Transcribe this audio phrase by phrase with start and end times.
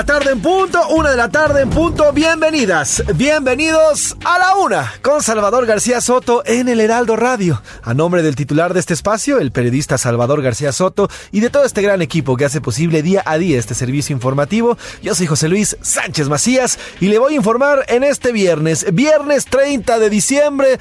[0.00, 2.10] La tarde en punto, una de la tarde en punto.
[2.14, 7.60] Bienvenidas, bienvenidos a la una con Salvador García Soto en el Heraldo Radio.
[7.82, 11.64] A nombre del titular de este espacio, el periodista Salvador García Soto y de todo
[11.64, 15.50] este gran equipo que hace posible día a día este servicio informativo, yo soy José
[15.50, 20.78] Luis Sánchez Macías y le voy a informar en este viernes, viernes 30 de diciembre.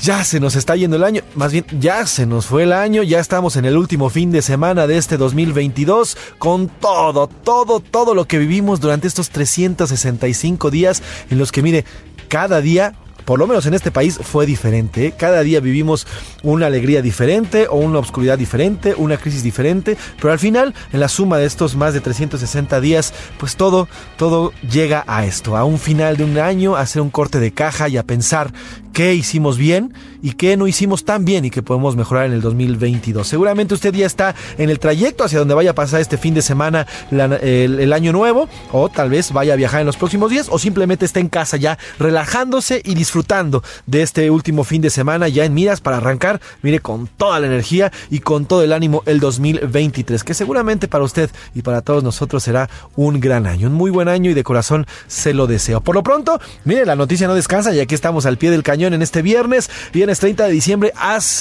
[0.00, 3.02] Ya se nos está yendo el año, más bien ya se nos fue el año,
[3.02, 8.14] ya estamos en el último fin de semana de este 2022 con todo, todo, todo
[8.14, 11.84] lo que vivimos durante estos 365 días en los que, mire,
[12.28, 15.06] cada día por lo menos en este país fue diferente.
[15.06, 15.14] ¿eh?
[15.16, 16.06] Cada día vivimos
[16.42, 21.08] una alegría diferente o una obscuridad diferente, una crisis diferente, pero al final, en la
[21.08, 25.78] suma de estos más de 360 días, pues todo, todo llega a esto, a un
[25.78, 28.52] final de un año, a hacer un corte de caja y a pensar
[28.92, 32.40] qué hicimos bien y qué no hicimos tan bien y que podemos mejorar en el
[32.40, 33.26] 2022.
[33.26, 36.42] Seguramente usted ya está en el trayecto hacia donde vaya a pasar este fin de
[36.42, 40.48] semana el, el año nuevo o tal vez vaya a viajar en los próximos días
[40.50, 45.28] o simplemente está en casa ya relajándose y disfrutando de este último fin de semana
[45.28, 49.02] ya en miras para arrancar, mire, con toda la energía y con todo el ánimo
[49.06, 53.74] el 2023, que seguramente para usted y para todos nosotros será un gran año, un
[53.74, 55.80] muy buen año y de corazón se lo deseo.
[55.80, 58.94] Por lo pronto, mire, la noticia no descansa y aquí estamos al pie del cañón
[58.94, 59.70] en este viernes,
[60.12, 60.92] viernes 30 de diciembre,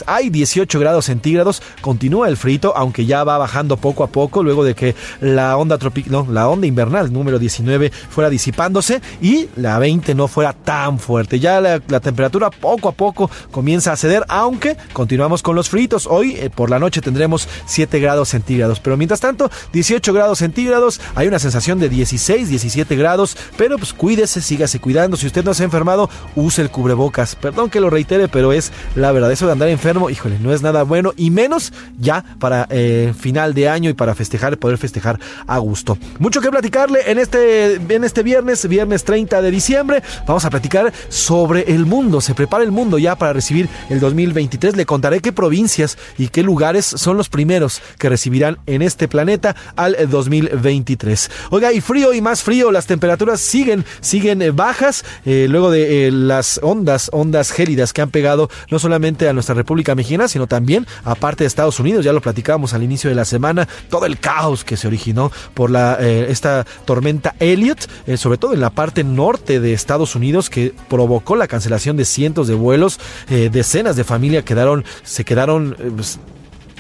[0.05, 4.63] hay 18 grados centígrados, continúa el frito, aunque ya va bajando poco a poco luego
[4.63, 9.77] de que la onda tropical, no, la onda invernal número 19 fuera disipándose y la
[9.77, 11.39] 20 no fuera tan fuerte.
[11.39, 16.07] Ya la, la temperatura poco a poco comienza a ceder, aunque continuamos con los fritos.
[16.07, 21.01] Hoy eh, por la noche tendremos 7 grados centígrados, pero mientras tanto 18 grados centígrados,
[21.15, 25.17] hay una sensación de 16, 17 grados, pero pues cuídese, sígase cuidando.
[25.17, 27.35] Si usted no se ha enfermado, use el cubrebocas.
[27.35, 28.60] Perdón que lo reitere, pero es
[28.95, 29.31] la verdad.
[29.31, 33.53] Eso de andar enfermo, híjole, no es nada bueno y menos ya para eh, final
[33.53, 35.97] de año y para festejar, poder festejar a gusto.
[36.19, 40.03] Mucho que platicarle en este, en este viernes, viernes 30 de diciembre.
[40.27, 42.21] Vamos a platicar sobre el mundo.
[42.21, 44.75] Se prepara el mundo ya para recibir el 2023.
[44.75, 49.55] Le contaré qué provincias y qué lugares son los primeros que recibirán en este planeta
[49.75, 51.31] al 2023.
[51.49, 56.07] Oiga, y frío y más frío, las temperaturas siguen, siguen eh, bajas eh, luego de
[56.07, 60.47] eh, las ondas, ondas gélidas que han pegado no solamente a nuestra República Mexicana, sino
[60.47, 62.05] también a parte de Estados Unidos.
[62.05, 65.69] Ya lo platicábamos al inicio de la semana, todo el caos que se originó por
[65.69, 70.49] la, eh, esta tormenta Elliot, eh, sobre todo en la parte norte de Estados Unidos,
[70.49, 75.75] que provocó la cancelación de cientos de vuelos, eh, decenas de familias quedaron, se quedaron
[75.95, 76.19] pues,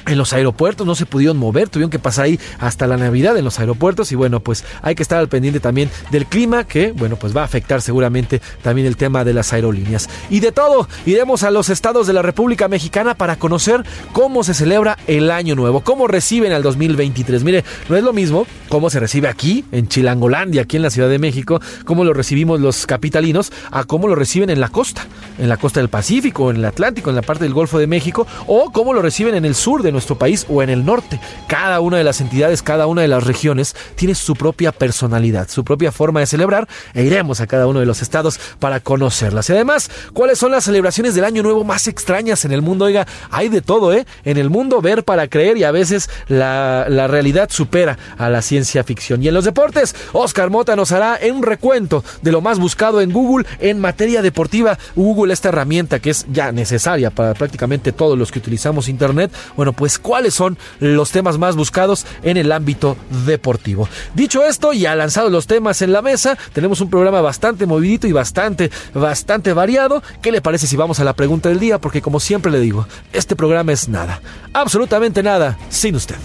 [0.05, 3.45] en los aeropuertos, no se pudieron mover, tuvieron que pasar ahí hasta la Navidad en
[3.45, 7.15] los aeropuertos y bueno, pues hay que estar al pendiente también del clima que, bueno,
[7.15, 10.09] pues va a afectar seguramente también el tema de las aerolíneas.
[10.29, 13.83] Y de todo, iremos a los estados de la República Mexicana para conocer
[14.13, 17.43] cómo se celebra el año nuevo, cómo reciben al 2023.
[17.43, 21.09] Mire, no es lo mismo cómo se recibe aquí, en Chilangolandia, aquí en la Ciudad
[21.09, 25.05] de México, cómo lo recibimos los capitalinos, a cómo lo reciben en la costa,
[25.37, 28.25] en la costa del Pacífico, en el Atlántico, en la parte del Golfo de México,
[28.47, 31.19] o cómo lo reciben en el sur de nuestro país o en el norte.
[31.47, 35.63] Cada una de las entidades, cada una de las regiones tiene su propia personalidad, su
[35.63, 39.49] propia forma de celebrar e iremos a cada uno de los estados para conocerlas.
[39.49, 42.85] Y además, ¿cuáles son las celebraciones del año nuevo más extrañas en el mundo?
[42.85, 44.05] Oiga, hay de todo, ¿eh?
[44.23, 48.41] En el mundo ver para creer y a veces la, la realidad supera a la
[48.41, 49.23] ciencia ficción.
[49.23, 53.11] Y en los deportes, Oscar Mota nos hará un recuento de lo más buscado en
[53.11, 54.77] Google en materia deportiva.
[54.95, 59.31] Google, esta herramienta que es ya necesaria para prácticamente todos los que utilizamos Internet.
[59.55, 63.89] Bueno, pues cuáles son los temas más buscados en el ámbito deportivo.
[64.13, 68.11] Dicho esto, ya lanzado los temas en la mesa, tenemos un programa bastante movidito y
[68.11, 70.03] bastante, bastante variado.
[70.21, 71.79] ¿Qué le parece si vamos a la pregunta del día?
[71.81, 74.21] Porque como siempre le digo, este programa es nada,
[74.53, 76.17] absolutamente nada, sin usted.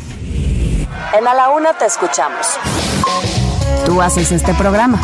[1.19, 2.59] En A la Una te escuchamos.
[3.87, 5.01] Tú haces este programa.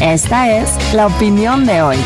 [0.00, 1.98] Esta es la opinión de hoy.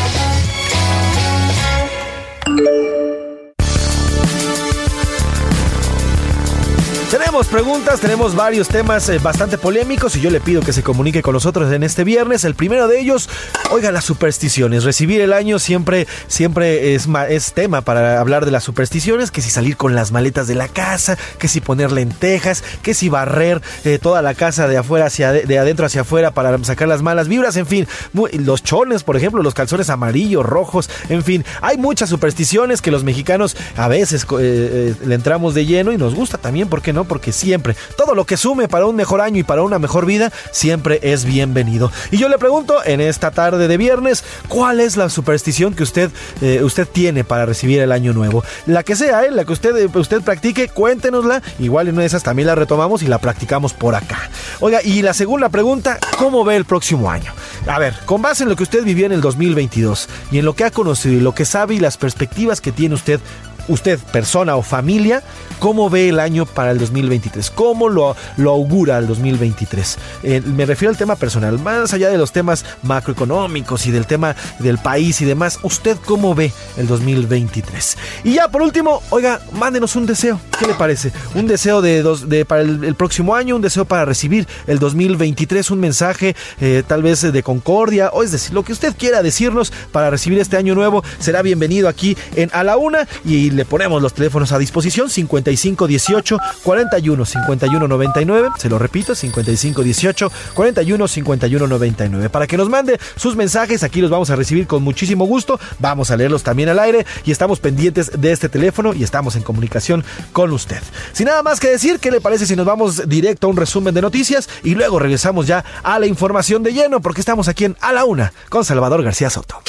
[7.16, 11.22] Tenemos preguntas, tenemos varios temas eh, bastante polémicos y yo le pido que se comunique
[11.22, 12.44] con nosotros en este viernes.
[12.44, 13.30] El primero de ellos,
[13.70, 14.84] oiga, las supersticiones.
[14.84, 17.06] Recibir el año siempre, siempre es,
[17.54, 21.16] tema para hablar de las supersticiones, que si salir con las maletas de la casa,
[21.38, 25.58] que si poner lentejas, que si barrer eh, toda la casa de afuera hacia de
[25.58, 29.54] adentro hacia afuera para sacar las malas vibras, en fin, los chones, por ejemplo, los
[29.54, 35.14] calzones amarillos, rojos, en fin, hay muchas supersticiones que los mexicanos a veces eh, le
[35.14, 37.05] entramos de lleno y nos gusta también, ¿por qué no?
[37.06, 40.32] Porque siempre, todo lo que sume para un mejor año y para una mejor vida,
[40.50, 41.90] siempre es bienvenido.
[42.10, 46.10] Y yo le pregunto en esta tarde de viernes, ¿cuál es la superstición que usted,
[46.40, 48.44] eh, usted tiene para recibir el año nuevo?
[48.66, 49.30] La que sea, ¿eh?
[49.30, 51.42] la que usted, eh, usted practique, cuéntenosla.
[51.58, 54.30] Igual en una de esas también la retomamos y la practicamos por acá.
[54.60, 57.32] Oiga, y la segunda pregunta, ¿cómo ve el próximo año?
[57.66, 60.54] A ver, con base en lo que usted vivió en el 2022 y en lo
[60.54, 63.20] que ha conocido y lo que sabe y las perspectivas que tiene usted
[63.68, 65.22] usted, persona o familia,
[65.58, 69.98] cómo ve el año para el 2023, cómo lo, augura el 2023.
[70.22, 74.36] Eh, me refiero al tema personal, más allá de los temas macroeconómicos y del tema
[74.58, 77.98] del país y demás, ¿usted cómo ve el 2023?
[78.24, 81.12] Y ya por último, oiga, mándenos un deseo, ¿qué le parece?
[81.34, 85.70] Un deseo de, dos, de para el, próximo año, un deseo para recibir el 2023,
[85.70, 89.72] un mensaje eh, tal vez de concordia, o es decir, lo que usted quiera decirnos
[89.92, 94.00] para recibir este año nuevo, será bienvenido aquí en A la Una y le ponemos
[94.02, 98.48] los teléfonos a disposición 55 18 41 51 99.
[98.58, 102.30] Se lo repito, 55 18 41 51 99.
[102.30, 105.58] Para que nos mande sus mensajes, aquí los vamos a recibir con muchísimo gusto.
[105.78, 109.42] Vamos a leerlos también al aire y estamos pendientes de este teléfono y estamos en
[109.42, 110.82] comunicación con usted.
[111.12, 113.94] Sin nada más que decir, ¿qué le parece si nos vamos directo a un resumen
[113.94, 117.00] de noticias y luego regresamos ya a la información de lleno?
[117.00, 119.60] Porque estamos aquí en A la Una con Salvador García Soto.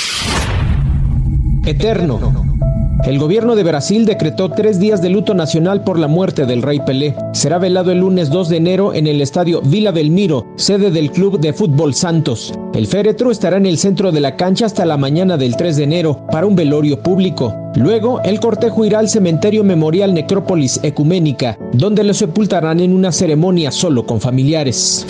[1.66, 2.77] Eterno.
[3.06, 6.80] El gobierno de Brasil decretó tres días de luto nacional por la muerte del rey
[6.86, 7.16] Pelé.
[7.32, 11.40] Será velado el lunes 2 de enero en el estadio Vila Belmiro, sede del Club
[11.40, 12.54] de Fútbol Santos.
[12.74, 15.84] El féretro estará en el centro de la cancha hasta la mañana del 3 de
[15.84, 17.56] enero para un velorio público.
[17.76, 23.72] Luego, el cortejo irá al cementerio memorial Necrópolis Ecuménica, donde lo sepultarán en una ceremonia
[23.72, 25.06] solo con familiares.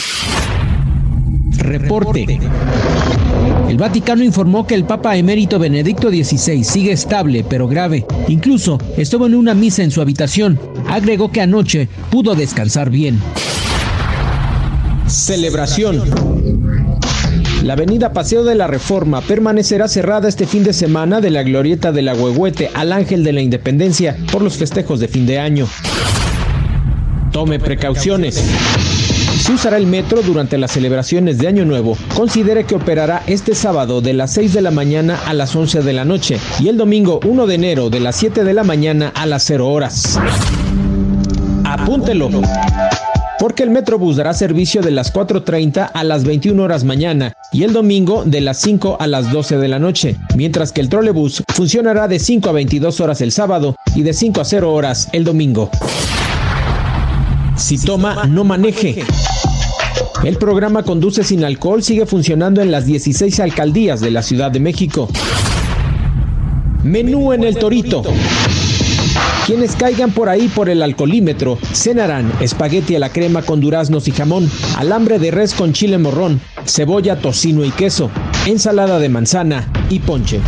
[1.57, 2.39] Reporte.
[3.67, 8.05] El Vaticano informó que el Papa emérito Benedicto XVI sigue estable pero grave.
[8.29, 10.57] Incluso estuvo en una misa en su habitación.
[10.87, 13.21] Agregó que anoche pudo descansar bien.
[15.07, 16.01] Celebración.
[17.63, 21.91] La avenida Paseo de la Reforma permanecerá cerrada este fin de semana de la glorieta
[21.91, 25.67] de la Huehuete al Ángel de la Independencia por los festejos de fin de año.
[27.31, 28.43] Tome precauciones.
[29.37, 34.01] Si usará el metro durante las celebraciones de Año Nuevo, considere que operará este sábado
[34.01, 37.19] de las 6 de la mañana a las 11 de la noche y el domingo
[37.23, 40.19] 1 de enero de las 7 de la mañana a las 0 horas.
[41.63, 42.29] Apúntelo.
[43.39, 47.71] Porque el Metrobús dará servicio de las 4.30 a las 21 horas mañana y el
[47.71, 52.07] domingo de las 5 a las 12 de la noche, mientras que el trolebús funcionará
[52.07, 55.69] de 5 a 22 horas el sábado y de 5 a 0 horas el domingo.
[57.57, 59.04] Si toma, no maneje.
[60.23, 64.59] El programa Conduce sin alcohol sigue funcionando en las 16 alcaldías de la Ciudad de
[64.59, 65.09] México.
[66.83, 68.04] Menú en el Torito.
[69.45, 74.11] Quienes caigan por ahí por el alcoholímetro cenarán espagueti a la crema con duraznos y
[74.11, 78.11] jamón, alambre de res con chile morrón, cebolla, tocino y queso,
[78.45, 80.42] ensalada de manzana y ponche.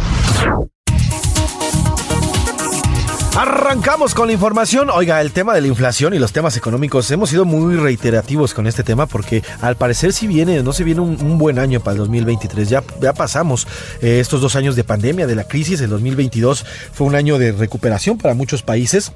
[3.40, 4.90] Arrancamos con la información.
[4.90, 8.68] Oiga, el tema de la inflación y los temas económicos, hemos sido muy reiterativos con
[8.68, 12.00] este tema porque al parecer si viene, no se viene un, buen año para el
[12.00, 12.68] 2023.
[12.68, 13.66] Ya, ya pasamos
[14.02, 15.80] eh, estos dos años de pandemia, de la crisis.
[15.80, 19.14] El 2022 fue un año de recuperación para muchos países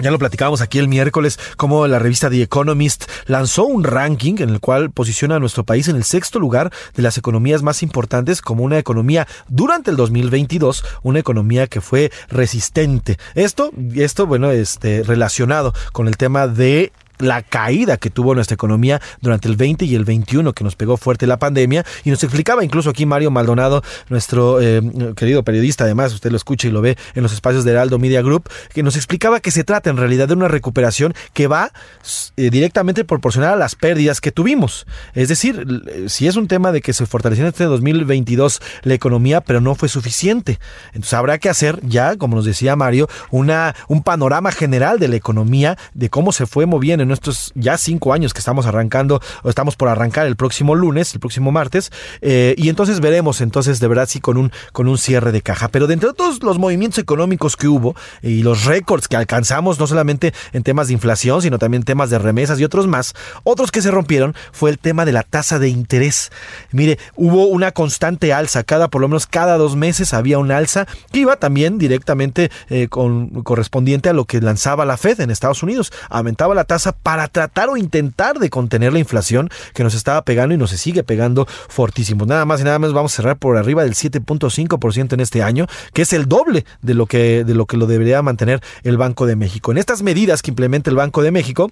[0.00, 4.48] Ya lo platicábamos aquí el miércoles, como la revista The Economist lanzó un ranking en
[4.48, 8.40] el cual posiciona a nuestro país en el sexto lugar de las economías más importantes
[8.40, 13.18] como una economía durante el 2022, una economía que fue resistente.
[13.34, 19.00] Esto, esto bueno, este, relacionado con el tema de la caída que tuvo nuestra economía
[19.20, 22.64] durante el 20 y el 21 que nos pegó fuerte la pandemia y nos explicaba
[22.64, 24.82] incluso aquí Mario Maldonado, nuestro eh,
[25.16, 28.22] querido periodista, además usted lo escucha y lo ve en los espacios de Heraldo Media
[28.22, 31.72] Group, que nos explicaba que se trata en realidad de una recuperación que va
[32.36, 34.86] eh, directamente proporcional a las pérdidas que tuvimos.
[35.14, 35.66] Es decir,
[36.08, 39.74] si es un tema de que se fortaleció en este 2022 la economía, pero no
[39.74, 40.58] fue suficiente.
[40.88, 45.16] Entonces habrá que hacer ya, como nos decía Mario, una, un panorama general de la
[45.16, 49.48] economía, de cómo se fue moviendo en estos ya cinco años que estamos arrancando o
[49.48, 51.90] estamos por arrancar el próximo lunes, el próximo martes,
[52.20, 55.68] eh, y entonces veremos entonces de verdad sí con un, con un cierre de caja.
[55.68, 59.86] Pero de entre todos los movimientos económicos que hubo y los récords que alcanzamos, no
[59.86, 63.14] solamente en temas de inflación, sino también temas de remesas y otros más,
[63.44, 66.30] otros que se rompieron fue el tema de la tasa de interés.
[66.72, 70.86] Mire, hubo una constante alza, cada por lo menos cada dos meses había un alza
[71.12, 75.62] que iba también directamente eh, con, correspondiente a lo que lanzaba la Fed en Estados
[75.62, 75.92] Unidos.
[76.08, 80.54] Aumentaba la tasa para tratar o intentar de contener la inflación que nos estaba pegando
[80.54, 82.26] y nos sigue pegando fortísimo.
[82.26, 85.66] Nada más y nada más vamos a cerrar por arriba del 7.5% en este año,
[85.92, 89.26] que es el doble de lo que de lo que lo debería mantener el Banco
[89.26, 89.72] de México.
[89.72, 91.70] En estas medidas que implementa el Banco de México,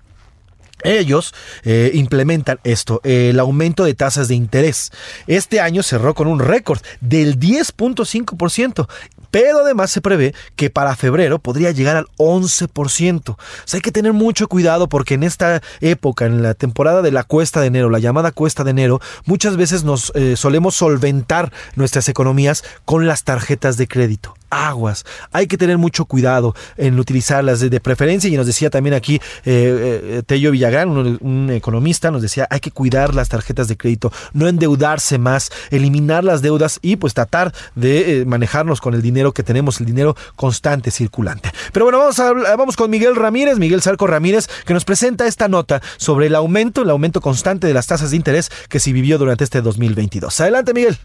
[0.85, 4.90] ellos eh, implementan esto, el aumento de tasas de interés.
[5.26, 8.88] Este año cerró con un récord del 10.5%.
[9.30, 13.30] Pero además se prevé que para febrero podría llegar al 11%.
[13.30, 13.37] O
[13.73, 17.61] hay que tener mucho cuidado porque en esta época, en la temporada de la cuesta
[17.61, 22.64] de enero, la llamada cuesta de enero, muchas veces nos eh, solemos solventar nuestras economías
[22.85, 25.04] con las tarjetas de crédito aguas.
[25.32, 28.30] Hay que tener mucho cuidado en utilizarlas de, preferencia.
[28.30, 32.70] Y nos decía también aquí eh, eh, Tello Villagrán, un, economista, nos decía hay que
[32.70, 38.25] cuidar las tarjetas de crédito, no endeudarse más, eliminar las deudas y pues tratar de
[38.26, 41.50] manejarnos con el que tenemos, el dinero constante circulante.
[41.72, 45.48] Pero bueno, vamos, a, vamos con Miguel Ramírez, Miguel Sarco Ramírez, que nos presenta esta
[45.48, 49.18] nota sobre el aumento, el aumento constante de las tasas de interés que se vivió
[49.18, 50.40] durante este 2022.
[50.40, 50.98] Adelante, Miguel.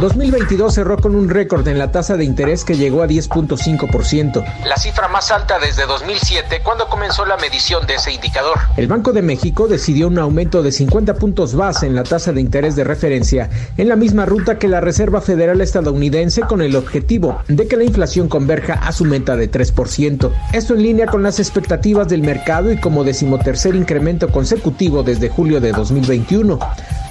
[0.00, 4.76] 2022 cerró con un récord en la tasa de interés que llegó a 10.5%, la
[4.76, 8.58] cifra más alta desde 2007 cuando comenzó la medición de ese indicador.
[8.76, 12.40] El Banco de México decidió un aumento de 50 puntos base en la tasa de
[12.40, 17.40] interés de referencia, en la misma ruta que la Reserva Federal estadounidense con el objetivo
[17.48, 20.32] de que la inflación converja a su meta de 3%.
[20.52, 25.60] Esto en línea con las expectativas del mercado y como decimotercer incremento consecutivo desde julio
[25.60, 26.58] de 2021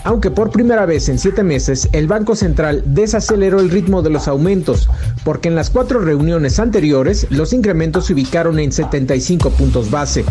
[0.03, 4.27] aunque por primera vez en siete meses el Banco Central desaceleró el ritmo de los
[4.27, 4.89] aumentos,
[5.23, 10.25] porque en las cuatro reuniones anteriores los incrementos se ubicaron en 75 puntos base.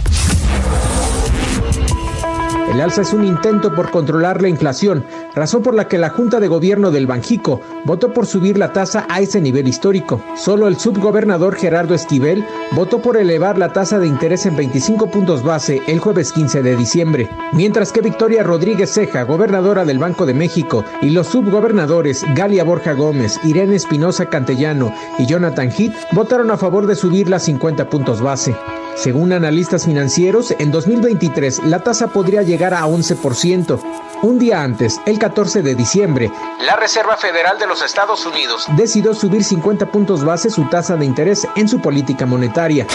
[2.72, 6.40] El alza es un intento por controlar la inflación, razón por la que la Junta
[6.40, 10.22] de Gobierno del Banjico votó por subir la tasa a ese nivel histórico.
[10.36, 15.42] Solo el subgobernador Gerardo Esquivel votó por elevar la tasa de interés en 25 puntos
[15.42, 20.34] base el jueves 15 de diciembre, mientras que Victoria Rodríguez Ceja, gobernadora del Banco de
[20.34, 26.56] México, y los subgobernadores Galia Borja Gómez, Irene Espinosa Cantellano y Jonathan Heath votaron a
[26.56, 28.54] favor de subir las 50 puntos base.
[28.94, 33.80] Según analistas financieros, en 2023 la tasa podría llegar a 11%.
[34.22, 36.30] Un día antes, el 14 de diciembre,
[36.64, 41.06] la Reserva Federal de los Estados Unidos decidió subir 50 puntos base su tasa de
[41.06, 42.86] interés en su política monetaria.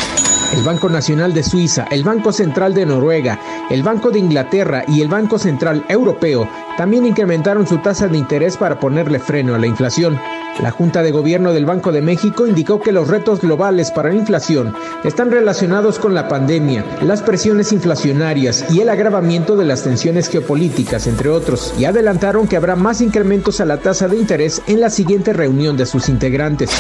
[0.54, 3.40] El Banco Nacional de Suiza, el Banco Central de Noruega,
[3.70, 8.56] el Banco de Inglaterra y el Banco Central Europeo también incrementaron su tasa de interés
[8.56, 10.18] para ponerle freno a la inflación.
[10.62, 14.16] La Junta de Gobierno del Banco de México indicó que los retos globales para la
[14.16, 14.74] inflación
[15.04, 21.08] están relacionados con la pandemia, las presiones inflacionarias y el agravamiento de las tensiones geopolíticas,
[21.08, 24.90] entre otros, y adelantaron que habrá más incrementos a la tasa de interés en la
[24.90, 26.72] siguiente reunión de sus integrantes.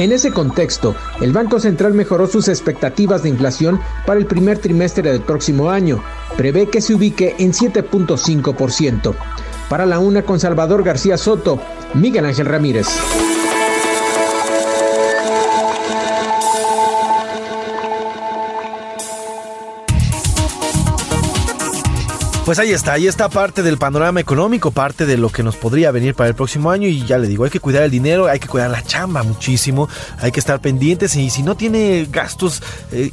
[0.00, 5.12] En ese contexto, el Banco Central mejoró sus expectativas de inflación para el primer trimestre
[5.12, 6.02] del próximo año.
[6.38, 9.14] Prevé que se ubique en 7.5%.
[9.68, 11.60] Para la una con Salvador García Soto,
[11.92, 12.88] Miguel Ángel Ramírez.
[22.50, 25.92] Pues ahí está, ahí está parte del panorama económico, parte de lo que nos podría
[25.92, 28.40] venir para el próximo año y ya le digo, hay que cuidar el dinero, hay
[28.40, 29.88] que cuidar la chamba muchísimo,
[30.18, 33.12] hay que estar pendientes y si no tiene gastos eh,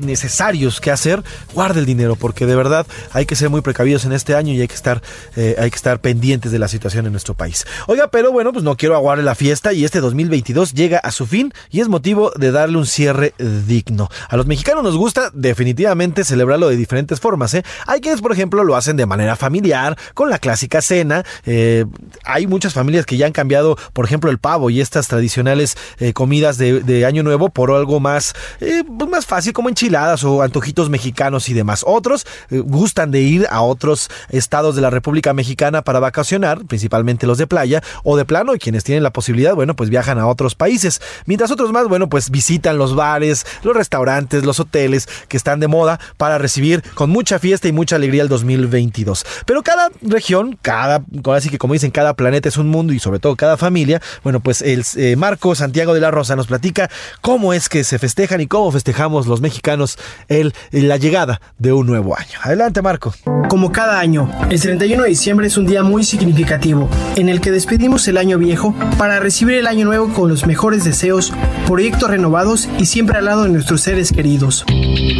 [0.00, 4.12] necesarios que hacer, guarde el dinero porque de verdad hay que ser muy precavidos en
[4.12, 5.02] este año y hay que estar,
[5.36, 7.66] eh, hay que estar pendientes de la situación en nuestro país.
[7.88, 11.26] Oiga, pero bueno, pues no quiero aguarle la fiesta y este 2022 llega a su
[11.26, 13.34] fin y es motivo de darle un cierre
[13.66, 14.08] digno.
[14.30, 17.62] A los mexicanos nos gusta definitivamente celebrarlo de diferentes formas, ¿eh?
[17.86, 21.24] Hay quienes, por ejemplo, lo hacen de manera familiar, con la clásica cena.
[21.44, 21.84] Eh,
[22.24, 26.12] hay muchas familias que ya han cambiado, por ejemplo, el pavo y estas tradicionales eh,
[26.12, 30.90] comidas de, Año Nuevo por algo más, eh, pues más fácil, como enchiladas o antojitos
[30.90, 31.84] mexicanos y demás.
[31.86, 37.38] Otros gustan de ir a otros estados de la República Mexicana para vacacionar, principalmente los
[37.38, 40.54] de playa o de plano, y quienes tienen la posibilidad, bueno, pues viajan a otros
[40.54, 41.00] países.
[41.26, 45.68] Mientras otros más, bueno, pues visitan los bares, los restaurantes, los hoteles que están de
[45.68, 49.24] moda para recibir con mucha fiesta y mucha alegría el 2020 2022.
[49.46, 51.02] Pero cada región, cada,
[51.34, 54.40] así que como dicen, cada planeta es un mundo y sobre todo cada familia, bueno,
[54.40, 58.40] pues el eh, Marco Santiago de la Rosa nos platica cómo es que se festejan
[58.40, 59.98] y cómo festejamos los mexicanos
[60.28, 62.38] el, la llegada de un nuevo año.
[62.42, 63.14] Adelante, Marco.
[63.48, 67.50] Como cada año, el 31 de diciembre es un día muy significativo en el que
[67.50, 71.32] despedimos el año viejo para recibir el año nuevo con los mejores deseos,
[71.66, 74.64] proyectos renovados y siempre al lado de nuestros seres queridos.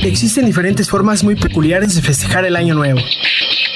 [0.03, 3.01] Existen diferentes formas muy peculiares de festejar el año nuevo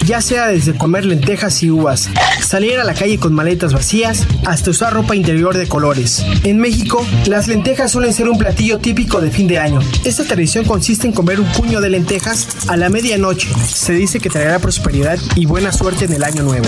[0.04, 2.08] ya sea desde comer lentejas y uvas,
[2.44, 6.24] salir a la calle con maletas vacías, hasta usar ropa interior de colores.
[6.44, 9.80] En México, las lentejas suelen ser un platillo típico de fin de año.
[10.04, 13.48] Esta tradición consiste en comer un puño de lentejas a la medianoche.
[13.66, 16.66] Se dice que traerá prosperidad y buena suerte en el año nuevo.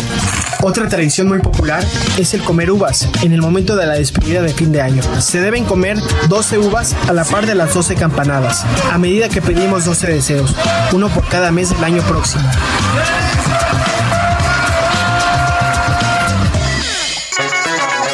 [0.63, 1.85] Otra tradición muy popular
[2.17, 5.03] es el comer uvas en el momento de la despedida de fin de año.
[5.21, 5.99] Se deben comer
[6.29, 10.55] 12 uvas a la par de las 12 campanadas, a medida que pedimos 12 deseos,
[10.93, 12.49] uno por cada mes del año próximo.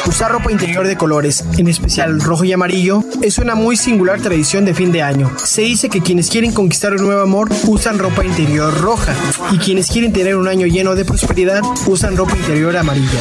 [0.07, 4.65] Usar ropa interior de colores, en especial rojo y amarillo, es una muy singular tradición
[4.65, 5.31] de fin de año.
[5.43, 9.15] Se dice que quienes quieren conquistar un nuevo amor usan ropa interior roja
[9.51, 13.19] y quienes quieren tener un año lleno de prosperidad usan ropa interior amarilla.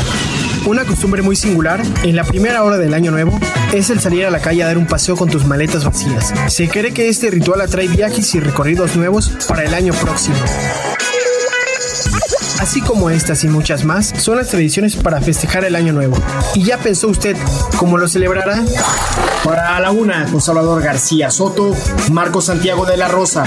[0.66, 3.38] Una costumbre muy singular en la primera hora del año nuevo
[3.72, 6.34] es el salir a la calle a dar un paseo con tus maletas vacías.
[6.48, 10.36] Se cree que este ritual atrae viajes y recorridos nuevos para el año próximo.
[12.70, 16.16] Así como estas y muchas más, son las tradiciones para festejar el año nuevo.
[16.54, 17.36] ¿Y ya pensó usted
[17.78, 18.62] cómo lo celebrará?
[19.42, 21.74] Para la una, con Salvador García Soto,
[22.12, 23.42] Marco Santiago de la Rosa.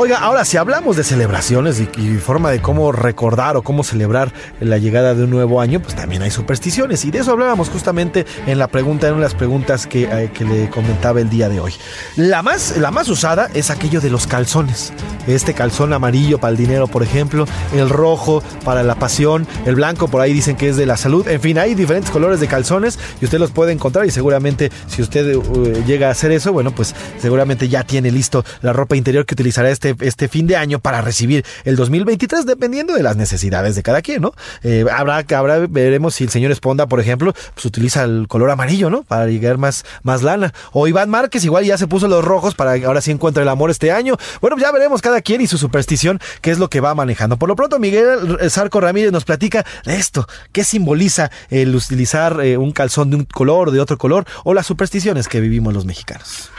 [0.00, 4.78] Oiga, ahora si hablamos de celebraciones y, forma de cómo recordar o cómo celebrar la
[4.78, 7.04] llegada de un nuevo año, pues también hay supersticiones.
[7.04, 10.30] Y de eso hablábamos justamente en la pregunta, en una de las preguntas que, eh,
[10.32, 11.74] que le comentaba el día de hoy.
[12.14, 14.92] La más, la más usada es aquello de los calzones.
[15.26, 20.06] Este calzón amarillo para el dinero, por ejemplo, el rojo para la pasión, el blanco
[20.06, 21.26] por ahí dicen que es de la salud.
[21.26, 25.02] En fin, hay diferentes colores de calzones y usted los puede encontrar y seguramente si
[25.02, 29.26] usted uh, llega a hacer eso, bueno, pues seguramente ya tiene listo la ropa interior
[29.26, 33.16] que utilizará este este, este, fin de año para recibir el 2023, dependiendo de las
[33.16, 34.32] necesidades de cada quien, ¿no?
[34.62, 38.90] Eh, habrá, habrá, veremos si el señor Esponda, por ejemplo, pues utiliza el color amarillo,
[38.90, 39.02] ¿no?
[39.02, 40.52] Para llegar más, más lana.
[40.72, 43.48] O Iván Márquez igual ya se puso los rojos para que ahora sí encuentre el
[43.48, 44.16] amor este año.
[44.40, 47.36] Bueno, ya veremos cada quien y su superstición, qué es lo que va manejando.
[47.36, 52.56] Por lo pronto, Miguel Sarco Ramírez nos platica de esto, qué simboliza el utilizar eh,
[52.56, 55.84] un calzón de un color o de otro color, o las supersticiones que vivimos los
[55.84, 56.50] mexicanos.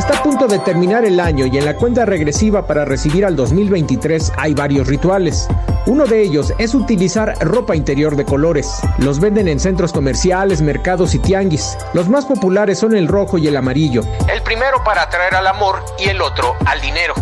[0.00, 3.36] Está a punto de terminar el año y en la cuenta regresiva para recibir al
[3.36, 5.46] 2023 hay varios rituales.
[5.84, 8.80] Uno de ellos es utilizar ropa interior de colores.
[8.96, 11.76] Los venden en centros comerciales, mercados y tianguis.
[11.92, 14.00] Los más populares son el rojo y el amarillo.
[14.26, 17.12] El primero para atraer al amor y el otro al dinero.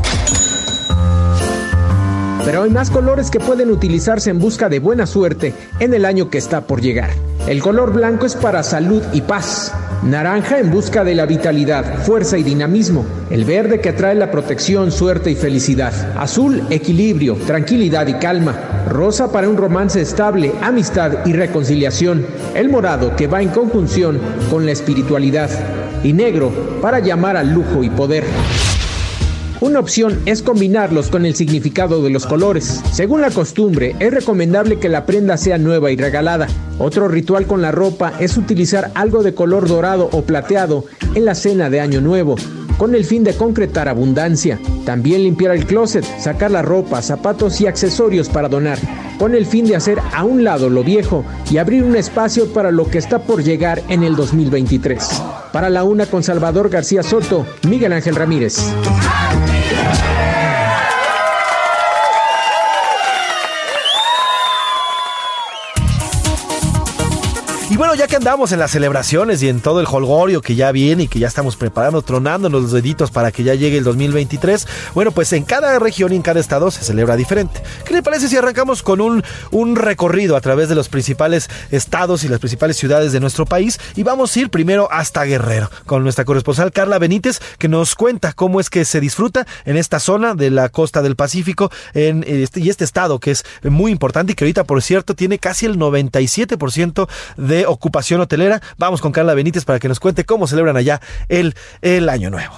[2.49, 6.31] Pero hay más colores que pueden utilizarse en busca de buena suerte en el año
[6.31, 7.11] que está por llegar.
[7.47, 9.71] El color blanco es para salud y paz.
[10.03, 13.05] Naranja en busca de la vitalidad, fuerza y dinamismo.
[13.29, 15.93] El verde que atrae la protección, suerte y felicidad.
[16.17, 18.55] Azul, equilibrio, tranquilidad y calma.
[18.89, 22.25] Rosa para un romance estable, amistad y reconciliación.
[22.55, 25.51] El morado que va en conjunción con la espiritualidad.
[26.03, 28.25] Y negro para llamar al lujo y poder.
[29.61, 32.81] Una opción es combinarlos con el significado de los colores.
[32.93, 36.47] Según la costumbre, es recomendable que la prenda sea nueva y regalada.
[36.79, 40.85] Otro ritual con la ropa es utilizar algo de color dorado o plateado
[41.17, 42.37] en la cena de Año Nuevo,
[42.77, 44.61] con el fin de concretar abundancia.
[44.85, 48.79] También limpiar el closet, sacar la ropa, zapatos y accesorios para donar.
[49.19, 52.71] Con el fin de hacer a un lado lo viejo y abrir un espacio para
[52.71, 55.23] lo que está por llegar en el 2023.
[55.53, 58.59] Para la una con Salvador García Soto, Miguel Ángel Ramírez.
[67.89, 71.05] Bueno, ya que andamos en las celebraciones y en todo el holgorio que ya viene
[71.05, 75.11] y que ya estamos preparando, tronándonos los deditos para que ya llegue el 2023, bueno,
[75.11, 77.63] pues en cada región y en cada estado se celebra diferente.
[77.87, 82.25] ¿Qué le parece si arrancamos con un, un recorrido a través de los principales estados
[82.25, 83.81] y las principales ciudades de nuestro país?
[83.97, 88.35] Y vamos a ir primero hasta Guerrero, con nuestra corresponsal Carla Benítez, que nos cuenta
[88.35, 92.61] cómo es que se disfruta en esta zona de la costa del Pacífico en este,
[92.61, 95.79] y este estado que es muy importante y que ahorita, por cierto, tiene casi el
[95.79, 97.79] 97% de ocupación
[98.21, 98.61] hotelera.
[98.77, 102.55] Vamos con Carla Benítez para que nos cuente cómo celebran allá el, el Año Nuevo.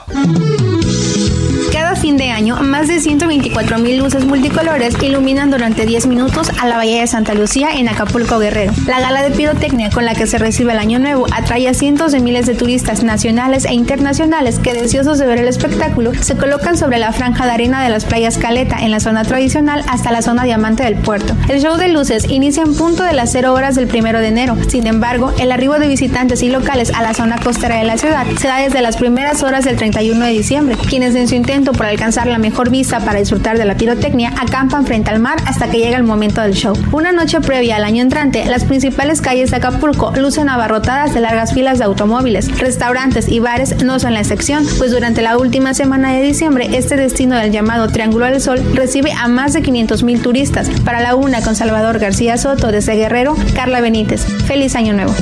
[2.01, 6.79] Fin de año, más de 124 mil luces multicolores iluminan durante 10 minutos a la
[6.79, 8.73] Bahía de Santa Lucía en Acapulco Guerrero.
[8.87, 12.13] La gala de pirotecnia con la que se recibe el Año Nuevo atrae a cientos
[12.13, 16.79] de miles de turistas nacionales e internacionales que deseosos de ver el espectáculo se colocan
[16.79, 20.23] sobre la franja de arena de las playas Caleta en la zona tradicional hasta la
[20.23, 21.37] zona diamante del puerto.
[21.49, 24.57] El show de luces inicia en punto de las 0 horas del 1 de enero.
[24.69, 28.25] Sin embargo, el arribo de visitantes y locales a la zona costera de la ciudad
[28.41, 31.90] se da desde las primeras horas del 31 de diciembre, quienes en su intento por
[31.91, 35.79] alcanzar la mejor vista para disfrutar de la pirotecnia acampan frente al mar hasta que
[35.79, 36.75] llega el momento del show.
[36.93, 41.53] Una noche previa al año entrante, las principales calles de Acapulco lucen abarrotadas de largas
[41.53, 42.59] filas de automóviles.
[42.59, 46.97] Restaurantes y bares no son la excepción, pues durante la última semana de diciembre, este
[46.97, 50.71] destino del llamado Triángulo del Sol recibe a más de 500 mil turistas.
[50.85, 54.25] Para la una con Salvador García Soto desde Guerrero, Carla Benítez.
[54.47, 55.15] Feliz Año Nuevo.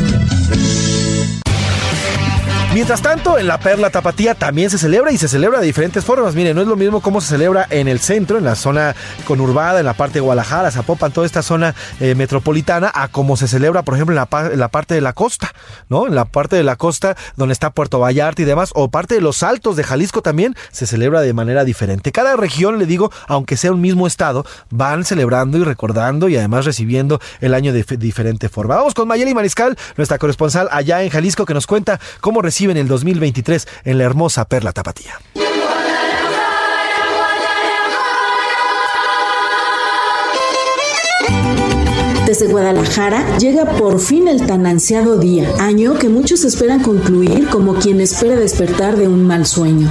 [2.78, 6.36] Mientras tanto, en la Perla Tapatía también se celebra y se celebra de diferentes formas.
[6.36, 9.80] Miren, no es lo mismo cómo se celebra en el centro, en la zona conurbada,
[9.80, 13.82] en la parte de Guadalajara, Zapopan, toda esta zona eh, metropolitana, a cómo se celebra,
[13.82, 15.52] por ejemplo, en la, en la, parte de la costa,
[15.88, 16.06] ¿no?
[16.06, 19.22] En la parte de la costa donde está Puerto Vallarta y demás, o parte de
[19.22, 22.12] los altos de Jalisco también se celebra de manera diferente.
[22.12, 26.64] Cada región, le digo, aunque sea un mismo estado, van celebrando y recordando y además
[26.64, 28.76] recibiendo el año de diferente forma.
[28.76, 32.76] Vamos con Mayeli Mariscal, nuestra corresponsal allá en Jalisco, que nos cuenta cómo recibe en
[32.78, 35.18] el 2023 en la hermosa Perla Tapatía.
[42.28, 47.76] Desde Guadalajara llega por fin el tan ansiado día, año que muchos esperan concluir como
[47.76, 49.88] quien espera despertar de un mal sueño.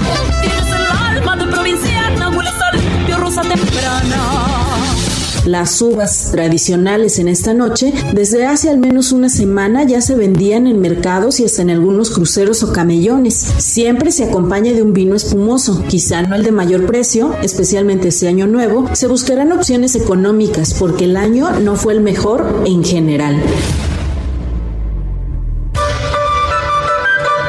[5.47, 10.67] Las uvas tradicionales en esta noche, desde hace al menos una semana ya se vendían
[10.67, 13.53] en mercados y hasta en algunos cruceros o camellones.
[13.57, 18.27] Siempre se acompaña de un vino espumoso, quizá no el de mayor precio, especialmente este
[18.27, 23.41] año nuevo, se buscarán opciones económicas porque el año no fue el mejor en general.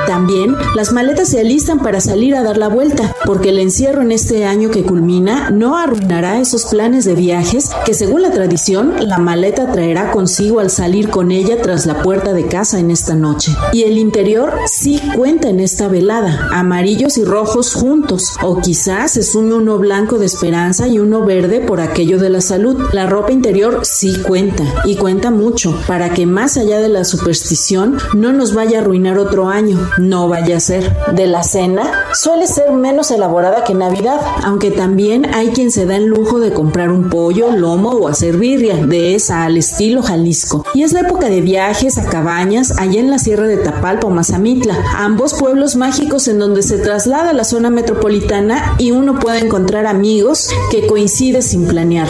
[0.09, 4.11] También las maletas se alistan para salir a dar la vuelta, porque el encierro en
[4.11, 9.19] este año que culmina no arruinará esos planes de viajes que según la tradición la
[9.19, 13.53] maleta traerá consigo al salir con ella tras la puerta de casa en esta noche.
[13.75, 19.23] Y el interior sí cuenta en esta velada, amarillos y rojos juntos, o quizás se
[19.23, 22.81] sume uno blanco de esperanza y uno verde por aquello de la salud.
[22.95, 27.99] La ropa interior sí cuenta, y cuenta mucho, para que más allá de la superstición
[28.15, 30.97] no nos vaya a arruinar otro año, no vaya a ser.
[31.13, 35.97] De la cena suele ser menos elaborada que Navidad, aunque también hay quien se da
[35.97, 40.65] el lujo de comprar un pollo, lomo o hacer birria, de esa al estilo Jalisco.
[40.75, 44.11] Y es la época de viajes a cabañas allá en la Sierra de Tapalpa o
[44.11, 49.87] Mazamitla, ambos pueblos mágicos en donde se traslada la zona metropolitana y uno puede encontrar
[49.87, 52.09] amigos que coincide sin planear.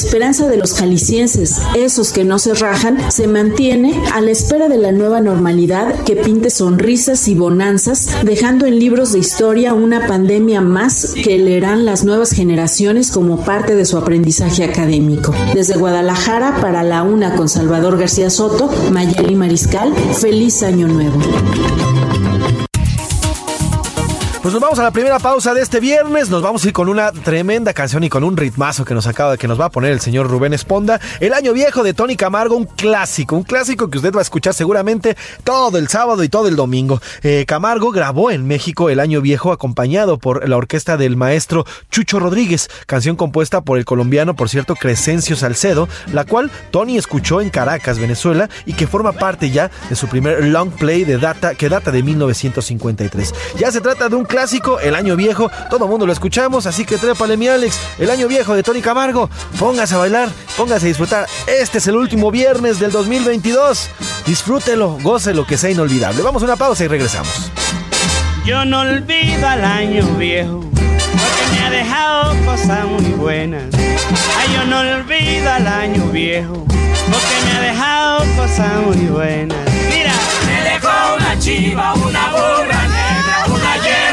[0.00, 4.78] Esperanza de los jaliscienses, esos que no se rajan, se mantiene a la espera de
[4.78, 10.62] la nueva normalidad que pinte sonrisas y bonanzas, dejando en libros de historia una pandemia
[10.62, 15.34] más que leerán las nuevas generaciones como parte de su aprendizaje académico.
[15.52, 21.20] Desde Guadalajara para la UNA con Salvador García Soto, Mayeli Mariscal, feliz año nuevo.
[24.42, 26.30] Pues nos vamos a la primera pausa de este viernes.
[26.30, 29.32] Nos vamos a ir con una tremenda canción y con un ritmazo que nos acaba
[29.32, 30.98] de que nos va a poner el señor Rubén Esponda.
[31.20, 34.54] El año viejo de Tony Camargo, un clásico, un clásico que usted va a escuchar
[34.54, 37.02] seguramente todo el sábado y todo el domingo.
[37.22, 42.18] Eh, Camargo grabó en México el año viejo acompañado por la orquesta del maestro Chucho
[42.18, 47.50] Rodríguez, canción compuesta por el colombiano, por cierto, Crescencio Salcedo, la cual Tony escuchó en
[47.50, 51.68] Caracas, Venezuela, y que forma parte ya de su primer long play de data que
[51.68, 53.34] data de 1953.
[53.58, 56.96] Ya se trata de un clásico, el año viejo, todo mundo lo escuchamos, así que
[56.96, 61.26] trépale mi Alex, el año viejo de Tony Camargo, póngase a bailar, póngase a disfrutar.
[61.46, 63.90] Este es el último viernes del 2022.
[64.24, 66.22] Disfrútelo, gócelo, que sea inolvidable.
[66.22, 67.50] Vamos a una pausa y regresamos.
[68.46, 73.64] Yo no olvido al año viejo, porque me ha dejado cosas muy buenas.
[73.74, 79.58] Ay, yo no olvido al año viejo, porque me ha dejado cosas muy buenas.
[79.92, 80.12] Mira,
[80.46, 82.59] me dejó una chiva, una una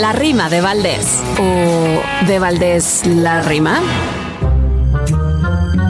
[0.00, 1.20] La rima de Valdés.
[1.40, 3.80] ¿O de Valdés la rima?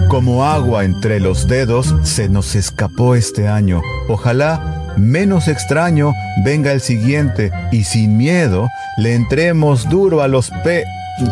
[0.09, 3.83] Como agua entre los dedos se nos escapó este año.
[4.09, 10.85] Ojalá menos extraño venga el siguiente y sin miedo le entremos duro a los pe...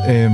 [0.06, 0.28] eh,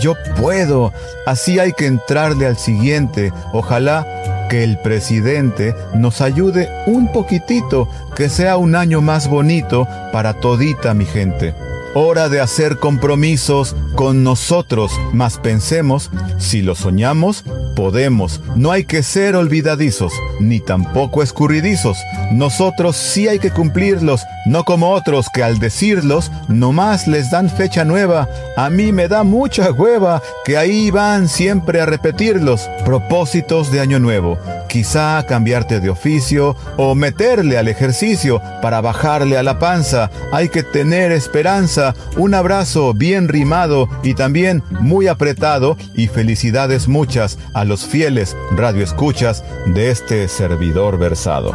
[0.00, 0.92] yo puedo.
[1.26, 3.32] Así hay que entrarle al siguiente.
[3.52, 4.06] Ojalá
[4.48, 10.94] que el presidente nos ayude un poquitito, que sea un año más bonito para todita
[10.94, 11.54] mi gente.
[11.94, 17.44] Hora de hacer compromisos con nosotros, mas pensemos, si lo soñamos,
[17.76, 18.40] podemos.
[18.56, 21.98] No hay que ser olvidadizos, ni tampoco escurridizos.
[22.30, 27.84] Nosotros sí hay que cumplirlos, no como otros que al decirlos, nomás les dan fecha
[27.84, 28.26] nueva.
[28.56, 32.70] A mí me da mucha hueva que ahí van siempre a repetirlos.
[32.86, 34.38] Propósitos de año nuevo.
[34.72, 40.10] Quizá cambiarte de oficio o meterle al ejercicio para bajarle a la panza.
[40.32, 47.38] Hay que tener esperanza un abrazo bien rimado y también muy apretado y felicidades muchas
[47.52, 51.54] a los fieles radioescuchas de este servidor versado.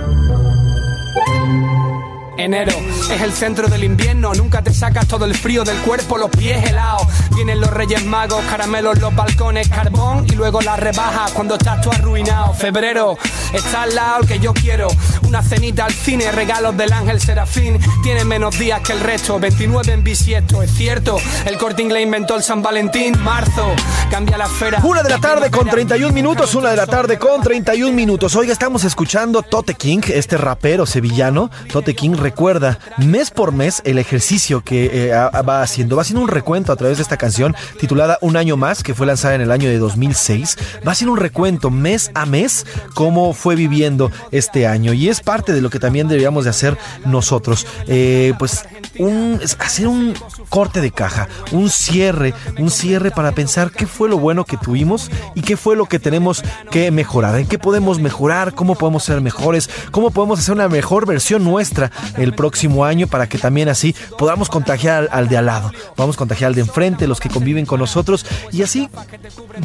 [2.37, 2.73] Enero
[3.09, 6.63] es el centro del invierno, nunca te sacas todo el frío del cuerpo, los pies
[6.69, 7.07] helados.
[7.35, 11.89] Vienen los reyes magos, caramelos, los balcones, carbón y luego la rebaja cuando estás tú
[11.91, 12.53] arruinado.
[12.53, 13.17] Febrero
[13.53, 14.87] está al lado que yo quiero,
[15.23, 17.79] una cenita al cine, regalos del ángel serafín.
[18.03, 21.17] Tiene menos días que el resto, 29 en bisiesto, es cierto.
[21.45, 23.73] El corte inglés inventó el San Valentín, marzo,
[24.11, 24.81] cambia la esfera.
[24.83, 28.35] Una de la tarde con 31 minutos, una de la tarde con 31 minutos.
[28.35, 31.49] Oiga, estamos escuchando Tote King, este rapero sevillano.
[31.71, 35.95] Tote King recuerda mes por mes el ejercicio que eh, va haciendo.
[35.95, 39.07] Va haciendo un recuento a través de esta canción titulada Un año más, que fue
[39.07, 40.57] lanzada en el año de 2006.
[40.87, 44.93] Va haciendo un recuento mes a mes cómo fue viviendo este año.
[44.93, 47.65] Y es parte de lo que también deberíamos de hacer nosotros.
[47.87, 48.65] Eh, pues
[48.99, 50.13] un, hacer un
[50.49, 55.11] corte de caja, un cierre, un cierre para pensar qué fue lo bueno que tuvimos
[55.35, 59.21] y qué fue lo que tenemos que mejorar, en qué podemos mejorar, cómo podemos ser
[59.21, 63.95] mejores, cómo podemos hacer una mejor versión nuestra el próximo año para que también así
[64.17, 67.79] podamos contagiar al, de al lado, podamos contagiar al de enfrente, los que conviven con
[67.79, 68.89] nosotros y así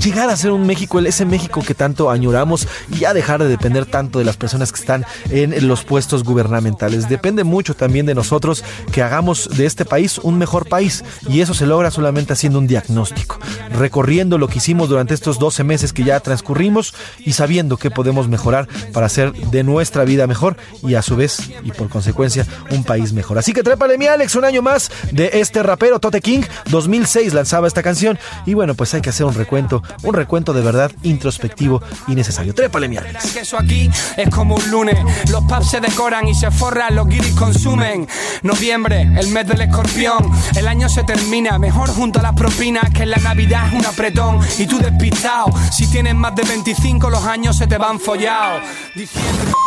[0.03, 3.87] llegar a ser un México, ese México que tanto añoramos y ya dejar de depender
[3.87, 7.09] tanto de las personas que están en los puestos gubernamentales.
[7.09, 11.55] Depende mucho también de nosotros que hagamos de este país un mejor país y eso
[11.55, 13.39] se logra solamente haciendo un diagnóstico,
[13.71, 18.27] recorriendo lo que hicimos durante estos 12 meses que ya transcurrimos y sabiendo qué podemos
[18.27, 22.83] mejorar para hacer de nuestra vida mejor y a su vez y por consecuencia un
[22.83, 23.39] país mejor.
[23.39, 27.69] Así que trépale mi Alex, un año más de este rapero Tote King, 2006 lanzaba
[27.69, 31.81] esta canción y bueno, pues hay que hacer un recuento, un recuento de verdad introspectivo
[32.09, 32.55] y necesario.
[32.55, 33.37] Trépale mi Alex.
[33.37, 34.99] Eso aquí es como un lunes,
[35.31, 38.09] los pubs se decoran y se forran, los guiris consumen.
[38.43, 43.03] Noviembre, el mes del escorpión, el año se termina, mejor junto a las propinas que
[43.03, 45.47] en la Navidad es un apretón y tú despistado.
[45.71, 48.63] Si tienes más de 25 los años se te van follados.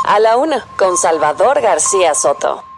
[0.08, 2.75] A la una con Salvador García Soto.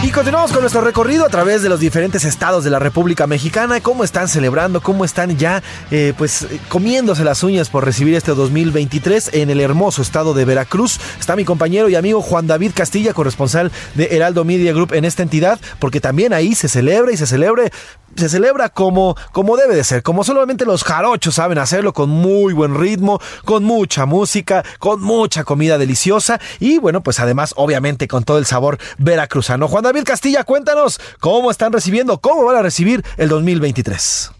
[0.00, 3.80] Y continuamos con nuestro recorrido a través de los diferentes estados de la República Mexicana,
[3.80, 9.30] cómo están celebrando, cómo están ya eh, pues comiéndose las uñas por recibir este 2023
[9.34, 11.00] en el hermoso estado de Veracruz.
[11.18, 15.24] Está mi compañero y amigo Juan David Castilla, corresponsal de Heraldo Media Group en esta
[15.24, 17.72] entidad, porque también ahí se celebra y se celebre
[18.16, 22.52] se celebra como, como debe de ser, como solamente los jarochos saben hacerlo, con muy
[22.52, 28.24] buen ritmo, con mucha música, con mucha comida deliciosa y bueno, pues además obviamente con
[28.24, 29.68] todo el sabor veracruzano.
[29.68, 34.32] Juan David Castilla, cuéntanos cómo están recibiendo, cómo van a recibir el 2023.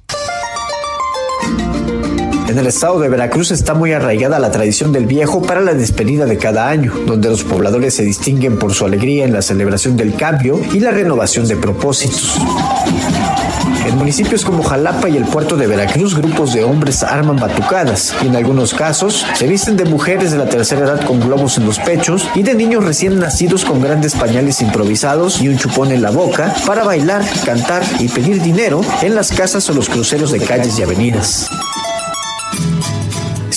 [2.48, 6.24] En el estado de Veracruz está muy arraigada la tradición del viejo para la despedida
[6.24, 10.14] de cada año, donde los pobladores se distinguen por su alegría en la celebración del
[10.14, 12.38] cambio y la renovación de propósitos.
[13.86, 18.28] En municipios como Jalapa y el puerto de Veracruz, grupos de hombres arman batucadas y
[18.28, 21.78] en algunos casos se visten de mujeres de la tercera edad con globos en los
[21.78, 26.10] pechos y de niños recién nacidos con grandes pañales improvisados y un chupón en la
[26.10, 30.78] boca para bailar, cantar y pedir dinero en las casas o los cruceros de calles
[30.78, 31.50] y avenidas.
[32.50, 32.97] Thank you.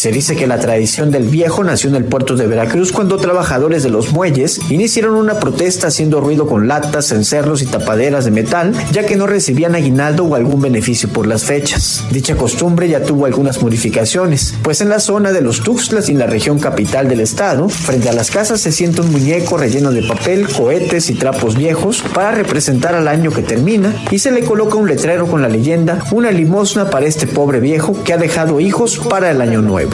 [0.02, 3.84] Se dice que la tradición del viejo nació en el puerto de Veracruz cuando trabajadores
[3.84, 8.74] de los muelles iniciaron una protesta haciendo ruido con latas, cencerros y tapaderas de metal,
[8.92, 12.04] ya que no recibían aguinaldo o algún beneficio por las fechas.
[12.10, 16.18] Dicha costumbre ya tuvo algunas modificaciones, pues en la zona de los Tuxtlas y en
[16.18, 20.02] la región capital del estado, frente a las casas se siente un muñeco relleno de
[20.02, 24.78] papel, cohetes y trapos viejos para representar al año que termina y se le coloca
[24.78, 28.98] un letrero con la leyenda, una limosna para este pobre viejo que ha dejado hijos
[28.98, 29.91] para el año nuevo.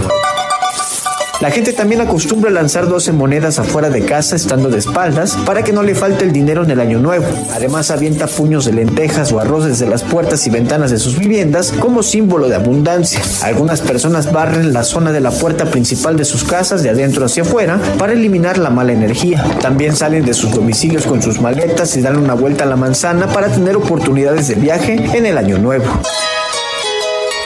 [1.40, 5.72] La gente también acostumbra lanzar 12 monedas afuera de casa estando de espaldas para que
[5.72, 7.28] no le falte el dinero en el año nuevo.
[7.54, 11.72] Además avienta puños de lentejas o arroz desde las puertas y ventanas de sus viviendas
[11.80, 13.22] como símbolo de abundancia.
[13.44, 17.44] Algunas personas barren la zona de la puerta principal de sus casas de adentro hacia
[17.44, 19.44] afuera para eliminar la mala energía.
[19.62, 23.28] También salen de sus domicilios con sus maletas y dan una vuelta a la manzana
[23.28, 25.86] para tener oportunidades de viaje en el año nuevo.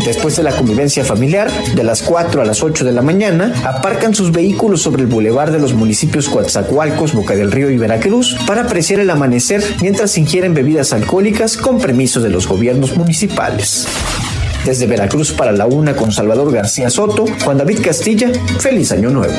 [0.06, 4.16] Después de la convivencia familiar, de las 4 a las 8 de la mañana, aparcan
[4.16, 8.64] sus vehículos sobre el bulevar de los municipios Coatzacoalcos, Boca del Río y Veracruz para
[8.64, 13.88] apreciar el amanecer mientras ingieren bebidas alcohólicas con permiso de los gobiernos municipales.
[14.66, 19.34] Desde Veracruz para la una con Salvador García Soto, Juan David Castilla, feliz año nuevo.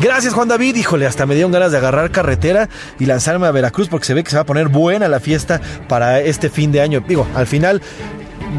[0.00, 2.68] Gracias Juan David, híjole, hasta me dieron ganas de agarrar carretera
[3.00, 5.60] y lanzarme a Veracruz porque se ve que se va a poner buena la fiesta
[5.88, 7.02] para este fin de año.
[7.08, 7.80] Digo, al final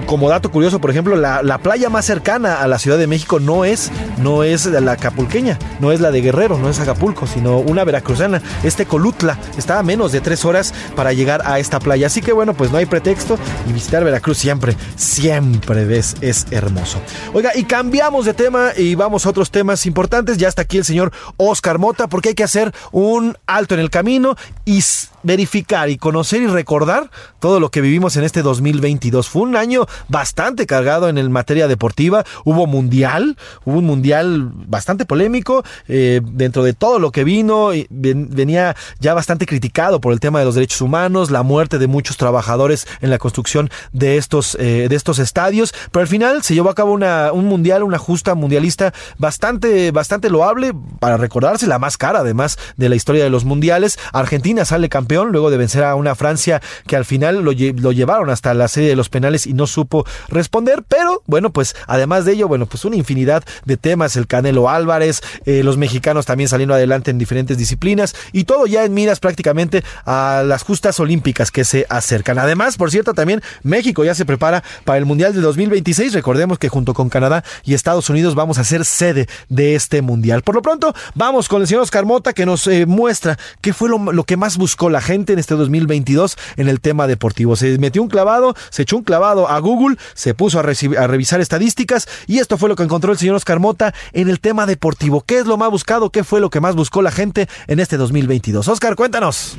[0.06, 3.39] como dato curioso, por ejemplo, la, la, playa más cercana a la Ciudad de México
[3.39, 7.58] no es, no es la acapulqueña, no es la de Guerrero, no es Acapulco, sino
[7.58, 8.41] una veracruzana.
[8.63, 12.08] Este Colutla está a menos de tres horas para llegar a esta playa.
[12.08, 13.38] Así que bueno, pues no hay pretexto
[13.69, 17.00] y visitar Veracruz siempre, siempre ves, es hermoso.
[17.34, 20.38] Oiga, y cambiamos de tema y vamos a otros temas importantes.
[20.38, 23.89] Ya está aquí el señor Oscar Mota porque hay que hacer un alto en el
[23.89, 24.82] camino y
[25.23, 29.28] verificar y conocer y recordar todo lo que vivimos en este 2022.
[29.28, 29.77] Fue un año
[30.08, 32.26] bastante cargado en el materia deportiva.
[32.46, 37.70] Hubo mundial, hubo un mundial bastante polémico eh, dentro de todo lo que vino.
[37.90, 42.18] Venía ya bastante criticado por el tema de los derechos humanos, la muerte de muchos
[42.18, 45.74] trabajadores en la construcción de estos, eh, de estos estadios.
[45.92, 50.30] Pero al final se llevó a cabo una, un mundial, una justa mundialista bastante, bastante
[50.30, 54.00] loable para recordarse, la más cara además de la historia de los mundiales.
[54.13, 58.30] Argentina sale campeón luego de vencer a una Francia que al final lo, lo, llevaron
[58.30, 62.34] hasta la serie de los penales y no supo responder, pero bueno, pues además de
[62.34, 66.74] ello, bueno, pues una infinidad de temas, el Canelo Álvarez, eh, los mexicanos también saliendo
[66.74, 71.64] adelante en diferentes disciplinas y todo ya en miras prácticamente a las justas olímpicas que
[71.64, 72.40] se acercan.
[72.40, 76.70] Además, por cierto, también México ya se prepara para el Mundial de 2026, recordemos que
[76.70, 80.42] junto con Canadá y Estados Unidos vamos a ser sede de este Mundial.
[80.42, 83.90] Por lo pronto, vamos con el señor Oscar Mota que nos eh, muestra qué fue
[83.90, 87.56] lo, lo que más buscó la gente en este 2022 en el tema deportivo.
[87.56, 91.41] Se metió un clavado, se echó un clavado a Google, se puso a, a revisar
[91.41, 95.24] estadísticas y esto fue lo que encontró el señor Oscar Mota en el tema deportivo.
[95.26, 96.10] ¿Qué es lo más buscado?
[96.10, 98.67] ¿Qué fue lo que más buscó la gente en este 2022?
[98.67, 99.58] Oscar, cuéntanos.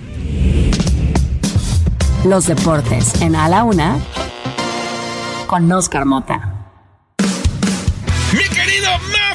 [2.24, 3.98] Los deportes en A la Una
[5.46, 6.54] con Oscar Mota.
[8.32, 8.90] Mi querido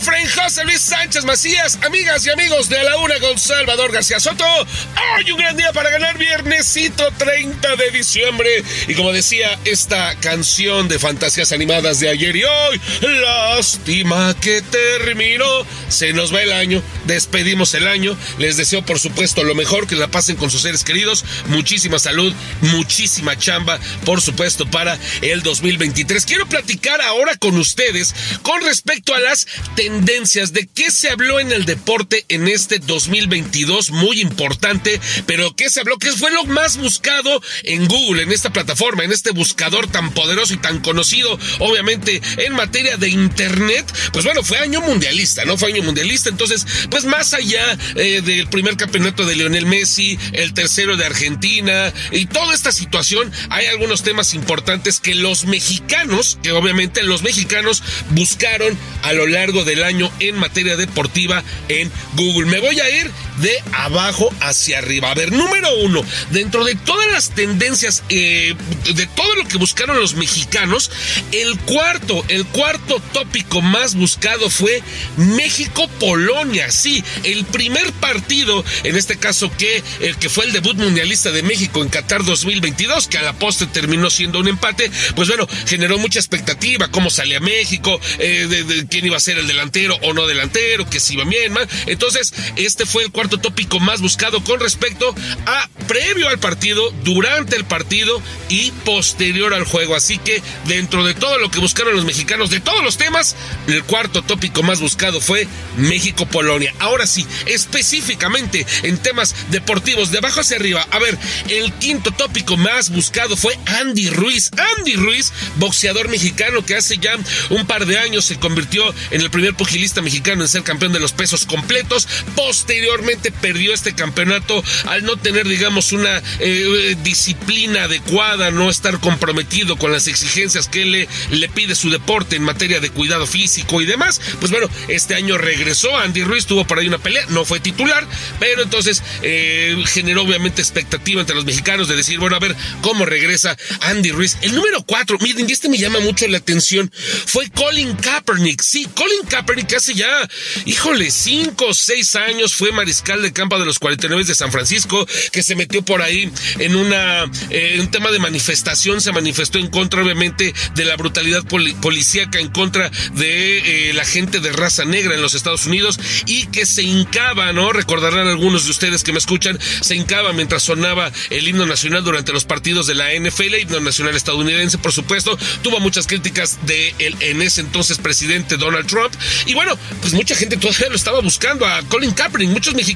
[0.05, 4.43] Mafren José Luis Sánchez Macías, amigas y amigos de la una con Salvador García Soto.
[4.43, 8.65] Hoy un gran día para ganar viernesito 30 de diciembre.
[8.89, 12.81] Y como decía esta canción de fantasías animadas de ayer y hoy,
[13.21, 15.65] lástima que terminó.
[15.87, 18.17] Se nos va el año, despedimos el año.
[18.39, 21.23] Les deseo por supuesto lo mejor, que la pasen con sus seres queridos.
[21.47, 26.25] Muchísima salud, muchísima chamba, por supuesto, para el 2023.
[26.25, 31.39] Quiero platicar ahora con ustedes con respecto a las tendencias tendencias de qué se habló
[31.39, 36.45] en el deporte en este 2022, muy importante, pero qué se habló, qué fue lo
[36.45, 41.37] más buscado en Google, en esta plataforma, en este buscador tan poderoso y tan conocido,
[41.59, 43.85] obviamente, en materia de Internet.
[44.11, 45.59] Pues bueno, fue año mundialista, ¿no?
[45.59, 50.55] Fue año mundialista, entonces, pues más allá eh, del primer campeonato de Lionel Messi, el
[50.55, 56.51] tercero de Argentina y toda esta situación, hay algunos temas importantes que los mexicanos, que
[56.51, 62.49] obviamente los mexicanos buscaron a lo largo del año en materia deportiva en Google.
[62.49, 65.11] Me voy a ir de abajo hacia arriba.
[65.11, 68.55] A ver, número uno, dentro de todas las tendencias, eh,
[68.93, 70.91] de todo lo que buscaron los mexicanos,
[71.31, 74.81] el cuarto, el cuarto tópico más buscado fue
[75.17, 76.71] México-Polonia.
[76.71, 81.43] Sí, el primer partido, en este caso que, el que fue el debut mundialista de
[81.43, 85.97] México en Qatar 2022, que a la poste terminó siendo un empate, pues bueno, generó
[85.97, 90.27] mucha expectativa, cómo salía México, eh, de, quién iba a ser el delantero o no
[90.27, 91.53] delantero, que si iba bien.
[91.85, 95.13] Entonces, este fue el cuarto tópico más buscado con respecto
[95.45, 99.95] a previo al partido, durante el partido y posterior al juego.
[99.95, 103.35] Así que dentro de todo lo que buscaron los mexicanos, de todos los temas,
[103.67, 105.47] el cuarto tópico más buscado fue
[105.77, 106.73] México-Polonia.
[106.79, 110.85] Ahora sí, específicamente en temas deportivos, de abajo hacia arriba.
[110.91, 111.17] A ver,
[111.49, 114.51] el quinto tópico más buscado fue Andy Ruiz.
[114.77, 117.17] Andy Ruiz, boxeador mexicano que hace ya
[117.49, 120.99] un par de años se convirtió en el primer pugilista mexicano en ser campeón de
[120.99, 122.07] los pesos completos.
[122.35, 129.77] Posteriormente perdió este campeonato al no tener, digamos, una eh, disciplina adecuada, no estar comprometido
[129.77, 133.85] con las exigencias que le, le pide su deporte en materia de cuidado físico y
[133.85, 134.19] demás.
[134.39, 135.95] Pues bueno, este año regresó.
[135.97, 138.07] Andy Ruiz tuvo por ahí una pelea, no fue titular,
[138.39, 143.05] pero entonces eh, generó obviamente expectativa entre los mexicanos de decir, bueno, a ver cómo
[143.05, 144.37] regresa Andy Ruiz.
[144.41, 146.91] El número cuatro, miren, y este me llama mucho la atención,
[147.25, 148.61] fue Colin Kaepernick.
[148.61, 150.29] Sí, Colin Kaepernick hace ya,
[150.65, 155.05] híjole, cinco o seis años fue mariscal de campo de los 49 de San Francisco,
[155.31, 159.67] que se metió por ahí en una, eh, un tema de manifestación, se manifestó en
[159.67, 165.15] contra, obviamente, de la brutalidad policíaca, en contra de eh, la gente de raza negra
[165.15, 167.73] en los Estados Unidos y que se hincaba, ¿no?
[167.73, 172.31] Recordarán algunos de ustedes que me escuchan, se hincaba mientras sonaba el himno nacional durante
[172.31, 177.17] los partidos de la NFL, himno nacional estadounidense, por supuesto, tuvo muchas críticas de el
[177.19, 179.13] en ese entonces presidente Donald Trump.
[179.45, 182.92] Y bueno, pues mucha gente todavía lo estaba buscando a Colin Kaepernick, muchos mexicanos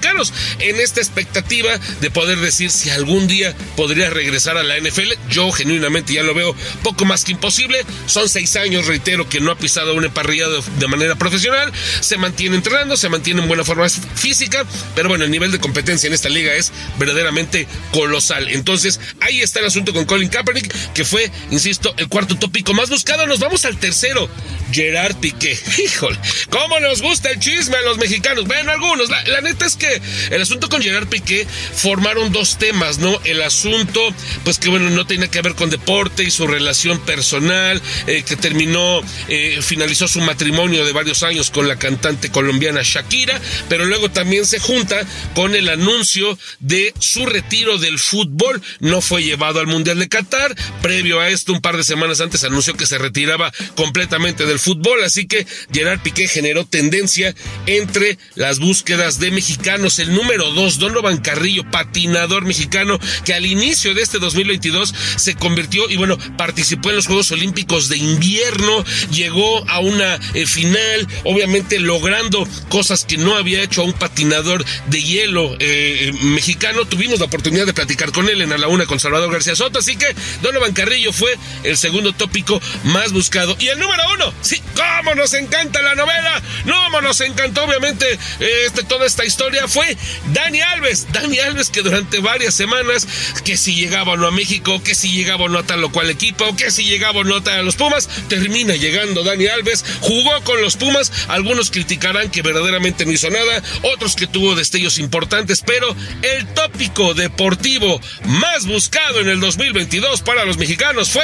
[0.59, 5.13] en esta expectativa de poder decir si algún día podría regresar a la NFL.
[5.29, 7.79] Yo genuinamente ya lo veo poco más que imposible.
[8.05, 11.71] Son seis años, reitero, que no ha pisado una parrilla de, manera profesional.
[11.99, 16.07] Se mantiene entrenando, se mantiene en buena forma física, pero bueno, el nivel de competencia
[16.07, 18.47] en esta liga es verdaderamente colosal.
[18.49, 22.89] Entonces, ahí está el asunto con Colin Kaepernick, que fue, insisto, el cuarto tópico más
[22.89, 23.27] buscado.
[23.27, 24.29] Nos vamos al tercero,
[24.71, 25.57] Gerard Piqué.
[25.83, 26.17] Híjole,
[26.49, 28.45] ¿cómo nos gusta el chisme a los mexicanos?
[28.45, 29.09] Bueno, algunos.
[29.09, 29.86] La neta es que
[30.29, 33.19] el asunto con Gerard Piqué formaron dos temas, ¿no?
[33.23, 34.01] El asunto,
[34.43, 38.35] pues que bueno, no tiene que ver con deporte y su relación personal, eh, que
[38.35, 44.09] terminó, eh, finalizó su matrimonio de varios años con la cantante colombiana Shakira, pero luego
[44.09, 44.99] también se junta
[45.33, 48.61] con el anuncio de su retiro del fútbol.
[48.79, 50.55] No fue llevado al Mundial de Qatar.
[50.81, 55.03] Previo a esto, un par de semanas antes anunció que se retiraba completamente del fútbol,
[55.03, 57.33] así que Gerard Piqué generó tendencia
[57.65, 59.76] entre las búsquedas de mexicanos.
[59.78, 65.88] El número dos, Donovan Carrillo, patinador mexicano, que al inicio de este 2022 se convirtió
[65.88, 71.80] y bueno, participó en los Juegos Olímpicos de invierno, llegó a una eh, final, obviamente
[71.80, 76.86] logrando cosas que no había hecho a un patinador de hielo eh, eh, mexicano.
[76.86, 79.78] Tuvimos la oportunidad de platicar con él en a la una con Salvador García Soto,
[79.78, 80.07] así que
[80.41, 83.55] Donovan Carrillo fue el segundo tópico más buscado.
[83.59, 88.17] Y el número uno, sí, cómo nos encanta la novela, cómo nos encantó obviamente
[88.65, 89.97] este, toda esta historia, fue
[90.34, 91.07] Dani Alves.
[91.11, 93.07] Dani Alves que durante varias semanas,
[93.43, 95.91] que si llegaba o no a México, que si llegaba o no a tal o
[95.91, 100.43] cual equipo, que si llegaba o no a los Pumas, termina llegando Dani Alves, jugó
[100.43, 105.61] con los Pumas, algunos criticarán que verdaderamente no hizo nada, otros que tuvo destellos importantes,
[105.65, 111.24] pero el tópico deportivo más buscado en el 2022 para los mexicanos fue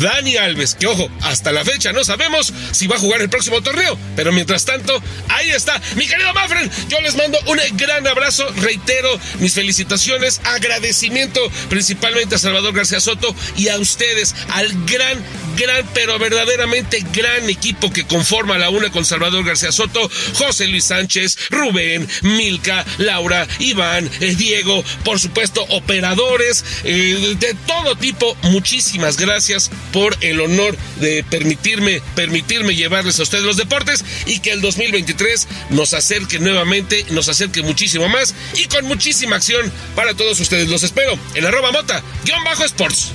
[0.00, 3.62] Dani Alves, que ojo, hasta la fecha no sabemos si va a jugar el próximo
[3.62, 5.80] torneo, pero mientras tanto, ahí está.
[5.96, 12.38] Mi querido Mafren, yo les mando un gran abrazo, reitero mis felicitaciones, agradecimiento principalmente a
[12.38, 15.22] Salvador García Soto y a ustedes, al gran,
[15.56, 20.84] gran, pero verdaderamente gran equipo que conforma la una con Salvador García Soto, José Luis
[20.84, 28.34] Sánchez, Rubén, Milka, Laura, Iván, eh, Diego, por supuesto, operadores eh, de todo tipo.
[28.42, 34.52] Muchísimas gracias por el honor de permitirme, permitirme llevarles a ustedes los deportes y que
[34.52, 40.40] el 2023 nos acerque nuevamente, nos acerque muchísimo más y con muchísima acción para todos
[40.40, 40.68] ustedes.
[40.68, 43.12] Los espero en arroba mota, guion bajo sports.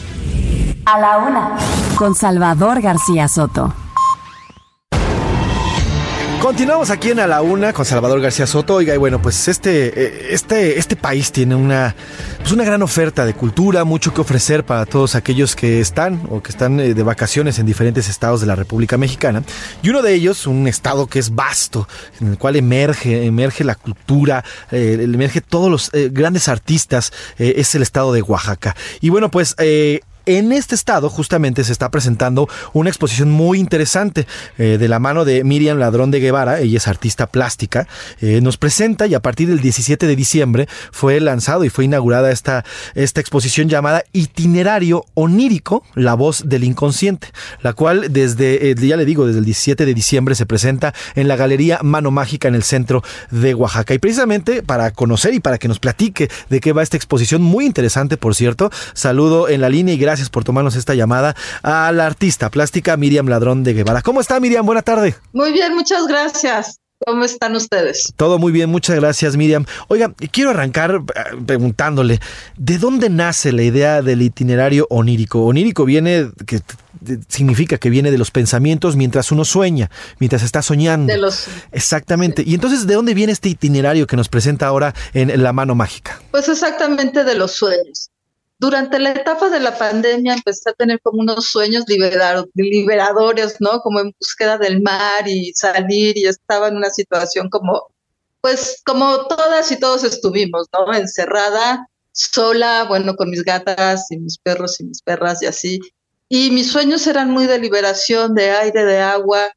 [0.86, 1.58] A la una.
[1.98, 3.85] Con Salvador García Soto.
[6.46, 8.80] Continuamos aquí en A la Una con Salvador García Soto.
[8.80, 11.96] Y bueno, pues este, eh, este, este país tiene una,
[12.38, 16.44] pues una gran oferta de cultura, mucho que ofrecer para todos aquellos que están o
[16.44, 19.42] que están eh, de vacaciones en diferentes estados de la República Mexicana.
[19.82, 21.88] Y uno de ellos, un estado que es vasto,
[22.22, 27.82] en el cual emerge, emerge la cultura, eh, emerge todos los grandes artistas, es el
[27.82, 28.76] estado de Oaxaca.
[29.02, 29.56] Y bueno, pues
[30.26, 35.26] en este estado justamente se está presentando una exposición muy interesante eh, de la mano
[35.26, 37.88] de Miriam Ladrón de Guevara, ella es artista plástica,
[38.22, 42.32] eh, nos presenta y a partir del 17 de diciembre fue lanzado y fue inaugurada
[42.32, 47.28] esta, esta exposición llamada Itinerario Onírico, la voz del inconsciente,
[47.62, 51.28] la cual desde, eh, ya le digo, desde el 17 de diciembre se presenta en
[51.28, 53.94] la Galería Mano Mágica en el centro de Oaxaca.
[53.94, 57.66] Y precisamente para conocer y para que nos platique de qué va esta exposición, muy
[57.66, 61.92] interesante por cierto, saludo en la línea y gracias gracias por tomarnos esta llamada a
[61.92, 64.02] la artista plástica Miriam Ladrón de Guevara.
[64.02, 64.66] ¿Cómo está Miriam?
[64.66, 65.14] Buena tarde.
[65.34, 66.80] Muy bien, muchas gracias.
[67.06, 68.14] ¿Cómo están ustedes?
[68.16, 69.66] Todo muy bien, muchas gracias Miriam.
[69.90, 72.22] Oiga, quiero arrancar eh, preguntándole,
[72.56, 75.44] ¿de dónde nace la idea del itinerario onírico?
[75.44, 76.62] Onírico viene, que
[77.28, 81.12] significa que viene de los pensamientos mientras uno sueña, mientras está soñando.
[81.12, 81.48] De los...
[81.74, 82.42] Exactamente.
[82.48, 86.22] Y entonces, ¿de dónde viene este itinerario que nos presenta ahora en La Mano Mágica?
[86.32, 88.12] Pues exactamente de los sueños
[88.58, 93.82] durante la etapa de la pandemia empecé a tener como unos sueños liberadores, ¿no?
[93.82, 97.88] Como en búsqueda del mar y salir y estaba en una situación como,
[98.42, 100.94] pues como todas y todos estuvimos, ¿no?
[100.94, 105.80] Encerrada, sola, bueno, con mis gatas y mis perros y mis perras y así.
[106.30, 109.52] Y mis sueños eran muy de liberación, de aire, de agua.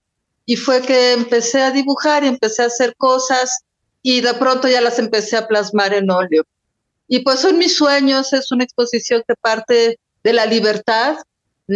[0.45, 3.61] Y fue que empecé a dibujar y empecé a hacer cosas
[4.03, 6.45] y de pronto ya las empecé a plasmar en óleo.
[7.09, 11.17] Y pues son mis sueños, es una exposición que parte de la libertad,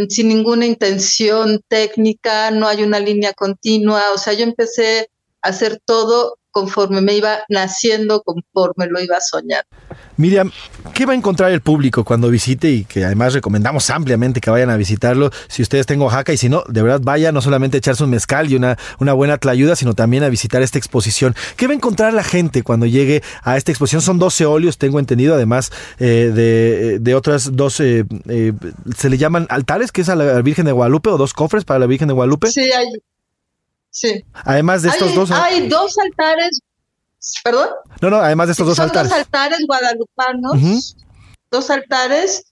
[0.08, 5.10] sin ninguna intención técnica, no hay una línea continua, o sea, yo empecé
[5.40, 9.64] a hacer todo conforme me iba naciendo, conforme lo iba soñar.
[10.16, 10.50] Miriam,
[10.94, 14.70] ¿qué va a encontrar el público cuando visite y que además recomendamos ampliamente que vayan
[14.70, 17.76] a visitarlo si ustedes estén en Oaxaca y si no, de verdad vaya no solamente
[17.76, 21.34] a echarse un mezcal y una, una buena tlayuda, sino también a visitar esta exposición.
[21.56, 24.02] ¿Qué va a encontrar la gente cuando llegue a esta exposición?
[24.02, 28.52] Son 12 óleos, tengo entendido, además eh, de, de, otras dos, eh, eh,
[28.96, 31.80] se le llaman altares, que es a la Virgen de Guadalupe o dos cofres para
[31.80, 32.50] la Virgen de Guadalupe.
[32.50, 32.86] Sí, hay,
[33.92, 34.24] Sí.
[34.32, 35.30] Además de estos hay, dos.
[35.30, 36.60] Hay dos altares.
[37.44, 37.68] ¿Perdón?
[38.00, 39.10] No, no, además de estos dos son altares.
[39.10, 40.52] Dos altares guadalupanos.
[40.52, 40.96] Uh -huh.
[41.50, 42.44] Dos altares.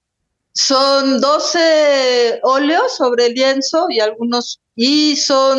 [0.52, 4.60] Son 12 óleos sobre lienzo y algunos.
[4.74, 5.58] Y son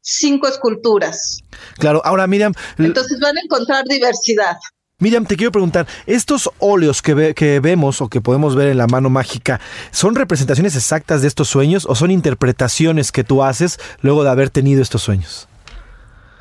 [0.00, 1.38] cinco esculturas.
[1.78, 2.52] Claro, ahora Miriam.
[2.78, 4.56] Entonces van a encontrar diversidad.
[4.98, 8.78] Miriam, te quiero preguntar, ¿estos óleos que, ve, que, vemos o que podemos ver en
[8.78, 9.60] la mano mágica
[9.90, 14.50] son representaciones exactas de estos sueños o son interpretaciones que tú haces luego de haber
[14.50, 15.48] tenido estos sueños?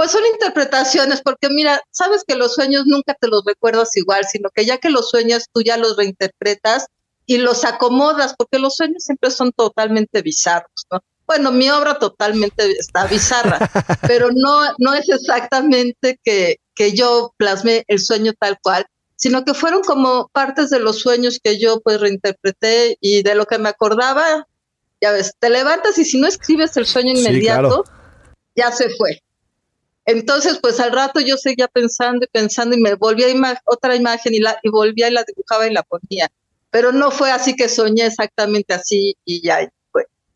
[0.02, 4.50] Pues son interpretaciones, porque mira, sabes que los sueños nunca te los recuerdas igual, sino
[4.50, 6.88] que ya que los sueñas, tú ya los reinterpretas
[7.28, 11.04] y los acomodas, porque los sueños siempre son totalmente bizarros, ¿no?
[11.28, 13.60] Bueno, mi obra totalmente está bizarra,
[14.08, 18.88] pero no, no es exactamente que, que yo plasmé el sueño tal cual,
[19.18, 23.46] sino que fueron como partes de los sueños que yo pues reinterpreté y de lo
[23.46, 24.48] que me acordaba,
[25.00, 28.34] ya ves, te levantas y si no escribes el sueño inmediato, sí, claro.
[28.56, 29.22] ya se fue.
[30.06, 34.34] Entonces, pues al rato yo seguía pensando y pensando y me volvía ima otra imagen
[34.34, 36.30] y, la, y volvía y la dibujaba y la ponía.
[36.70, 39.70] Pero no fue así que soñé exactamente así y ya.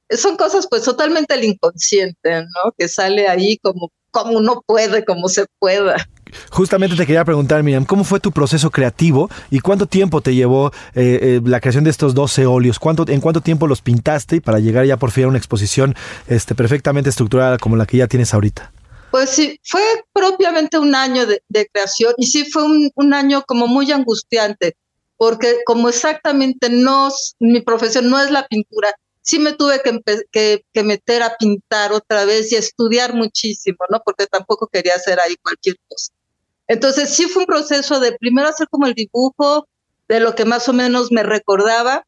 [0.09, 2.71] Son cosas pues totalmente el inconsciente, ¿no?
[2.77, 5.95] Que sale ahí como, como uno puede, como se pueda.
[6.51, 10.71] Justamente te quería preguntar, Miriam, ¿cómo fue tu proceso creativo y cuánto tiempo te llevó
[10.93, 12.77] eh, eh, la creación de estos 12 óleos?
[12.77, 15.95] ¿Cuánto, ¿En cuánto tiempo los pintaste para llegar ya por fin a una exposición
[16.27, 18.71] este, perfectamente estructurada como la que ya tienes ahorita?
[19.15, 23.43] Pues sí, fue propiamente un año de, de creación y sí fue un, un, año
[23.47, 24.75] como muy angustiante,
[25.15, 27.07] porque como exactamente no,
[27.39, 30.01] mi profesión no es la pintura, sí me tuve que,
[30.33, 34.01] que, que, meter a pintar otra vez y estudiar muchísimo, ¿no?
[34.03, 36.11] Porque tampoco quería hacer ahí cualquier cosa.
[36.67, 39.65] Entonces sí fue un proceso de primero hacer como el dibujo
[40.09, 42.05] de lo que más o menos me recordaba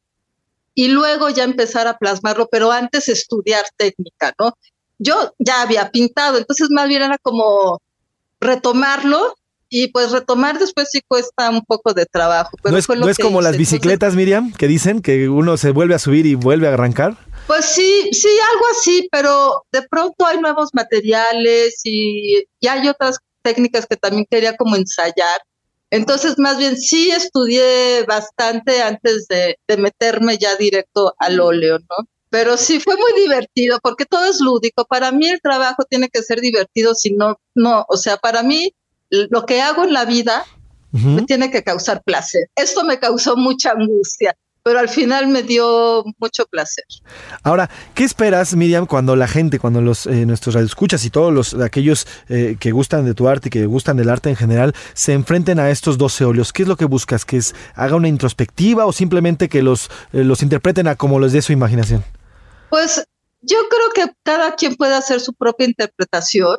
[0.75, 4.57] y luego ya empezar a plasmarlo, pero antes estudiar técnica, ¿no?
[4.99, 7.81] Yo ya había pintado, entonces más bien era como
[8.39, 9.35] retomarlo
[9.69, 12.57] y pues retomar después sí cuesta un poco de trabajo.
[12.61, 15.29] Pero ¿No es, fue lo no es que como las bicicletas, Miriam, que dicen que
[15.29, 17.17] uno se vuelve a subir y vuelve a arrancar?
[17.47, 23.19] Pues sí, sí, algo así, pero de pronto hay nuevos materiales y, y hay otras
[23.41, 25.41] técnicas que también quería como ensayar.
[25.89, 32.07] Entonces, más bien sí estudié bastante antes de, de meterme ya directo al óleo, ¿no?
[32.29, 34.85] Pero sí fue muy divertido porque todo es lúdico.
[34.85, 38.73] Para mí el trabajo tiene que ser divertido, si no, no, o sea, para mí
[39.09, 40.45] lo que hago en la vida
[40.91, 42.49] me tiene que causar placer.
[42.55, 46.83] Esto me causó mucha angustia, pero al final me dio mucho placer.
[47.43, 51.53] Ahora, ¿qué esperas, Miriam, cuando la gente, cuando los eh, nuestros radioescuchas y todos los
[51.53, 55.13] aquellos eh, que gustan de tu arte y que gustan del arte en general se
[55.13, 56.51] enfrenten a estos 12 óleos?
[56.51, 57.25] ¿Qué es lo que buscas?
[57.25, 61.31] ¿Que es, haga una introspectiva o simplemente que los, eh, los interpreten a como les
[61.31, 62.03] dé su imaginación?
[62.69, 63.03] Pues
[63.41, 66.57] yo creo que cada quien puede hacer su propia interpretación.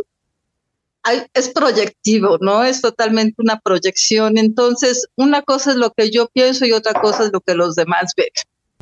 [1.03, 2.65] Hay- es proyectivo, ¿no?
[2.65, 4.37] Es totalmente una proyección.
[4.39, 7.75] Entonces, una cosa es lo que yo pienso y otra cosa es lo que los
[7.75, 8.29] demás ven.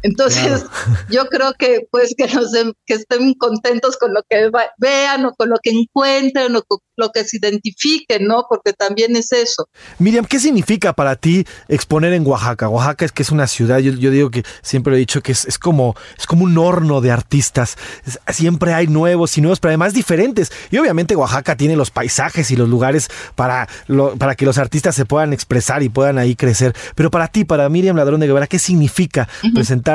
[0.03, 0.65] Entonces,
[1.11, 5.71] yo creo que pues que estén contentos con lo que vean o con lo que
[5.71, 8.45] encuentren o con lo que se identifiquen, ¿no?
[8.49, 9.69] Porque también es eso.
[9.99, 12.69] Miriam, ¿qué significa para ti exponer en Oaxaca?
[12.69, 15.45] Oaxaca es que es una ciudad, yo, yo digo que siempre he dicho que es,
[15.47, 17.77] es como, es como un horno de artistas.
[18.07, 20.51] Es- siempre hay nuevos y nuevos, pero además diferentes.
[20.71, 24.95] Y obviamente Oaxaca tiene los paisajes y los lugares para, lo- para que los artistas
[24.95, 26.75] se puedan expresar y puedan ahí crecer.
[26.95, 29.29] Pero para ti, para Miriam Ladrón de Guevara, ¿qué significa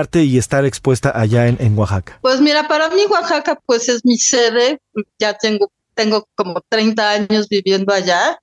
[0.02, 2.20] presentarte y estar expuesta allá en, en Oaxaca?
[2.22, 4.80] Pues mira, para mí Oaxaca pues es mi sede,
[5.20, 8.40] ya tengo, tengo como 30 años viviendo allá.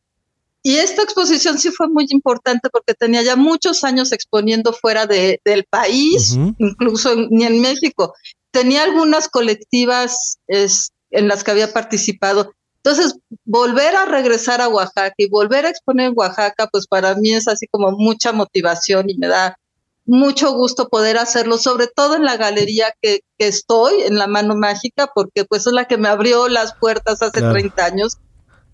[0.62, 5.40] Y esta exposición sí fue muy importante porque tenía ya muchos años exponiendo fuera de,
[5.44, 6.54] del país, Ujú.
[6.58, 8.12] incluso en, ni en México.
[8.50, 12.52] Tenía algunas colectivas es, en las que había participado.
[12.82, 17.32] Entonces, volver a regresar a Oaxaca y volver a exponer en Oaxaca, pues para mí
[17.32, 19.56] es así como mucha motivación y me da
[20.08, 24.56] mucho gusto poder hacerlo, sobre todo en la galería que, que estoy, en la mano
[24.56, 27.52] mágica, porque pues es la que me abrió las puertas hace Claro.
[27.52, 28.16] 30 años,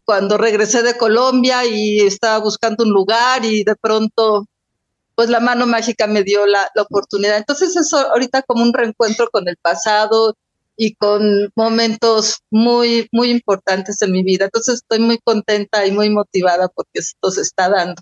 [0.04, 4.46] cuando regresé de Colombia y estaba buscando un lugar y de pronto
[5.16, 7.36] pues la mano mágica me dio la, la oportunidad.
[7.36, 10.36] Entonces eso ahorita como un reencuentro con el pasado
[10.76, 14.46] y con momentos muy, muy importantes en mi vida.
[14.46, 18.00] Entonces estoy muy contenta y muy motivada porque esto se está dando.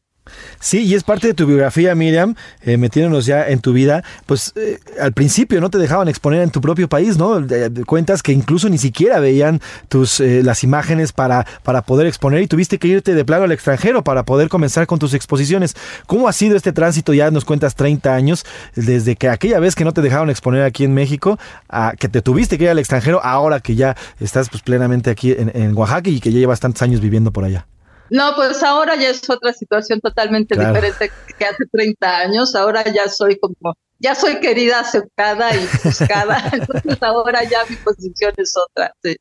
[0.61, 4.05] Sí, y es parte de tu biografía, Miriam, eh, metiéndonos ya en tu vida.
[4.27, 7.45] Pues eh, al principio no te dejaban exponer en tu propio país, ¿no?
[7.87, 12.47] Cuentas que incluso ni siquiera veían tus eh, las imágenes para, para poder exponer y
[12.47, 15.75] tuviste que irte de plano al extranjero para poder comenzar con tus exposiciones.
[16.07, 17.13] ¿Cómo ha sido este tránsito?
[17.13, 18.47] Ya nos cuentas 30 años,
[18.77, 22.23] desde que aquella vez que no te dejaron exponer aquí en México, a que te
[22.23, 26.21] tuviste que ir al extranjero, ahora que ya estás pues plenamente aquí en Oaxaca y
[26.21, 27.67] que ya llevas tantos años viviendo por allá.
[28.13, 30.69] No, pues ahora ya es otra situación totalmente Claro.
[30.75, 32.55] diferente que hace 30 años.
[32.55, 36.37] Ahora ya soy como, ya soy querida, aceptada y buscada.
[36.53, 38.93] Entonces ahora ya mi posición es otra.
[39.03, 39.17] Sí.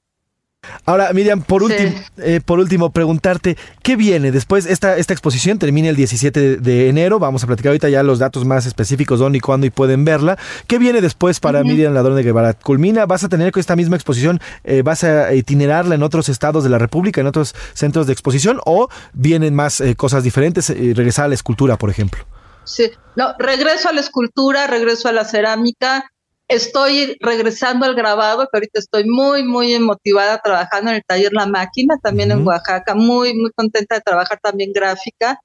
[0.85, 1.71] Ahora, Miriam, por Sí.
[1.71, 4.65] último, eh, por último, preguntarte, ¿qué viene después?
[4.65, 7.17] Esta, esta exposición termina el 17 de, enero.
[7.19, 10.37] Vamos a platicar ahorita ya los datos más específicos, dónde y cuándo y pueden verla.
[10.67, 11.63] ¿Qué viene después para.
[11.63, 12.53] Miriam Ladrón de Guevara?
[12.53, 13.05] ¿Culmina?
[13.05, 14.39] ¿Vas a tener con esta misma exposición?
[14.63, 18.59] eh, ¿Vas a itinerarla en otros estados de la República, en otros centros de exposición?
[18.65, 20.69] ¿O vienen más eh, cosas diferentes?
[20.69, 22.25] regresar a la escultura, por ejemplo.
[22.63, 26.10] Sí, no, regreso a la escultura, regreso a la cerámica,
[26.51, 31.45] estoy regresando al grabado, que ahorita estoy muy, muy motivada trabajando en el taller La
[31.45, 32.49] Máquina, también en Ujú.
[32.49, 35.39] Oaxaca, muy, muy contenta de trabajar también gráfica.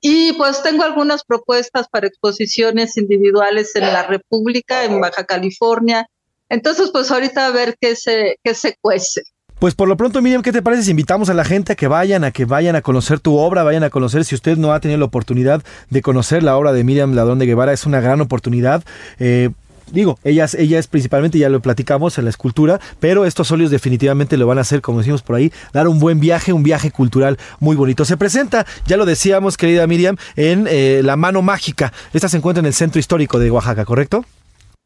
[0.00, 6.06] Y pues tengo algunas propuestas para exposiciones individuales en la República, en Baja California.
[6.48, 9.22] Entonces, pues ahorita a ver qué se, qué se cuece.
[9.62, 11.86] Pues por lo pronto, Miriam, ¿qué te parece si invitamos a la gente a que
[11.86, 14.80] vayan, a que vayan a conocer tu obra, vayan a conocer, si usted no ha
[14.80, 18.20] tenido la oportunidad de conocer la obra de Miriam Ladrón de Guevara, es una gran
[18.20, 18.82] oportunidad.
[19.20, 19.50] Eh,
[19.92, 23.70] Digo, ella es, ella es principalmente, ya lo platicamos, en la escultura, pero estos óleos
[23.70, 26.90] definitivamente lo van a hacer, como decimos por ahí, dar un buen viaje, un viaje
[26.90, 28.04] cultural muy bonito.
[28.04, 31.92] Se presenta, ya lo decíamos, querida Miriam, en eh, La Mano Mágica.
[32.12, 34.24] Esta se encuentra en el centro histórico de Oaxaca, ¿correcto?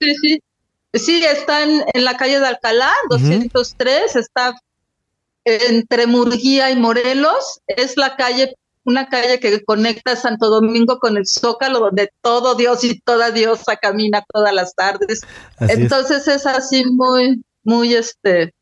[0.01, 0.39] Sí, sí.
[0.93, 4.55] Sí, está en, en la calle de Alcalá, 203, está
[5.47, 7.61] entre Murguía y Morelos.
[7.67, 8.57] Es la calle,
[8.87, 13.77] una calle que conecta Santo Domingo con el Zócalo, donde todo Dios y toda diosa
[13.77, 15.23] camina todas las tardes.
[15.59, 15.79] Así es.
[15.79, 16.47] Entonces es.
[16.47, 18.55] así muy, muy este,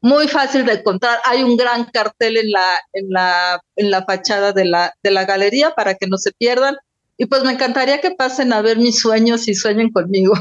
[0.00, 1.18] muy fácil de encontrar.
[1.24, 5.24] Hay un gran cartel en la, en la, en la fachada de la, de la
[5.24, 6.76] galería para que no se pierdan.
[7.22, 10.34] Y pues me encantaría que pasen a ver mis sueños y sueñen conmigo.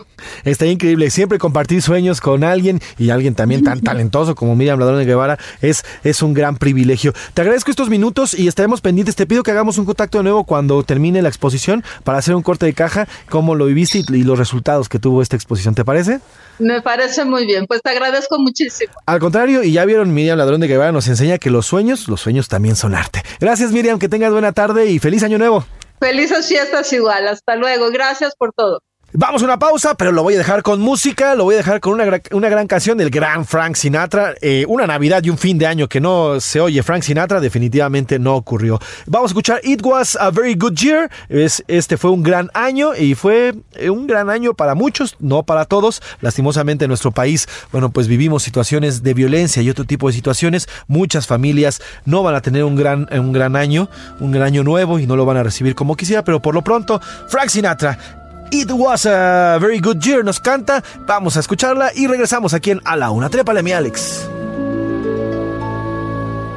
[0.44, 4.98] Está increíble, siempre compartir sueños con alguien y alguien también tan talentoso como Miriam Ladrón
[4.98, 7.14] de Guevara es, es un gran privilegio.
[7.36, 9.16] Te agradezco estos minutos y estaremos pendientes.
[9.16, 12.42] Te pido que hagamos un contacto de nuevo cuando termine la exposición para hacer un
[12.42, 15.76] corte de caja, cómo lo viviste y, y los resultados que tuvo esta exposición.
[15.76, 16.20] ¿Te parece?
[16.58, 18.94] Me parece muy bien, pues te agradezco muchísimo.
[19.06, 22.22] Al contrario, y ya vieron, Miriam Ladrón de Guevara nos enseña que los sueños, los
[22.22, 23.22] sueños también son arte.
[23.40, 25.64] Gracias Miriam, que tengas buena tarde y feliz año nuevo.
[26.02, 28.82] Felices fiestas igual, hasta luego, gracias por todo.
[29.14, 31.82] Vamos a una pausa, pero lo voy a dejar con música, lo voy a dejar
[31.82, 34.36] con una, una gran canción del gran Frank Sinatra.
[34.42, 38.20] Eh, una Navidad y un fin de año que no se oye Frank Sinatra, definitivamente
[38.20, 38.80] no ocurrió.
[39.08, 41.12] Vamos a escuchar It Was a Very Good Year.
[41.28, 45.44] Es, este fue un gran año y fue eh, un gran año para muchos, no
[45.44, 46.02] para todos.
[46.22, 50.70] Lastimosamente en nuestro país, bueno, pues vivimos situaciones de violencia y otro tipo de situaciones.
[50.88, 53.90] Muchas familias no van a tener un gran, un gran año,
[54.22, 56.64] un gran año nuevo y no lo van a recibir como quisiera, pero por lo
[56.64, 58.21] pronto, Frank Sinatra.
[58.52, 60.84] It was a very good year, nos canta.
[61.08, 63.30] Vamos a escucharla y regresamos aquí en A la Una.
[63.30, 64.28] Trépale, mi Alex.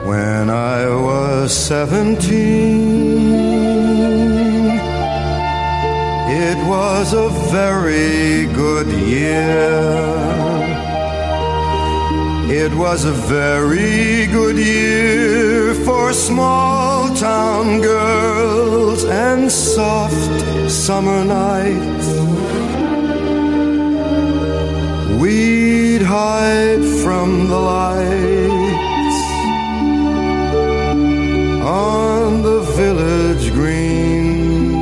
[0.04, 2.30] When I was 17,
[6.28, 10.63] it was a very good year.
[12.46, 22.08] It was a very good year for small town girls and soft summer nights.
[25.20, 29.20] We'd hide from the lights
[31.64, 34.74] on the village green.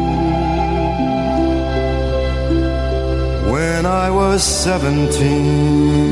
[3.53, 6.12] When I was seventeen.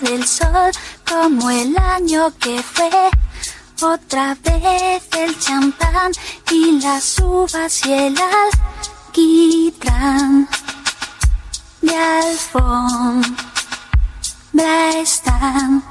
[0.00, 0.72] del sol,
[1.08, 2.90] como el año que fue,
[3.80, 6.12] otra vez el champán
[6.50, 8.16] y las uvas y el
[9.08, 10.48] alquitrán
[11.82, 13.32] de alfombra
[14.96, 15.84] están.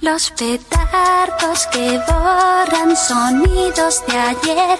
[0.00, 4.78] Los petardos que borran sonidos de ayer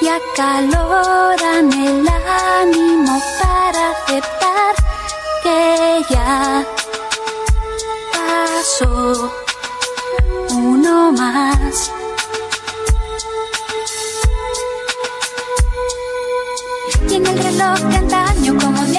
[0.00, 4.74] y acaloran el ánimo para aceptar
[5.42, 6.64] que ya
[8.14, 9.30] pasó
[10.48, 11.92] uno más.
[17.10, 18.98] Y en el reloj de antaño, como de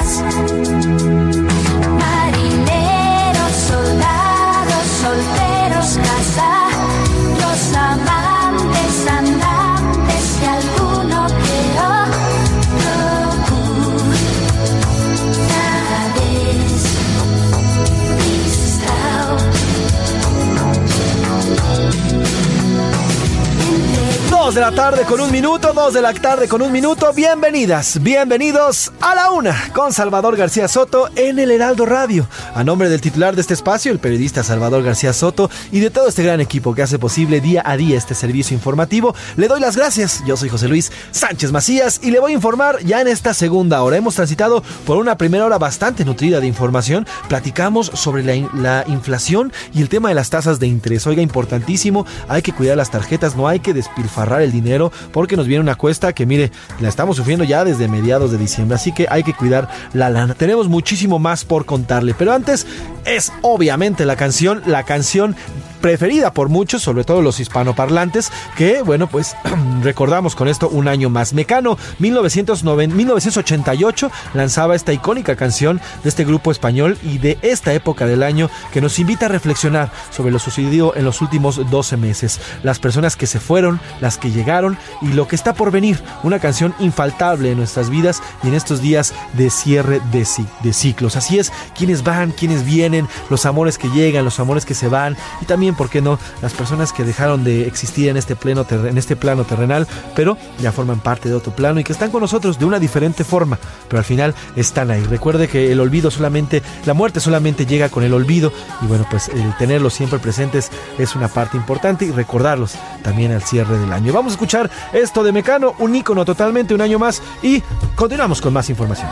[24.53, 27.13] de la tarde con un minuto, 2 de la tarde con un minuto.
[27.13, 32.27] Bienvenidas, bienvenidos a la una con Salvador García Soto en el Heraldo Radio.
[32.53, 36.09] A nombre del titular de este espacio, el periodista Salvador García Soto, y de todo
[36.09, 39.77] este gran equipo que hace posible día a día este servicio informativo, le doy las
[39.77, 40.21] gracias.
[40.25, 43.81] Yo soy José Luis Sánchez Macías y le voy a informar ya en esta segunda
[43.83, 43.95] hora.
[43.95, 47.07] Hemos transitado por una primera hora bastante nutrida de información.
[47.29, 51.07] Platicamos sobre la inflación y el tema de las tasas de interés.
[51.07, 55.47] Oiga, importantísimo, hay que cuidar las tarjetas, no hay que despilfarrar el dinero porque nos
[55.47, 59.07] viene una cuesta que mire, la estamos sufriendo ya desde mediados de diciembre, así que
[59.09, 60.33] hay que cuidar la lana.
[60.33, 62.65] Tenemos muchísimo más por contarle, pero antes
[63.05, 65.35] es obviamente la canción, la canción
[65.81, 69.35] preferida por muchos, sobre todo los hispanoparlantes, que bueno, pues
[69.83, 71.33] recordamos con esto un año más.
[71.33, 78.05] Mecano 1990 1988 lanzaba esta icónica canción de este grupo español y de esta época
[78.05, 82.39] del año que nos invita a reflexionar sobre lo sucedido en los últimos 12 meses,
[82.63, 86.39] las personas que se fueron, las que llegaron y lo que está por venir, una
[86.39, 90.27] canción infaltable en nuestras vidas y en estos días de cierre de,
[90.63, 91.15] de ciclos.
[91.15, 94.87] Así es, quienes van, quienes vienen, vienen, los amores que llegan, los amores que se
[94.87, 98.65] van y también, ¿por qué no?, las personas que dejaron de existir en este, pleno
[98.69, 102.21] en este plano terrenal, pero ya forman parte de otro plano y que están con
[102.21, 103.59] nosotros de una diferente forma,
[103.89, 105.03] pero al final están ahí.
[105.03, 109.27] Recuerde que el olvido solamente, la muerte solamente llega con el olvido y bueno, pues
[109.27, 114.10] el tenerlos siempre presentes es una parte importante y recordarlos también al cierre del año.
[114.11, 117.61] Vamos a escuchar esto de Mecano, un ícono totalmente un año más y
[117.95, 119.09] continuamos con más información.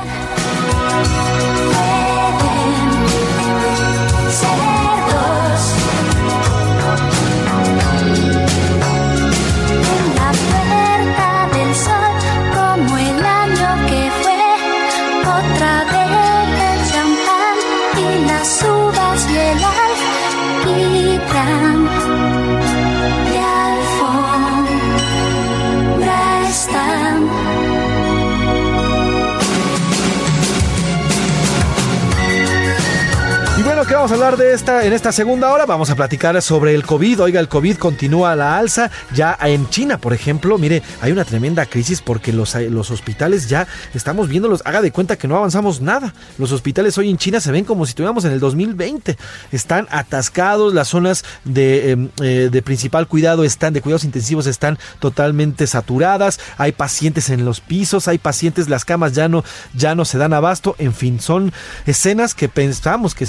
[34.10, 35.68] Vamos a hablar de esta en esta segunda hora.
[35.68, 37.22] Vamos a platicar sobre el COVID.
[37.22, 38.89] Oiga, el COVID continúa a la alza.
[39.14, 43.68] Ya en China, por ejemplo, mire, hay una tremenda crisis porque los, los hospitales ya
[43.93, 44.64] estamos viéndolos.
[44.66, 46.16] Haga de cuenta que no avanzamos nada.
[46.39, 49.16] Los hospitales hoy en China se ven como si estuviéramos en el 2020.
[49.51, 50.74] Están atascados.
[50.74, 56.39] Las zonas de, em, eh, de principal cuidado están, de cuidados intensivos, están totalmente saturadas.
[56.57, 59.43] Hay pacientes en los pisos, hay pacientes, las camas ya no,
[59.76, 60.76] ya no se dan abasto.
[60.80, 61.53] En fin, son
[61.86, 63.28] escenas que pensamos que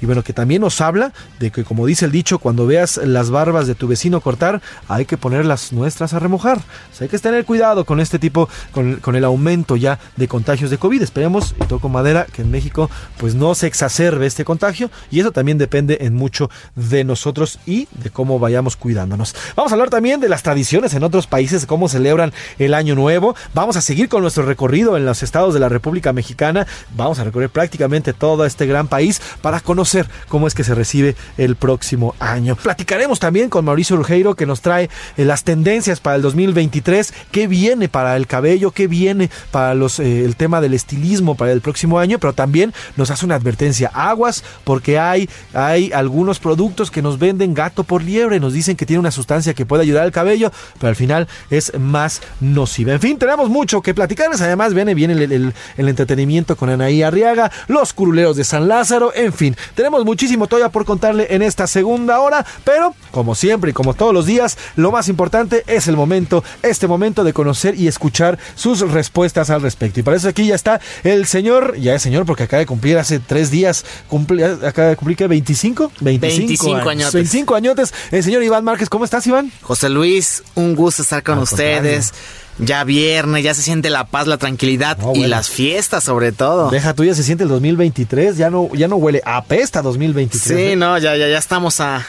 [0.00, 3.30] y bueno, que también nos habla de que como dice el dicho, cuando veas las
[3.30, 6.60] barbas de tu vecino cortar, hay que poner las nuestras a remojar.
[7.00, 11.02] hay que tener cuidado con este tipo, con, el aumento ya de contagios de COVID.
[11.02, 15.32] Esperemos, y toco madera, que en México pues no se exacerbe este contagio y eso
[15.32, 19.34] también depende en mucho de nosotros y de cómo vayamos cuidándonos.
[19.56, 23.34] Vamos a hablar también de las tradiciones en otros países, cómo celebran el año nuevo.
[23.54, 26.66] Vamos a seguir con nuestro recorrido en los estados de la República Mexicana.
[26.96, 31.16] Vamos a recorrer prácticamente todo este gran país para conocer cómo es que se recibe
[31.36, 32.56] el próximo año.
[32.56, 37.46] Platicaremos también con Mauricio Rugeiro que nos trae eh, las tendencias para el 2023, qué
[37.46, 41.60] viene para el cabello, qué viene para los, eh, el tema del estilismo para el
[41.60, 47.02] próximo año, pero también nos hace una advertencia, aguas, porque hay, hay algunos productos que
[47.02, 50.12] nos venden gato por liebre, nos dicen que tiene una sustancia que puede ayudar al
[50.12, 52.92] cabello, pero al final es más nociva.
[52.92, 57.02] En fin, tenemos mucho que platicarles, además viene, viene el, el, el entretenimiento con Anaí
[57.02, 59.41] Arriaga, los curuleros de San Lázaro, en fin,
[59.74, 64.14] tenemos muchísimo todavía por contarle en esta segunda hora, pero como siempre y como todos
[64.14, 68.80] los días, lo más importante es el momento, este momento de conocer y escuchar sus
[68.80, 70.00] respuestas al respecto.
[70.00, 72.98] Y para eso aquí ya está el señor, ya es señor porque acaba de cumplir
[72.98, 77.12] hace tres días, cumple, acaba de cumplir que 25, 25, años.
[77.12, 77.92] 25 años.
[78.10, 79.52] El señor Iván Márquez, ¿cómo estás Iván?
[79.62, 82.12] José Luis, un gusto estar con ustedes
[82.58, 86.70] ya viernes, ya se siente la paz, la tranquilidad y las fiestas sobre todo.
[86.70, 90.42] Deja tú, ya se siente el 2023, ya no, ya no huele, apesta 2023.
[90.42, 90.76] Sí, ¿eh?
[90.76, 92.06] no, ya, ya, ya estamos a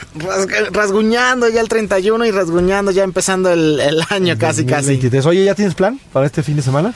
[0.72, 3.80] rasguñando ya el 31 y rasguñando ya empezando el,
[4.10, 5.00] año casi, casi.
[5.26, 6.94] Oye, ¿ya tienes plan para este fin de semana?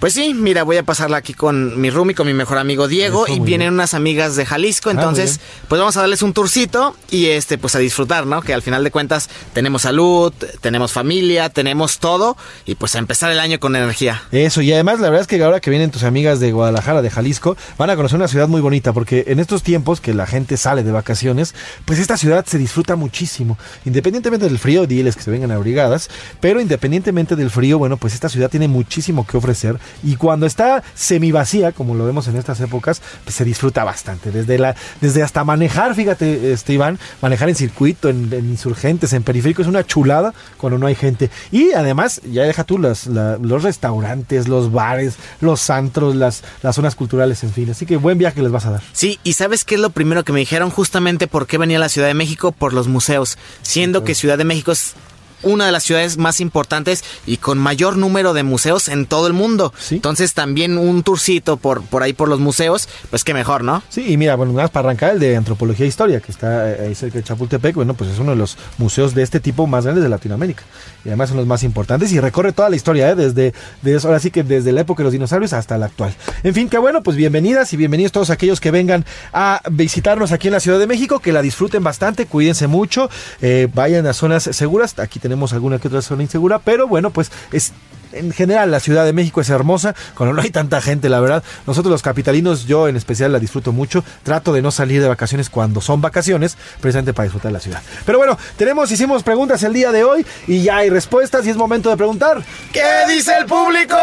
[0.00, 3.26] Pues sí, mira, voy a pasarla aquí con mi roomie, con mi mejor amigo Diego
[3.28, 7.26] y vienen unas amigas de Jalisco, ah, entonces pues vamos a darles un tourcito y
[7.26, 8.40] este pues a disfrutar, ¿no?
[8.40, 10.32] Que al final de cuentas tenemos salud,
[10.62, 14.22] tenemos familia, tenemos todo y pues a empezar el año con energía.
[14.32, 17.10] Eso, y además la verdad es que ahora que vienen tus amigas de Guadalajara, de
[17.10, 20.56] Jalisco, van a conocer una ciudad muy bonita porque en estos tiempos que la gente
[20.56, 25.30] sale de vacaciones, pues esta ciudad se disfruta muchísimo, independientemente del frío, diles que se
[25.30, 26.08] vengan abrigadas,
[26.40, 30.82] pero independientemente del frío, bueno, pues esta ciudad tiene muchísimo que ofrecer y cuando está
[30.94, 34.30] semi vacía, como lo vemos en estas épocas, pues se disfruta bastante.
[34.30, 39.62] Desde, la, desde hasta manejar, fíjate, este, Iván, manejar en circuito, en, insurgentes, en periférico,
[39.62, 41.30] es una chulada cuando no hay gente.
[41.50, 47.42] Y además, ya deja tú los restaurantes, los bares, los antros, las, las zonas culturales,
[47.44, 47.70] en fin.
[47.70, 48.82] Así que buen viaje les vas a dar.
[48.92, 50.70] Sí, y ¿sabes qué es lo primero que me dijeron?
[50.70, 53.38] Justamente por qué venía a la Ciudad de México, por los museos.
[53.62, 54.94] Siendo que Ciudad de México es
[55.42, 59.32] una de las ciudades más importantes y con mayor número de museos en todo el
[59.32, 59.72] mundo.
[59.90, 63.82] Entonces también un tourcito por, por ahí por los museos, pues qué mejor, ¿no?
[63.88, 66.86] Sí, y mira, bueno, más para arrancar el de Antropología e Historia, que está eh,
[66.88, 69.84] ahí cerca de Chapultepec, bueno, pues es uno de los museos de este tipo más
[69.84, 70.62] grandes de Latinoamérica.
[71.04, 73.14] Y además son los más importantes y recorre toda la historia, ¿eh?
[73.14, 76.14] desde, desde, ahora sí que desde la época de los dinosaurios hasta la actual.
[76.42, 80.48] En fin, qué bueno, pues bienvenidas y bienvenidos todos aquellos que vengan a visitarnos aquí
[80.48, 83.08] en la Ciudad de México, que la disfruten bastante, cuídense mucho,
[83.40, 87.10] eh, vayan a zonas seguras, aquí tenemos tenemos alguna que otra zona insegura, pero bueno,
[87.10, 87.72] pues es
[88.12, 91.44] en general la Ciudad de México es hermosa, cuando no hay tanta gente, la verdad.
[91.68, 94.02] Nosotros los capitalinos, yo en especial la disfruto mucho.
[94.24, 97.80] Trato de no salir de vacaciones cuando son vacaciones, precisamente para disfrutar la ciudad.
[98.04, 101.56] Pero bueno, tenemos, hicimos preguntas el día de hoy y ya hay respuestas y es
[101.56, 102.42] momento de preguntar.
[102.72, 103.96] ¿Qué dice el público?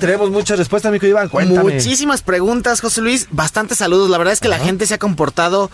[0.00, 1.28] Tenemos muchas respuestas, mi Iván.
[1.28, 1.74] Cuéntame.
[1.74, 3.28] Muchísimas preguntas, José Luis.
[3.30, 4.10] Bastantes saludos.
[4.10, 5.70] La verdad es que la gente se ha comportado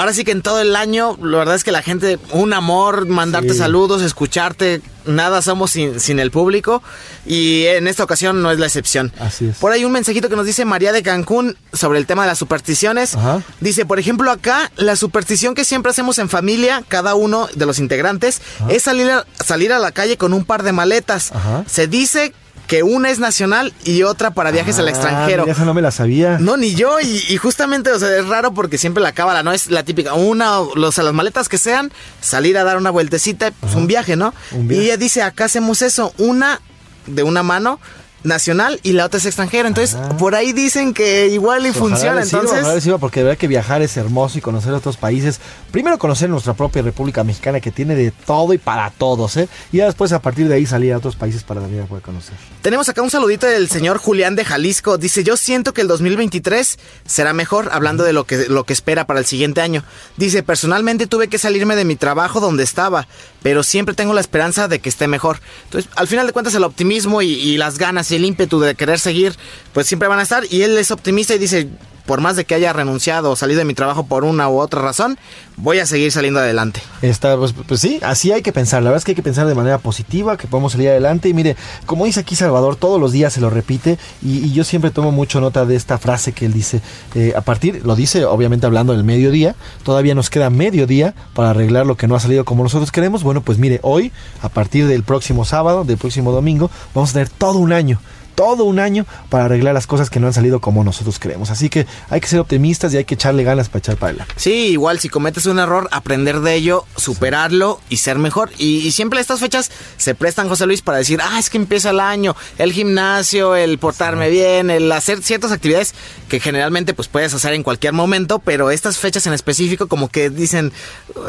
[0.00, 3.06] ahora sí que en todo el año, la verdad es que la gente, un amor,
[3.06, 3.58] mandarte Sí.
[3.58, 6.82] saludos, escucharte, nada somos sin, sin el público
[7.26, 9.12] y en esta ocasión no es la excepción.
[9.20, 9.56] Así es.
[9.56, 12.38] Por ahí un mensajito que nos dice María de Cancún sobre el tema de las
[12.38, 13.14] supersticiones.
[13.14, 13.42] Ajá.
[13.60, 17.78] Dice, por ejemplo, acá la superstición que siempre hacemos en familia, cada uno de los
[17.78, 21.30] integrantes, es salir a, salir a la calle con un par de maletas.
[21.32, 21.64] Ajá.
[21.66, 22.32] Se dice
[22.70, 25.44] que una es nacional y otra para viajes al Ah, extranjero.
[25.48, 26.38] esa no me la sabía.
[26.38, 27.00] No, ni yo.
[27.00, 29.50] Y, y justamente, o sea, es raro porque siempre la cábala, ¿no?
[29.50, 30.14] Es la típica.
[30.14, 31.90] Una, o los, a las maletas que sean,
[32.20, 34.32] salir a dar una vueltecita, pues un viaje, ¿no?
[34.52, 34.84] Un viaje.
[34.84, 36.14] Y ella dice, acá hacemos eso.
[36.16, 36.60] Una
[37.06, 37.80] de una mano
[38.22, 39.68] nacional y la otra es extranjera.
[39.68, 42.22] Entonces, por ahí dicen que igual y Ojalá funciona.
[42.22, 45.40] Entonces, ojalá porque de verdad que viajar es hermoso y conocer otros países.
[45.70, 49.48] Primero conocer nuestra propia República Mexicana que tiene de todo y para todos, ¿eh?
[49.72, 52.34] Y ya después a partir de ahí salir a otros países para también poder conocer.
[52.62, 54.98] Tenemos acá un saludito del señor Julián de Jalisco.
[54.98, 59.06] Dice, yo siento que el 2023 será mejor, hablando de lo que, lo que espera
[59.06, 59.84] para el siguiente año.
[60.16, 63.06] Dice, personalmente tuve que salirme de mi trabajo donde estaba,
[63.42, 65.40] pero siempre tengo la esperanza de que esté mejor.
[65.64, 68.98] Entonces, al final de cuentas, el optimismo y, y las ganas el ímpetu de querer
[68.98, 69.34] seguir,
[69.72, 70.44] pues siempre van a estar.
[70.50, 71.68] Y él es optimista y dice,
[72.06, 74.82] por más de que haya renunciado o salido de mi trabajo por una u otra
[74.82, 75.18] razón,
[75.56, 76.80] voy a seguir saliendo adelante.
[77.02, 78.82] Está, pues, pues sí, así hay que pensar.
[78.82, 81.28] La verdad es que hay que pensar de manera positiva, que podemos salir adelante.
[81.28, 83.98] Y mire, como dice aquí Salvador, todos los días se lo repite.
[84.22, 86.80] Y, yo siempre tomo mucho nota de esta frase que él dice.
[87.14, 89.54] eh, a partir, lo dice obviamente hablando del mediodía.
[89.84, 93.22] Todavía nos queda mediodía para arreglar lo que no ha salido como nosotros queremos.
[93.22, 97.28] Bueno, pues mire, hoy, a partir del próximo sábado, del próximo domingo, vamos a tener
[97.28, 98.00] todo un año
[98.40, 101.50] todo un año para arreglar las cosas que no han salido como nosotros queremos.
[101.50, 104.32] Así que hay que ser optimistas y hay que echarle ganas para echar para adelante.
[104.38, 108.50] Sí, igual si cometes un error, aprender de ello, superarlo y ser mejor.
[108.56, 111.90] Y, y siempre estas fechas se prestan, José Luis, para decir, ah, es que empieza
[111.90, 115.94] el año, el gimnasio, el portarme bien, el hacer ciertas actividades
[116.30, 120.30] que generalmente pues puedes hacer en cualquier momento, pero estas fechas en específico como que
[120.30, 120.72] dicen,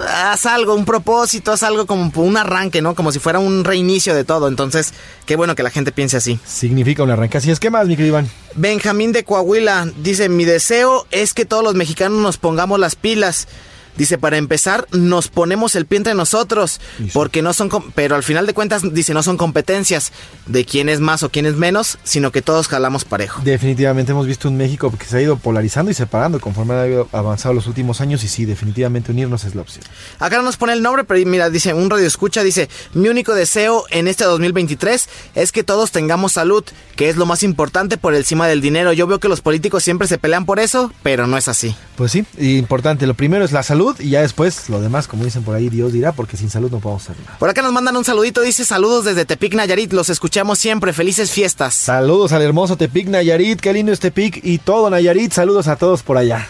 [0.08, 2.96] haz algo, un propósito, haz algo como un arranque, ¿no?
[2.96, 4.48] Como si fuera un reinicio de todo.
[4.48, 4.94] Entonces,
[5.26, 6.40] qué bueno que la gente piense así.
[6.46, 7.38] Significa arranque.
[7.38, 8.30] Así es, ¿qué más, mi querido Iván?
[8.56, 13.48] Benjamín de Coahuila dice, mi deseo es que todos los mexicanos nos pongamos las pilas.
[14.02, 16.82] Dice, para empezar, nos ponemos el pie entre nosotros,
[17.14, 20.12] porque no son, pero al final de cuentas, dice, no son competencias
[20.48, 23.44] de quién es más o quién es menos, sino que todos jalamos parejo.
[23.44, 27.54] Definitivamente hemos visto un México que se ha ido polarizando y separando conforme ha avanzado
[27.54, 29.86] los últimos años y sí, definitivamente unirnos es la opción.
[30.18, 33.36] Acá no nos pone el nombre, pero mira, dice, un radio escucha, dice, mi único
[33.36, 36.64] deseo en este 2023 es que todos tengamos salud,
[36.96, 38.94] que es lo más importante por encima del dinero.
[38.94, 41.76] Yo veo que los políticos siempre se pelean por eso, pero no es así.
[41.98, 45.44] Pues sí, importante, lo primero es la salud y ya después lo demás, como dicen
[45.44, 47.38] por ahí, Dios dirá, porque sin salud no podemos hacer nada.
[47.38, 51.32] Por acá nos mandan un saludito, dice saludos desde Tepic Nayarit, los escuchamos siempre, felices
[51.32, 51.74] fiestas.
[51.74, 56.04] Saludos al hermoso Tepic Nayarit, qué lindo es Tepic y todo Nayarit, saludos a todos
[56.04, 56.48] por allá.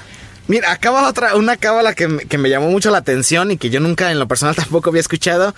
[0.51, 3.69] Mira, acaba otra, una cábala que, me- que me llamó mucho la atención y que
[3.69, 5.55] yo nunca en lo personal tampoco había escuchado.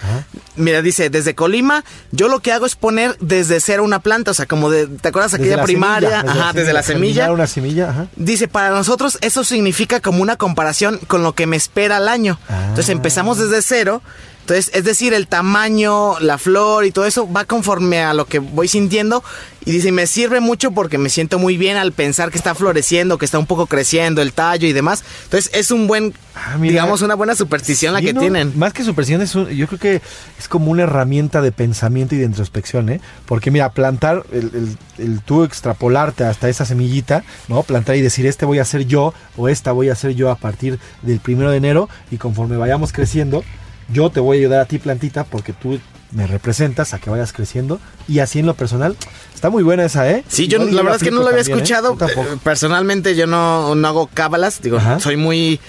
[0.56, 4.34] Mira, dice, desde Colima, yo lo que hago es poner desde cero una planta, o
[4.36, 6.22] sea, como de, ¿te acuerdas Desde aquella la primaria?
[6.22, 7.32] semilla, Ajá, desde la semilla.
[7.32, 8.08] una semilla, ajá.
[8.16, 12.40] Dice, para nosotros eso significa como una comparación con lo que me espera al año.
[12.50, 14.04] Entonces empezamos desde cero.
[14.44, 18.40] Entonces, es decir, el tamaño, la flor y todo eso va conforme a lo que
[18.40, 19.24] voy sintiendo.
[19.66, 23.18] Y dice, me sirve mucho porque me siento muy bien al pensar que está floreciendo,
[23.18, 25.06] que está un poco creciendo el tallo y demás.
[25.24, 26.14] Entonces, es un buen,
[26.60, 28.20] digamos, una buena superstición la que ¿no?
[28.20, 28.52] tienen.
[28.60, 30.02] Más que superstición, es un- yo creo que
[30.38, 33.00] es como una herramienta de pensamiento y de introspección, ¿eh?
[33.26, 37.64] Porque mira, plantar, el, el- el tú extrapolarte hasta esa semillita, ¿no?
[37.64, 40.36] Plantar y decir, este voy a ser yo o esta voy a ser yo a
[40.36, 43.46] partir del primero de enero y conforme vayamos creciendo,
[43.94, 45.80] yo te voy a ayudar a ti, plantita, porque tú
[46.12, 48.96] me representas a que vayas creciendo y así en lo personal
[49.34, 50.24] está muy buena esa, ¿eh?
[50.28, 51.64] Sí, yo la verdad es que no lo había también, ¿eh?
[51.64, 51.98] escuchado.
[52.00, 55.60] Eh, Personalmente yo no, no hago cábalas, digo, soy muy,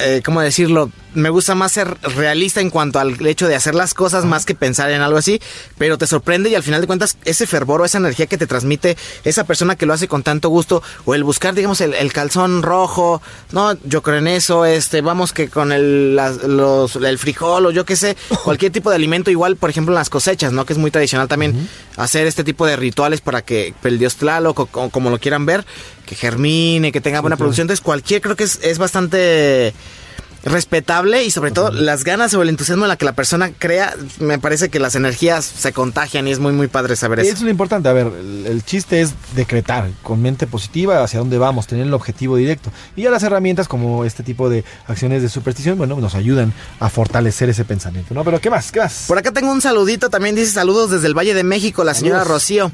[0.00, 0.90] eh, ¿cómo decirlo?
[1.14, 4.54] Me gusta más ser realista en cuanto al hecho de hacer las cosas más que
[4.54, 5.40] pensar en algo así,
[5.76, 8.46] pero te sorprende y al final de cuentas ese fervor o esa energía que te
[8.46, 12.14] transmite esa persona que lo hace con tanto gusto o el buscar, digamos, el, el
[12.14, 13.20] calzón rojo,
[13.50, 17.70] no, yo creo en eso, este, vamos que con el, las- los, el frijol o
[17.70, 20.64] yo qué sé, cualquier tipo de alimento, igual, por ejemplo, en las cosechas, ¿no?
[20.64, 21.68] Que es muy tradicional también
[21.98, 25.44] hacer este tipo de rituales para que el dios Tlaloc o, o como lo quieran
[25.44, 25.66] ver,
[26.06, 27.64] que germine, que tenga buena producción.
[27.64, 29.74] Entonces, cualquier creo que es, es bastante
[30.44, 33.94] respetable y sobre todo las ganas o el entusiasmo en la que la persona crea,
[34.18, 37.28] me parece que las energías se contagian y es muy muy padre saber eso.
[37.28, 41.20] Eso es lo importante, a ver, el, el chiste es decretar con mente positiva hacia
[41.20, 42.72] dónde vamos, tener el objetivo directo.
[42.96, 46.88] Y ya las herramientas como este tipo de acciones de superstición, bueno, nos ayudan a
[46.88, 48.24] fortalecer ese pensamiento, ¿no?
[48.24, 48.72] Pero ¿qué más?
[48.72, 49.04] ¿Qué más?
[49.06, 52.24] Por acá tengo un saludito, también dice saludos desde el Valle de México, la señora.
[52.24, 52.72] Rocío.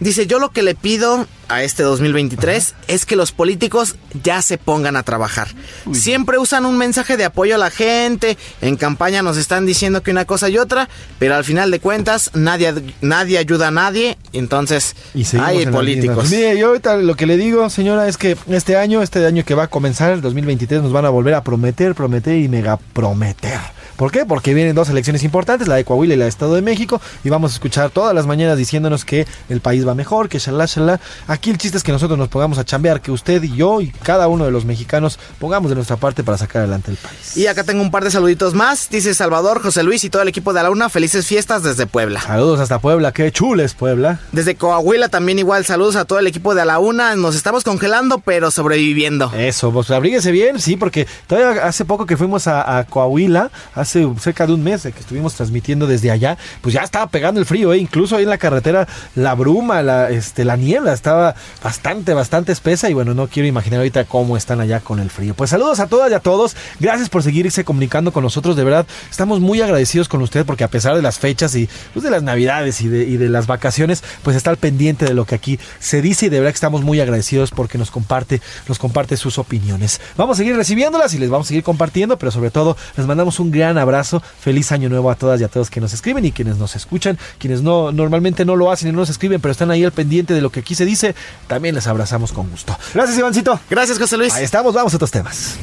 [0.00, 4.56] Dice, yo lo que le pido a este 2023 es que los políticos ya se
[4.56, 5.48] pongan a trabajar.
[5.92, 10.10] Siempre usan un mensaje de apoyo a la gente, en campaña nos están diciendo que
[10.10, 10.88] una cosa y otra,
[11.18, 12.72] pero al final de cuentas nadie,
[13.02, 16.30] nadie ayuda a nadie, entonces seguimos hay en políticos.
[16.30, 19.54] Mire, yo ahorita lo que le digo, señora, es que este año, este año que
[19.54, 23.60] va a comenzar, el 2023, nos van a volver a prometer, prometer y mega prometer.
[24.00, 24.24] ¿Por qué?
[24.24, 27.28] Porque vienen dos elecciones importantes, la de Coahuila y la de Estado de México, y
[27.28, 30.98] vamos a escuchar todas las mañanas diciéndonos que el país va mejor, que shalá, shalá.
[31.26, 33.90] Aquí el chiste es que nosotros nos pongamos a chambear, que usted y yo y
[33.90, 37.36] cada uno de los mexicanos pongamos de nuestra parte para sacar adelante el país.
[37.36, 40.28] Y acá tengo un par de saluditos más, dice Salvador, José Luis y todo el
[40.28, 42.22] equipo de la UNA, felices fiestas desde Puebla.
[42.22, 44.20] Saludos hasta Puebla, qué chules Puebla.
[44.32, 48.20] Desde Coahuila también igual, saludos a todo el equipo de la UNA, nos estamos congelando
[48.20, 49.30] pero sobreviviendo.
[49.36, 53.89] Eso, pues abríguese bien, sí, porque todavía hace poco que fuimos a, a Coahuila, hace
[54.18, 57.72] cerca de un mes que estuvimos transmitiendo desde allá, pues ya estaba pegando el frío,
[57.72, 57.78] ¿eh?
[57.78, 62.88] incluso ahí en la carretera la bruma, la, este, la niebla estaba bastante, bastante espesa
[62.90, 65.34] y bueno, no quiero imaginar ahorita cómo están allá con el frío.
[65.34, 68.86] Pues saludos a todas y a todos, gracias por seguirse comunicando con nosotros, de verdad,
[69.10, 72.22] estamos muy agradecidos con usted porque a pesar de las fechas y pues, de las
[72.22, 75.58] navidades y de, y de las vacaciones, pues está al pendiente de lo que aquí
[75.78, 79.38] se dice y de verdad que estamos muy agradecidos porque nos comparte, nos comparte sus
[79.38, 80.00] opiniones.
[80.16, 83.40] Vamos a seguir recibiéndolas y les vamos a seguir compartiendo, pero sobre todo les mandamos
[83.40, 86.32] un gran abrazo, feliz año nuevo a todas y a todos que nos escriben y
[86.32, 89.70] quienes nos escuchan, quienes no normalmente no lo hacen y no nos escriben, pero están
[89.70, 91.14] ahí al pendiente de lo que aquí se dice,
[91.46, 92.76] también les abrazamos con gusto.
[92.94, 93.58] Gracias Ivancito.
[93.68, 94.34] Gracias José Luis.
[94.34, 95.56] Ahí estamos, vamos a otros temas.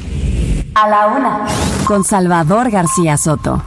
[0.74, 1.46] A la una.
[1.84, 3.62] Con Salvador García Soto.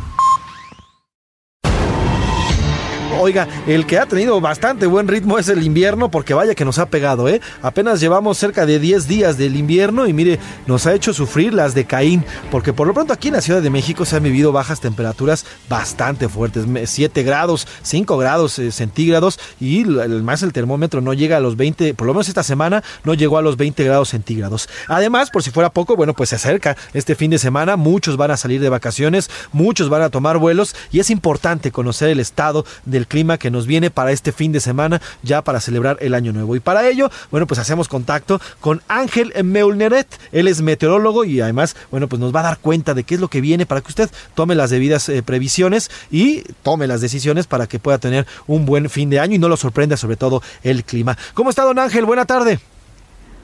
[3.19, 6.79] Oiga, el que ha tenido bastante buen ritmo es el invierno, porque vaya que nos
[6.79, 7.39] ha pegado, ¿eh?
[7.61, 11.75] Apenas llevamos cerca de 10 días del invierno y mire, nos ha hecho sufrir las
[11.75, 14.51] de Caín, porque por lo pronto aquí en la Ciudad de México se han vivido
[14.51, 21.13] bajas temperaturas bastante fuertes, 7 grados, 5 grados eh, centígrados y más el termómetro no
[21.13, 24.09] llega a los 20, por lo menos esta semana no llegó a los 20 grados
[24.09, 24.67] centígrados.
[24.87, 28.31] Además, por si fuera poco, bueno, pues se acerca este fin de semana, muchos van
[28.31, 32.65] a salir de vacaciones, muchos van a tomar vuelos y es importante conocer el estado
[32.85, 36.33] del clima que nos viene para este fin de semana, ya para celebrar el año
[36.33, 36.55] nuevo.
[36.55, 40.07] Y para ello, bueno, pues hacemos contacto con Ángel Meulneret.
[40.31, 43.21] Él es meteorólogo y además, bueno, pues nos va a dar cuenta de qué es
[43.21, 47.47] lo que viene para que usted tome las debidas eh, previsiones y tome las decisiones
[47.47, 50.41] para que pueda tener un buen fin de año y no lo sorprenda sobre todo
[50.63, 51.17] el clima.
[51.33, 52.05] ¿Cómo está, don Ángel?
[52.05, 52.59] Buena tarde.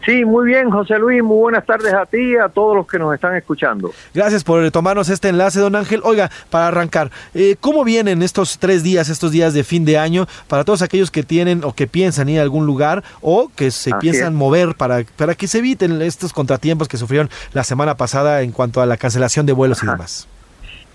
[0.06, 1.22] Sí, muy bien, José Luis.
[1.22, 3.92] Muy buenas tardes a ti y a todos los que nos están escuchando.
[4.14, 6.02] Gracias por tomarnos este enlace, don Ángel.
[6.04, 10.26] Oiga, para arrancar, eh, ¿cómo vienen estos tres días, estos días de fin de año,
[10.48, 13.92] para todos aquellos que tienen o que piensan ir a algún lugar o que se
[13.92, 14.34] Así piensan es.
[14.34, 18.82] mover para, para que se eviten estos contratiempos que sufrieron la semana pasada en cuanto
[18.82, 20.28] a la cancelación de vuelos y demás?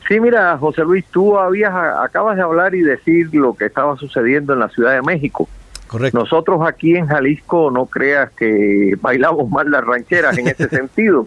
[0.09, 4.53] Sí, mira, José Luis, tú habías acabas de hablar y decir lo que estaba sucediendo
[4.53, 5.49] en la Ciudad de México.
[5.93, 6.21] Correcto.
[6.21, 11.27] Nosotros aquí en Jalisco no creas que bailamos mal las rancheras en ese sentido,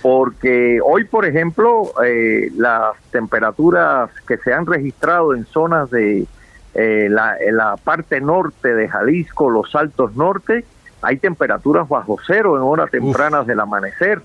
[0.00, 6.26] porque hoy, por ejemplo, eh, las temperaturas que se han registrado en zonas de
[6.74, 10.64] eh, la, en la parte norte de Jalisco, los altos norte,
[11.02, 14.22] hay temperaturas bajo cero en horas tempranas del amanecer,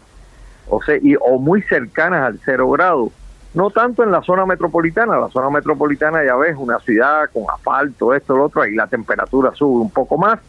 [0.70, 3.12] o sea, y, o muy cercanas al cero grado.
[3.54, 8.14] No tanto en la zona metropolitana, la zona metropolitana ya ves, una ciudad con asfalto,
[8.14, 10.40] esto, lo otro, ahí la temperatura sube un poco más,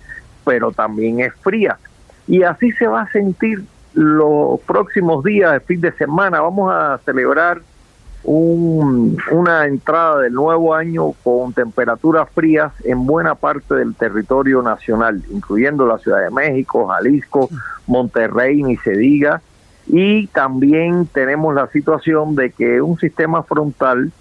[0.44, 1.76] pero también es fría.
[2.26, 6.40] Y así se va a sentir los próximos días de fin de semana.
[6.40, 7.60] Vamos a celebrar
[8.24, 15.22] un- una entrada del nuevo año con temperaturas frías en buena parte del territorio nacional,
[15.30, 17.50] incluyendo la Ciudad de México, Jalisco,
[17.86, 19.42] Monterrey, ni se diga.
[19.86, 24.12] Y también tenemos la situación de que un sistema frontal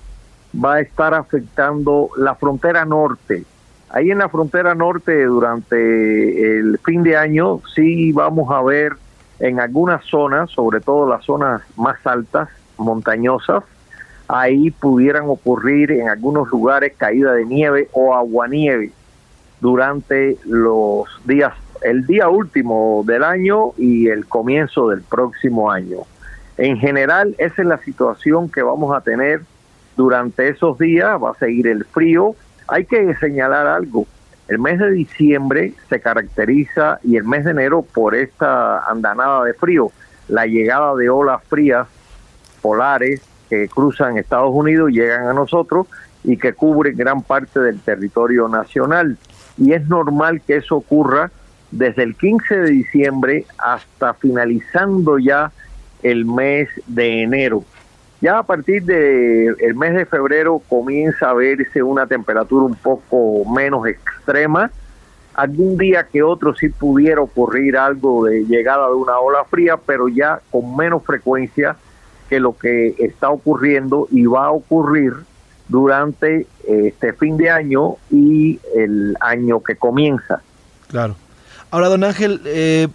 [0.53, 3.43] va a estar afectando la frontera norte.
[3.89, 8.93] Ahí en la frontera norte durante el fin de año sí vamos a ver
[9.39, 13.63] en algunas zonas, sobre todo las zonas más altas, montañosas,
[14.27, 18.91] ahí pudieran ocurrir en algunos lugares caída de nieve o aguanieve
[19.59, 21.53] durante los días,
[21.83, 25.99] el día último del año y el comienzo del próximo año.
[26.57, 29.41] En general, esa es la situación que vamos a tener
[29.95, 32.35] durante esos días, va a seguir el frío.
[32.67, 34.07] Hay que señalar algo,
[34.47, 39.53] el mes de diciembre se caracteriza y el mes de enero por esta andanada de
[39.53, 39.91] frío,
[40.27, 41.87] la llegada de olas frías
[42.61, 45.87] polares que cruzan Estados Unidos, llegan a nosotros
[46.23, 49.17] y que cubren gran parte del territorio nacional.
[49.57, 51.31] Y es normal que eso ocurra
[51.73, 55.51] desde el 15 de diciembre hasta finalizando ya
[56.03, 57.63] el mes de enero.
[58.21, 63.43] Ya a partir del el mes de febrero comienza a verse una temperatura un poco
[63.51, 64.71] menos extrema.
[65.33, 70.07] Algún día que otro sí pudiera ocurrir algo de llegada de una ola fría, pero
[70.07, 71.75] ya con menos frecuencia
[72.29, 75.13] que lo que está ocurriendo y va a ocurrir
[75.67, 80.41] durante este fin de año y el año que comienza.
[80.87, 81.15] Claro.
[81.73, 82.87] Ahora, don Ángel, eh,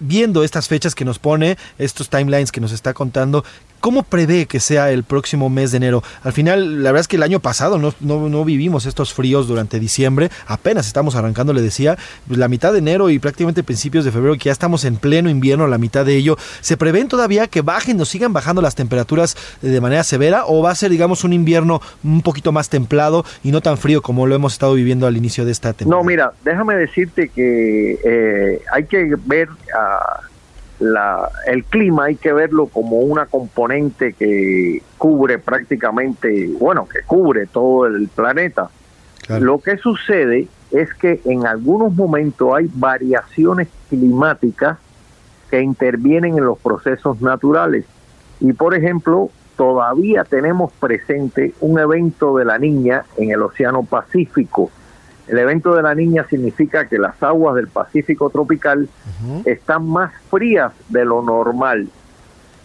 [0.00, 3.44] viendo estas fechas que nos pone, estos timelines que nos está contando,
[3.80, 6.02] ¿Cómo prevé que sea el próximo mes de enero?
[6.22, 10.30] Al final, la verdad es que el año pasado no, vivimos estos fríos durante diciembre,
[10.46, 11.96] apenas estamos arrancando, le decía,
[12.26, 15.30] pues, la mitad de enero y prácticamente principios de febrero, que ya estamos en pleno
[15.30, 16.36] invierno, la mitad de ello.
[16.60, 20.72] ¿Se prevén todavía que bajen o sigan bajando las temperaturas de manera severa o va
[20.72, 24.34] a ser, digamos, un invierno un poquito más templado y no tan frío como lo
[24.34, 26.02] hemos estado viviendo al inicio de esta temporada?
[26.02, 30.20] No, mira, déjame decirte que eh, hay que ver a
[30.80, 37.46] la, el clima hay que verlo como una componente que cubre prácticamente, bueno, que cubre
[37.46, 38.70] todo el planeta.
[39.38, 44.78] Lo que sucede es que en algunos momentos hay variaciones climáticas
[45.50, 47.84] que intervienen en los procesos naturales.
[48.40, 54.70] Y por ejemplo, todavía tenemos presente un evento de la niña en el Océano Pacífico
[55.30, 58.88] el evento de la niña significa que las aguas del Pacífico tropical
[59.44, 61.88] están más frías de lo normal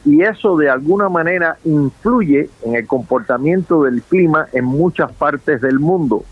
[0.04, 5.80] y eso de alguna manera influye en el comportamiento del clima en muchas partes del
[5.80, 6.24] mundo.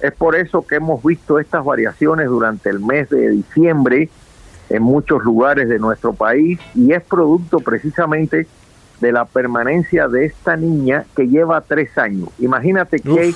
[0.00, 4.08] Es por eso que hemos visto estas variaciones durante el mes de diciembre
[4.68, 8.46] en muchos lugares de nuestro país y es producto precisamente
[9.00, 12.28] de la permanencia de esta niña que lleva tres años.
[12.38, 13.34] Imagínate que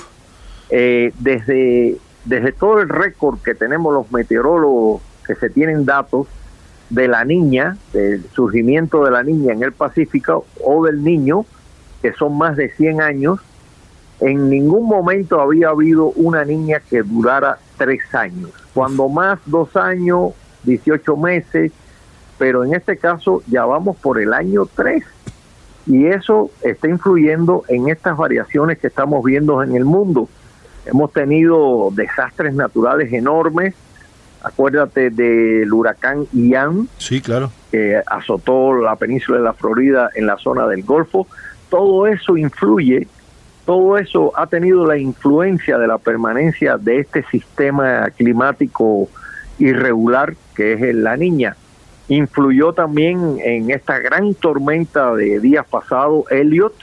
[0.69, 6.27] eh, desde desde todo el récord que tenemos los meteorólogos, que se tienen datos
[6.89, 11.45] de la niña, del surgimiento de la niña en el Pacífico o del niño,
[12.01, 13.39] que son más de 100 años,
[14.19, 18.51] en ningún momento había habido una niña que durara tres años.
[18.73, 20.33] Cuando más, dos años,
[20.63, 21.71] 18 meses,
[22.37, 25.03] pero en este caso ya vamos por el año 3.
[25.85, 30.27] Y eso está influyendo en estas variaciones que estamos viendo en el mundo.
[30.87, 33.75] Hemos tenido desastres naturales enormes.
[34.41, 36.87] Acuérdate del huracán Ian.
[36.97, 37.51] Sí, claro.
[37.71, 41.27] Que azotó la península de la Florida en la zona del Golfo.
[41.69, 43.07] Todo eso influye,
[43.65, 49.09] todo eso ha tenido la influencia de la permanencia de este sistema climático
[49.59, 51.57] irregular que es la niña.
[52.07, 56.73] Influyó también en esta gran tormenta de días pasados, Elliot,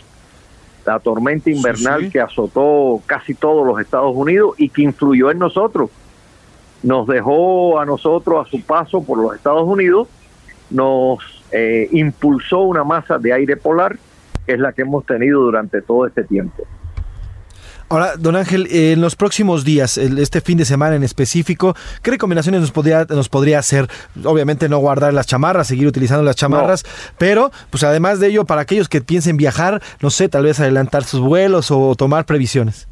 [0.85, 5.91] la tormenta invernal que azotó casi todos los Estados Unidos y que influyó en nosotros.
[6.83, 10.09] Nos dejó a nosotros a su paso por los Estados Unidos,
[10.71, 11.19] nos
[11.51, 13.97] eh, impulsó una masa de aire polar,
[14.47, 16.65] que es la que hemos tenido durante todo este tiempo.
[17.95, 22.61] Ahora, don Ángel, en los próximos días, este fin de semana en específico, ¿qué recomendaciones
[22.61, 23.87] nos podría, nos podría hacer?
[24.25, 26.83] Obviamente no guardar las chamarras, seguir utilizando las chamarras,
[27.19, 31.05] pero pues además de ello, para aquellos que piensen viajar, no sé, tal vez adelantar
[31.05, 32.89] sus vuelos o tomar previsiones.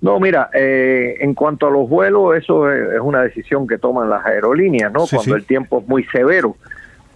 [0.00, 4.24] No, mira, eh, en cuanto a los vuelos, eso es una decisión que toman las
[4.24, 5.06] aerolíneas, ¿no?
[5.08, 6.54] Cuando el tiempo es muy severo.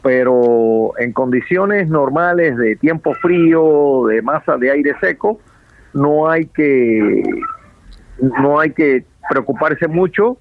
[0.03, 5.39] Pero en condiciones normales de tiempo frío, de masa de aire seco,
[5.95, 7.23] no hay que
[8.21, 10.39] no hay que preocuparse mucho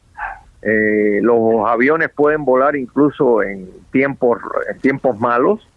[0.61, 4.39] eh, los aviones pueden volar incluso en tiempos
[4.69, 5.67] en tiempos malos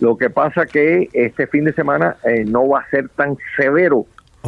[0.00, 4.06] lo que pasa que este fin de semana eh, no va a ser tan severo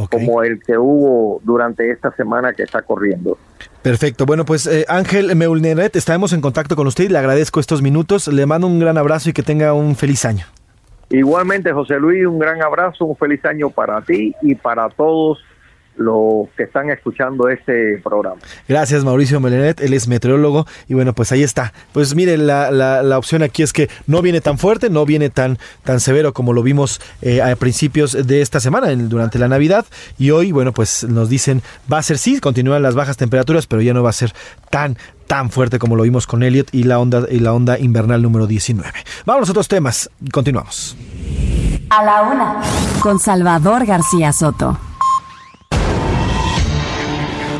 [0.09, 3.37] como el que hubo durante esta semana que está corriendo.
[3.81, 4.25] Perfecto.
[4.25, 7.09] Bueno, pues eh, Ángel Meulneret, estaremos en contacto con usted.
[7.09, 8.27] Le agradezco estos minutos.
[8.27, 10.45] Le mando un gran abrazo y que tenga un feliz año.
[11.11, 15.43] Igualmente, José Luis, un gran abrazo, un feliz año para ti y para todos
[15.95, 18.41] los que están escuchando este programa.
[18.67, 21.73] Gracias Mauricio Melenet, él es meteorólogo y bueno, pues ahí está.
[21.93, 25.57] Pues mire, la, la, opción aquí es que no viene tan fuerte, no viene tan,
[25.83, 29.85] tan severo como lo vimos eh, a principios de esta semana, durante la Navidad
[30.17, 31.61] y hoy, bueno, pues nos dicen,
[31.91, 34.33] va a ser sí, continúan las bajas temperaturas, pero ya no va a ser
[34.69, 34.97] tan,
[35.27, 38.47] tan fuerte como lo vimos con Elliot y la onda, y la onda invernal número
[38.47, 38.91] 19.
[39.25, 40.97] Vamos a otros temas, continuamos.
[41.89, 42.61] A la una,
[43.01, 44.90] con Salvador García Soto.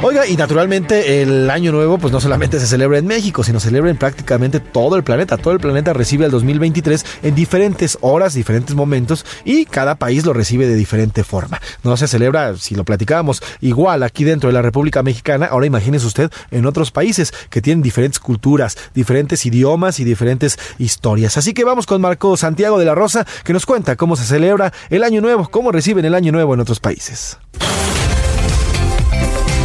[0.04, 3.68] Oiga, y naturalmente el año nuevo pues no solamente se celebra en México, sino se
[3.68, 5.38] celebra en prácticamente todo el planeta.
[5.38, 10.34] Todo el planeta recibe el 2023 en diferentes horas, diferentes momentos y cada país lo
[10.34, 11.62] recibe de diferente forma.
[11.84, 16.08] No se celebra, si lo platicábamos, igual aquí dentro de la República Mexicana, ahora imagínese
[16.08, 21.38] usted en otros países que tienen diferentes culturas, diferentes idiomas y diferentes historias.
[21.38, 24.74] Así que vamos con Marco Santiago de la Rosa que nos cuenta cómo se celebra
[24.90, 27.38] el año nuevo, cómo reciben el año nuevo en otros países.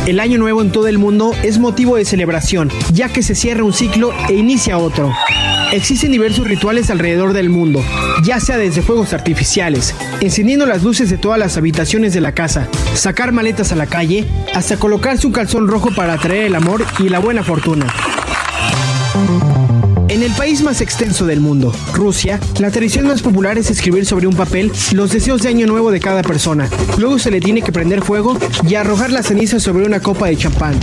[0.06, 3.64] El año nuevo en todo el mundo es motivo de celebración, ya que se cierra
[3.64, 5.12] un ciclo e inicia otro.
[5.72, 7.82] Existen diversos rituales alrededor del mundo,
[8.22, 12.68] ya sea desde fuegos artificiales, encendiendo las luces de todas las habitaciones de la casa,
[12.94, 14.24] sacar maletas a la calle,
[14.54, 17.92] hasta colocarse un calzón rojo para atraer el amor y la buena fortuna.
[20.26, 24.34] El país más extenso del mundo, Rusia, la tradición más popular es escribir sobre un
[24.34, 26.68] papel los deseos de año nuevo de cada persona.
[26.98, 28.36] Luego se le tiene que prender fuego
[28.68, 30.80] y arrojar la ceniza sobre una copa de champán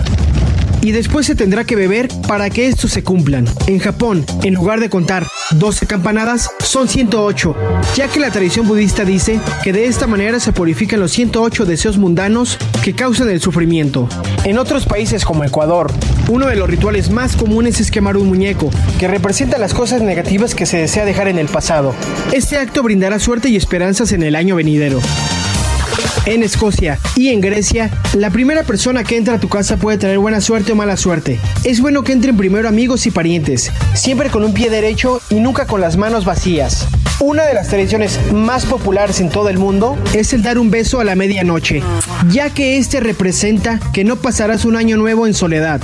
[0.83, 3.45] y después se tendrá que beber para que estos se cumplan.
[3.67, 7.55] En Japón, en lugar de contar 12 campanadas, son 108,
[7.95, 11.97] ya que la tradición budista dice que de esta manera se purifican los 108 deseos
[11.97, 14.09] mundanos que causan el sufrimiento.
[14.43, 15.91] En otros países como Ecuador,
[16.27, 18.69] uno de los rituales más comunes es quemar un muñeco,
[18.99, 21.95] que representa las cosas negativas que se desea dejar en el pasado.
[22.33, 24.99] Este acto brindará suerte y esperanzas en el año venidero.
[26.25, 30.19] En Escocia y en Grecia, la primera persona que entra a tu casa puede traer
[30.19, 31.37] buena suerte o mala suerte.
[31.65, 35.67] Es bueno que entren primero amigos y parientes, siempre con un pie derecho y nunca
[35.67, 36.87] con las manos vacías.
[37.19, 41.01] Una de las tradiciones más populares en todo el mundo es el dar un beso
[41.01, 41.83] a la medianoche,
[42.29, 45.81] ya que este representa que no pasarás un año nuevo en soledad.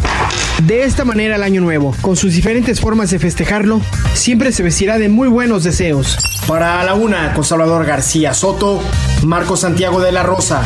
[0.64, 3.82] De esta manera el año nuevo, con sus diferentes formas de festejarlo,
[4.14, 6.18] siempre se vestirá de muy buenos deseos.
[6.48, 8.82] Para la una, con Salvador García Soto,
[9.24, 10.64] Marco Santiago de la Rosa.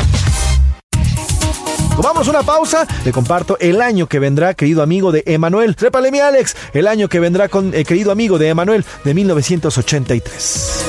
[2.01, 2.87] Vamos a una pausa.
[3.05, 5.75] Le comparto el año que vendrá, querido amigo de Emanuel.
[5.75, 6.55] Trépale mi Alex.
[6.73, 10.85] El año que vendrá con eh, querido amigo de Emanuel de 1983.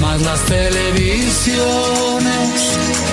[0.00, 1.68] Más las televisiones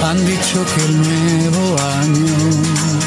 [0.03, 3.05] han dicho que el nuevo año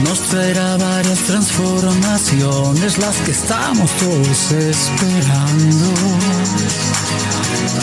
[0.00, 5.94] nos traerá varias transformaciones, las que estamos todos esperando.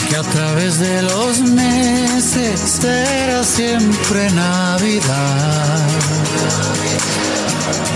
[0.08, 5.88] Que a través de los meses será siempre Navidad.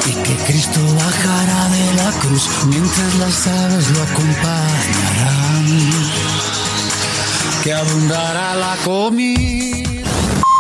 [0.07, 5.67] Y que Cristo bajará de la cruz mientras las aves lo acompañarán.
[7.63, 9.80] Que abundará la comida.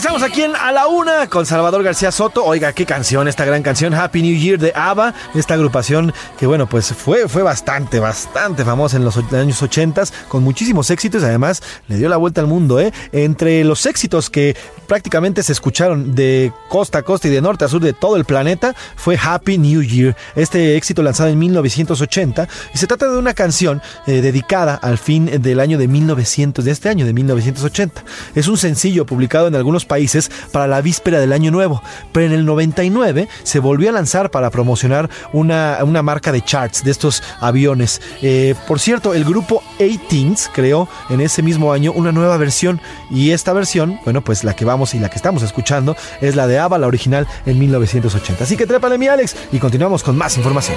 [0.00, 2.44] Regresamos aquí en A la Una con Salvador García Soto.
[2.44, 6.68] Oiga, qué canción, esta gran canción, Happy New Year de ABBA, esta agrupación que, bueno,
[6.68, 11.22] pues fue, fue bastante, bastante famosa en los años 80 con muchísimos éxitos.
[11.22, 12.92] Además, le dio la vuelta al mundo, ¿eh?
[13.12, 14.56] Entre los éxitos que
[14.86, 18.24] prácticamente se escucharon de costa a costa y de norte a sur de todo el
[18.24, 20.16] planeta fue Happy New Year.
[20.34, 25.40] Este éxito lanzado en 1980 y se trata de una canción eh, dedicada al fin
[25.40, 28.04] del año de 1900, de este año de 1980.
[28.34, 30.09] Es un sencillo publicado en algunos países
[30.52, 31.82] para la víspera del año nuevo,
[32.12, 36.84] pero en el 99 se volvió a lanzar para promocionar una, una marca de charts
[36.84, 38.00] de estos aviones.
[38.22, 42.80] Eh, por cierto, el grupo 18 creó en ese mismo año una nueva versión
[43.10, 46.46] y esta versión, bueno, pues la que vamos y la que estamos escuchando es la
[46.46, 48.44] de ABBA, la original en 1980.
[48.44, 50.76] Así que trépale mi Alex y continuamos con más información.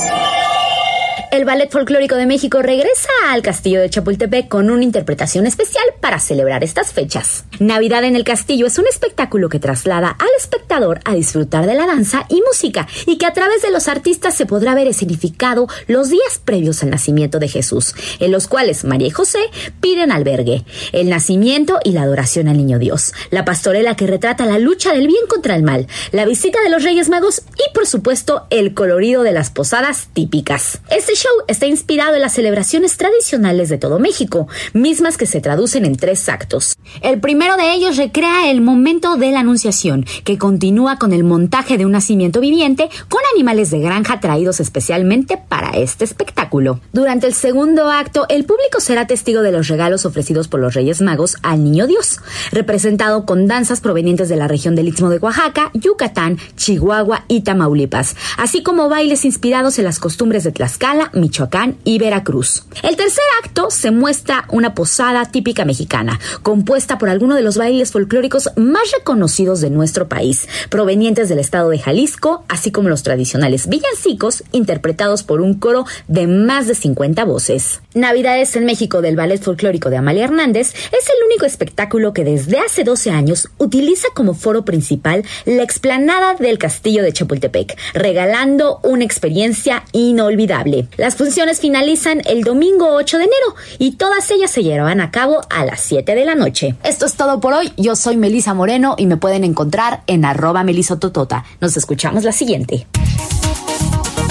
[1.31, 6.19] El Ballet Folclórico de México regresa al Castillo de Chapultepec con una interpretación especial para
[6.19, 7.45] celebrar estas fechas.
[7.57, 11.87] Navidad en el Castillo es un espectáculo que traslada al espectador a disfrutar de la
[11.87, 16.09] danza y música y que a través de los artistas se podrá ver escenificado los
[16.09, 19.39] días previos al nacimiento de Jesús, en los cuales María y José
[19.79, 24.59] piden albergue, el nacimiento y la adoración al niño Dios, la pastorela que retrata la
[24.59, 28.47] lucha del bien contra el mal, la visita de los Reyes Magos y por supuesto
[28.49, 30.81] el colorido de las posadas típicas.
[30.89, 35.85] Este show está inspirado en las celebraciones tradicionales de todo México, mismas que se traducen
[35.85, 36.75] en tres actos.
[37.01, 41.77] El primero de ellos recrea el momento de la Anunciación, que continúa con el montaje
[41.77, 46.79] de un nacimiento viviente con animales de granja traídos especialmente para este espectáculo.
[46.91, 51.01] Durante el segundo acto, el público será testigo de los regalos ofrecidos por los Reyes
[51.01, 52.19] Magos al Niño Dios,
[52.51, 58.15] representado con danzas provenientes de la región del Istmo de Oaxaca, Yucatán, Chihuahua y Tamaulipas,
[58.37, 62.65] así como bailes inspirados en las costumbres de Tlaxcala, Michoacán y Veracruz.
[62.83, 67.91] El tercer acto se muestra una posada típica mexicana, compuesta por algunos de los bailes
[67.91, 73.67] folclóricos más reconocidos de nuestro país, provenientes del estado de Jalisco, así como los tradicionales
[73.67, 77.81] villancicos interpretados por un coro de más de 50 voces.
[77.93, 82.59] Navidades en México del Ballet Folclórico de Amalia Hernández es el único espectáculo que desde
[82.59, 89.03] hace 12 años utiliza como foro principal la explanada del Castillo de Chapultepec, regalando una
[89.03, 90.87] experiencia inolvidable.
[91.01, 95.41] Las funciones finalizan el domingo 8 de enero y todas ellas se llevarán a cabo
[95.49, 96.75] a las 7 de la noche.
[96.83, 97.73] Esto es todo por hoy.
[97.75, 101.43] Yo soy Melisa Moreno y me pueden encontrar en arroba melisototota.
[101.59, 102.85] Nos escuchamos la siguiente.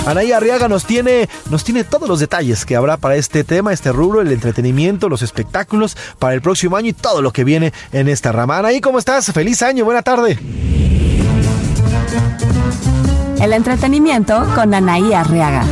[0.07, 3.91] Anaí Arriaga nos tiene, nos tiene todos los detalles que habrá para este tema, este
[3.91, 8.07] rubro, el entretenimiento, los espectáculos para el próximo año y todo lo que viene en
[8.07, 8.59] esta rama.
[8.59, 9.33] Anaí, ¿cómo estás?
[9.33, 10.39] Feliz año, buena tarde.
[13.43, 15.65] El entretenimiento con Anaí Arriaga.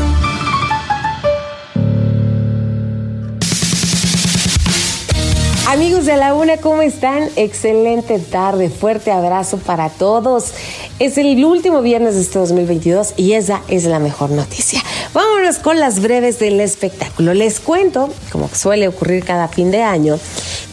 [5.68, 7.28] Amigos de la Una, ¿cómo están?
[7.36, 10.54] Excelente tarde, fuerte abrazo para todos.
[10.98, 14.82] Es el último viernes de este 2022 y esa es la mejor noticia.
[15.12, 17.34] Vámonos con las breves del espectáculo.
[17.34, 20.18] Les cuento, como suele ocurrir cada fin de año,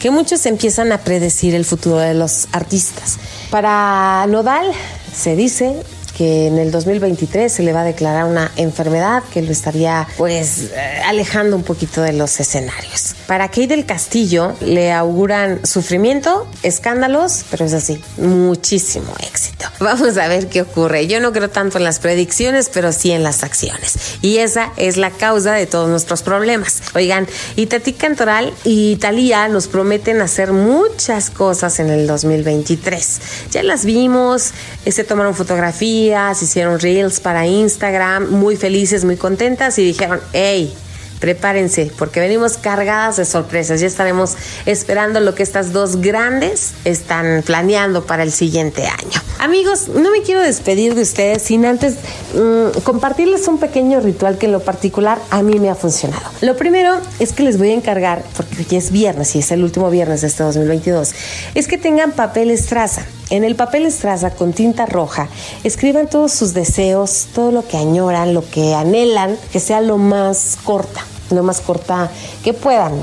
[0.00, 3.18] que muchos empiezan a predecir el futuro de los artistas.
[3.50, 4.72] Para Nodal
[5.14, 5.76] se dice
[6.16, 10.70] que en el 2023 se le va a declarar una enfermedad que lo estaría pues
[10.74, 13.14] eh, alejando un poquito de los escenarios.
[13.26, 19.66] Para Kate del Castillo le auguran sufrimiento, escándalos, pero es así, muchísimo éxito.
[19.80, 21.06] Vamos a ver qué ocurre.
[21.06, 24.16] Yo no creo tanto en las predicciones, pero sí en las acciones.
[24.22, 26.82] Y esa es la causa de todos nuestros problemas.
[26.94, 27.26] Oigan,
[27.56, 33.20] y Tati Cantoral y Talía nos prometen hacer muchas cosas en el 2023.
[33.50, 34.52] Ya las vimos,
[34.84, 36.05] eh, se tomaron fotografías,
[36.42, 40.74] hicieron reels para Instagram, muy felices, muy contentas y dijeron, hey,
[41.20, 43.80] prepárense porque venimos cargadas de sorpresas.
[43.80, 49.20] Ya estaremos esperando lo que estas dos grandes están planeando para el siguiente año.
[49.38, 51.96] Amigos, no me quiero despedir de ustedes sin antes
[52.34, 56.24] mm, compartirles un pequeño ritual que en lo particular a mí me ha funcionado.
[56.40, 59.62] Lo primero es que les voy a encargar, porque ya es viernes y es el
[59.62, 61.12] último viernes de este 2022,
[61.54, 63.06] es que tengan papel estraza.
[63.28, 65.28] En el papel estraza con tinta roja,
[65.64, 70.58] escriban todos sus deseos, todo lo que añoran, lo que anhelan, que sea lo más
[70.62, 72.10] corta lo más corta
[72.44, 73.00] que puedan.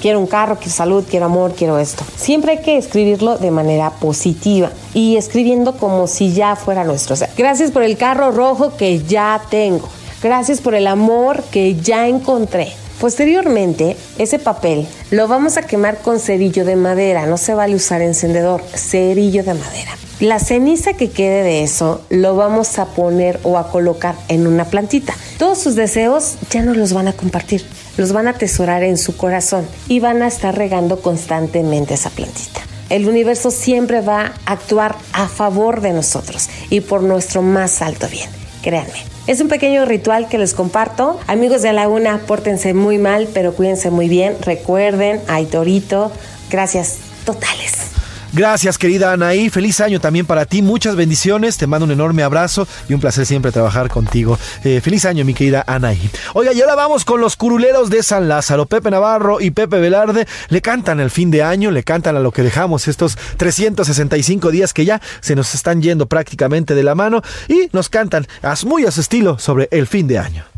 [0.00, 2.04] Quiero un carro, quiero salud, quiero amor, quiero esto.
[2.16, 7.14] Siempre hay que escribirlo de manera positiva y escribiendo como si ya fuera nuestro.
[7.36, 9.88] Gracias por el carro rojo que ya tengo.
[10.22, 12.72] Gracias por el amor que ya encontré.
[13.02, 18.00] Posteriormente, ese papel lo vamos a quemar con cerillo de madera, no se vale usar
[18.00, 19.90] encendedor, cerillo de madera.
[20.20, 24.66] La ceniza que quede de eso lo vamos a poner o a colocar en una
[24.66, 25.16] plantita.
[25.36, 27.64] Todos sus deseos ya no los van a compartir,
[27.96, 32.60] los van a atesorar en su corazón y van a estar regando constantemente esa plantita.
[32.88, 38.06] El universo siempre va a actuar a favor de nosotros y por nuestro más alto
[38.08, 38.30] bien,
[38.62, 39.11] créanme.
[39.28, 41.20] Es un pequeño ritual que les comparto.
[41.28, 44.36] Amigos de la una, pórtense muy mal, pero cuídense muy bien.
[44.40, 46.10] Recuerden, hay Torito.
[46.50, 47.92] Gracias totales.
[48.34, 49.50] Gracias, querida Anaí.
[49.50, 50.62] Feliz año también para ti.
[50.62, 51.58] Muchas bendiciones.
[51.58, 54.38] Te mando un enorme abrazo y un placer siempre trabajar contigo.
[54.64, 56.10] Eh, feliz año, mi querida Anaí.
[56.32, 58.64] Oiga, y ahora vamos con los curuleros de San Lázaro.
[58.64, 62.32] Pepe Navarro y Pepe Velarde le cantan el fin de año, le cantan a lo
[62.32, 67.20] que dejamos estos 365 días que ya se nos están yendo prácticamente de la mano
[67.48, 68.26] y nos cantan
[68.64, 70.51] muy a su estilo sobre el fin de año.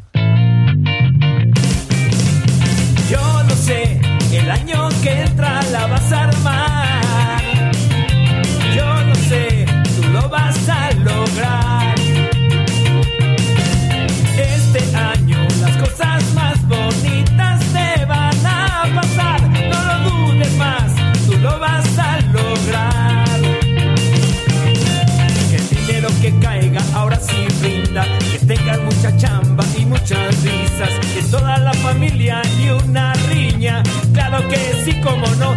[34.12, 35.55] Claro que sí, como no.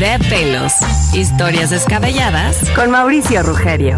[0.00, 0.72] De pelos.
[1.12, 3.96] Historias descabelladas con Mauricio Rugerio.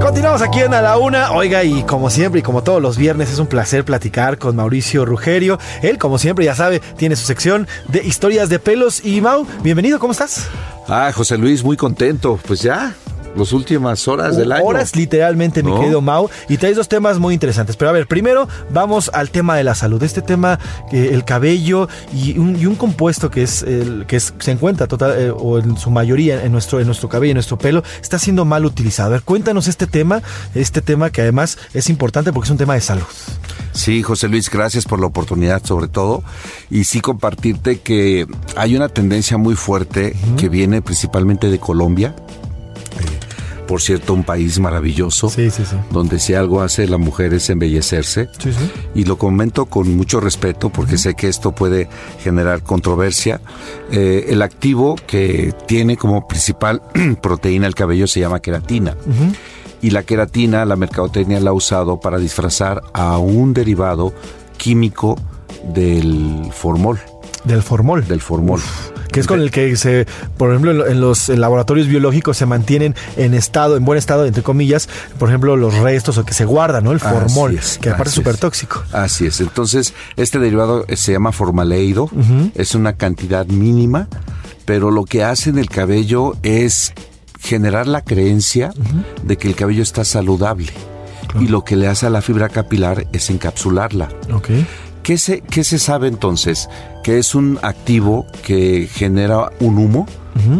[0.00, 1.32] Continuamos aquí en A la Una.
[1.32, 5.04] Oiga, y como siempre y como todos los viernes, es un placer platicar con Mauricio
[5.04, 5.58] Rugerio.
[5.82, 9.04] Él, como siempre, ya sabe, tiene su sección de historias de pelos.
[9.04, 10.46] Y Mau, bienvenido, ¿cómo estás?
[10.86, 12.38] Ah, José Luis, muy contento.
[12.46, 12.94] Pues ya,
[13.36, 14.64] las últimas horas del año.
[14.64, 15.80] Horas literalmente, mi ¿No?
[15.80, 16.28] querido Mau.
[16.48, 17.76] Y traes dos temas muy interesantes.
[17.76, 20.02] Pero a ver, primero vamos al tema de la salud.
[20.02, 20.58] Este tema,
[20.92, 24.86] eh, el cabello y un, y un compuesto que es el que es- se encuentra
[24.86, 28.18] total eh, o en su mayoría en nuestro, en nuestro cabello, en nuestro pelo, está
[28.18, 29.08] siendo mal utilizado.
[29.08, 30.22] A ver, cuéntanos este tema,
[30.54, 33.04] este tema que además es importante porque es un tema de salud.
[33.72, 36.22] Sí, José Luis, gracias por la oportunidad sobre todo.
[36.70, 38.26] Y sí compartirte que
[38.56, 42.14] hay una tendencia muy fuerte que viene principalmente de Colombia.
[43.70, 45.30] Por cierto, un país maravilloso.
[45.92, 48.28] Donde si algo hace la mujer es embellecerse.
[48.36, 48.68] Sí, sí.
[48.96, 51.88] Y lo comento con mucho respeto porque sé que esto puede
[52.18, 53.40] generar controversia.
[53.92, 56.82] Eh, el activo que tiene como principal
[57.22, 58.96] proteína el cabello se llama queratina.
[59.80, 64.12] Y la queratina, la mercadotecnia la ha usado para disfrazar a un derivado
[64.56, 65.16] químico
[65.72, 66.98] del formol.
[67.44, 68.04] Del formol.
[68.04, 68.60] Del formol.
[69.12, 70.06] Que es con el que se,
[70.36, 74.26] por ejemplo, en lo- en los laboratorios biológicos se mantienen en estado, en buen estado,
[74.26, 74.88] entre comillas,
[75.18, 76.92] por ejemplo, los restos o que se guardan, ¿no?
[76.92, 78.82] El formol, es, que aparte es súper tóxico.
[78.92, 79.40] Así es.
[79.40, 82.08] Entonces, este derivado eh, se llama formaldehído.
[82.54, 84.08] Es una cantidad mínima,
[84.64, 86.92] pero lo que hace en el cabello es
[87.40, 88.72] generar la creencia
[89.22, 90.72] de que el cabello está saludable.
[91.40, 94.08] Y lo que le hace a la fibra capilar es encapsularla.
[94.32, 94.48] Ok.
[95.02, 96.68] ¿Qué se, qué se sabe entonces?
[97.02, 100.06] Que es un activo que genera un humo,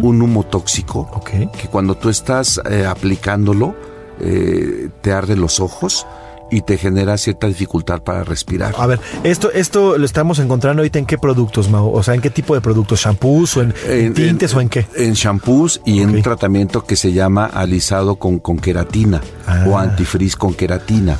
[0.01, 3.75] un humo tóxico, que cuando tú estás eh, aplicándolo
[4.19, 6.05] eh, te arde los ojos
[6.51, 8.75] y te genera cierta dificultad para respirar.
[8.77, 11.91] A ver, esto, esto lo estamos encontrando ahorita en qué productos, Mau?
[11.91, 12.99] O sea, ¿en qué tipo de productos?
[12.99, 14.85] ¿Shampoos o en, en tintes o en qué?
[14.95, 19.21] En shampoos y en un tratamiento que se llama alisado con, con queratina
[19.65, 21.17] o antifrizz con queratina.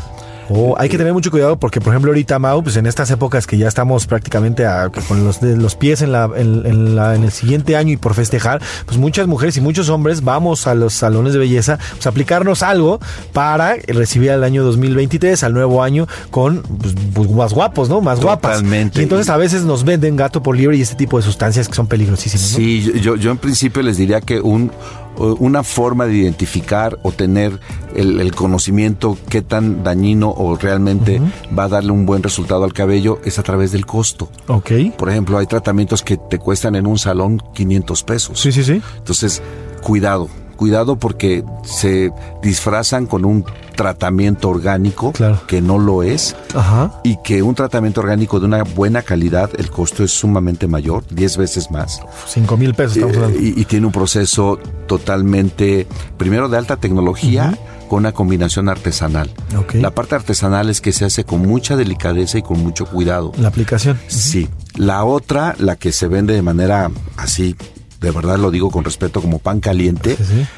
[0.53, 3.48] Oh, hay que tener mucho cuidado porque, por ejemplo, ahorita, Mau, pues en estas épocas
[3.48, 7.15] que ya estamos prácticamente a- con los, de- los pies en, la, en, en la-
[7.15, 10.76] en el siguiente año y por festejar, pues muchas mujeres y muchos hombres vamos a
[10.76, 12.99] los salones de belleza pues, aplicarnos algo
[13.32, 18.02] para recibir al año 2023, al nuevo año, con pues, pues, más guapos, ¿no?
[18.02, 18.57] Más guapas.
[18.57, 18.99] Totalmente.
[18.99, 21.76] Y entonces a veces nos venden gato por liebre y este tipo de sustancias que
[21.76, 22.52] son peligrosísimas.
[22.52, 22.57] ¿no?
[22.57, 24.72] Sí, yo, yo en principio les diría que un,
[25.17, 27.59] una forma de identificar o tener
[27.95, 31.21] el, el conocimiento qué tan dañino o realmente
[31.57, 34.29] va a darle un buen resultado al cabello es a través del costo.
[34.47, 34.71] Ok.
[34.97, 38.39] Por ejemplo, hay tratamientos que te cuestan en un salón 500 pesos.
[38.39, 38.81] Sí, sí, sí.
[38.97, 39.41] Entonces,
[39.81, 40.29] cuidado,
[40.61, 42.11] cuidado porque se
[42.43, 43.43] disfrazan con un
[43.75, 45.11] tratamiento orgánico
[45.47, 47.01] que no lo es Ajá.
[47.03, 51.38] y que un tratamiento orgánico de una buena calidad, el costo es sumamente mayor, 10
[51.38, 51.99] veces más.
[52.27, 53.39] Cinco mil pesos estamos Eh, hablando.
[53.41, 57.57] y, y tiene un proceso totalmente, primero de alta tecnología,
[57.89, 59.31] con una combinación artesanal.
[59.73, 63.31] La parte artesanal es que se hace con mucha delicadeza y con mucho cuidado.
[63.39, 63.99] La aplicación.
[64.07, 64.47] Sí.
[64.75, 67.55] La otra, la que se vende de manera así,
[68.02, 70.18] de verdad lo digo con respeto, como pan caliente,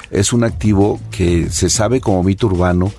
[0.09, 2.91] es un activo que se sabe como mito urbano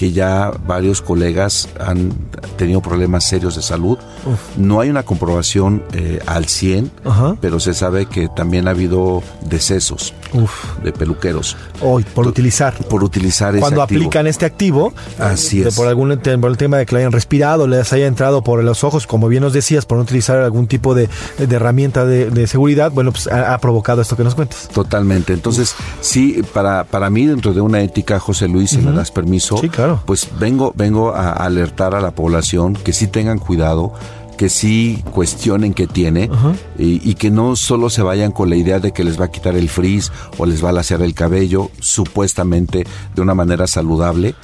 [0.00, 2.10] que ya varios colegas han
[2.56, 3.98] tenido problemas serios de salud.
[4.24, 4.56] Uf.
[4.56, 7.36] No hay una comprobación eh, al 100, Ajá.
[7.42, 10.78] pero se sabe que también ha habido decesos Uf.
[10.82, 11.54] de peluqueros.
[11.82, 12.72] Hoy, por utilizar.
[12.88, 14.00] Por utilizar ese Cuando activo.
[14.00, 15.76] aplican este activo, Así es.
[15.76, 18.84] por algún por el tema de que le hayan respirado, les haya entrado por los
[18.84, 22.46] ojos, como bien nos decías, por no utilizar algún tipo de, de herramienta de, de
[22.46, 24.70] seguridad, bueno, pues ha, ha provocado esto que nos cuentas.
[24.72, 25.34] Totalmente.
[25.34, 29.58] Entonces, sí, para, para mí, dentro de una ética, José Luis, si me das permiso,
[29.58, 29.89] Sí, claro.
[30.06, 33.92] Pues vengo, vengo a alertar a la población que sí tengan cuidado,
[34.36, 36.30] que sí cuestionen qué tiene
[36.78, 39.30] y, y que no solo se vayan con la idea de que les va a
[39.30, 44.34] quitar el frizz o les va a lasear el cabello, supuestamente de una manera saludable.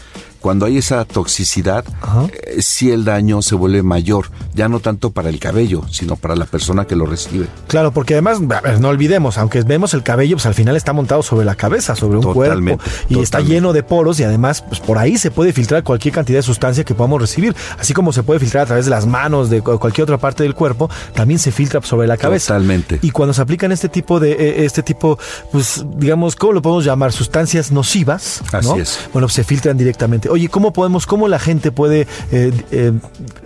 [0.47, 1.85] Cuando hay esa toxicidad,
[2.31, 6.37] eh, sí el daño se vuelve mayor, ya no tanto para el cabello, sino para
[6.37, 7.49] la persona que lo recibe.
[7.67, 10.93] Claro, porque además, a ver, no olvidemos, aunque vemos el cabello, pues al final está
[10.93, 14.63] montado sobre la cabeza, sobre un Totalmente, cuerpo, y está lleno de poros, y además,
[14.63, 18.13] pues por ahí se puede filtrar cualquier cantidad de sustancia que podamos recibir, así como
[18.13, 20.89] se puede filtrar a través de las manos, de cu- cualquier otra parte del cuerpo,
[21.13, 22.55] también se filtra sobre la cabeza.
[22.55, 23.01] Totalmente.
[23.03, 25.19] Y cuando se aplican este tipo de, eh, este tipo,
[25.51, 27.11] pues digamos, ¿cómo lo podemos llamar?
[27.13, 28.77] Sustancias nocivas, Así ¿no?
[28.77, 29.01] es.
[29.13, 30.29] Bueno, se filtran directamente.
[30.37, 32.93] Oye, ¿cómo podemos, cómo la gente puede eh, eh,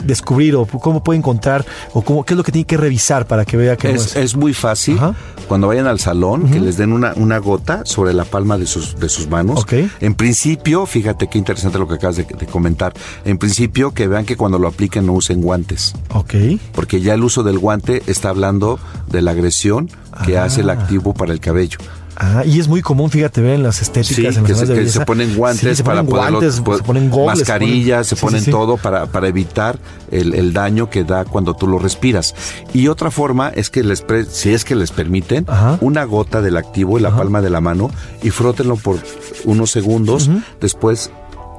[0.04, 3.44] descubrir o cómo puede encontrar o cómo, qué es lo que tiene que revisar para
[3.44, 4.98] que vea que no Es, es muy fácil.
[5.46, 8.96] Cuando vayan al salón, que les den una, una gota sobre la palma de sus,
[8.98, 9.64] de sus manos.
[10.00, 12.92] En principio, fíjate qué interesante lo que acabas de, de comentar.
[13.24, 15.94] En principio, que vean que cuando lo apliquen no usen guantes.
[16.12, 16.34] Ok.
[16.74, 19.88] Porque ya el uso del guante está hablando de la agresión
[20.26, 20.44] que Ah.
[20.44, 21.78] hace el activo para el cabello.
[22.16, 24.60] Ah, y es muy común, fíjate, ver en las estéticas, Sí, en las que, se,
[24.66, 24.98] de que belleza.
[25.00, 28.16] se ponen Sí, guantes se para ponen poderlo- guantes, po- se ponen gobles, mascarillas, se
[28.16, 29.78] ponen- sí, todo para, para evitar
[30.10, 32.34] el, el daño que da cuando tú lo respiras.
[32.74, 35.46] Y otra forma es que les, pre- si es que les permiten,
[35.80, 37.90] una gota del activo en la palma de la mano
[38.22, 38.98] y frótenlo por
[39.44, 40.28] unos segundos,
[40.60, 41.10] después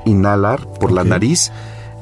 [0.05, 1.51] inhalar por la nariz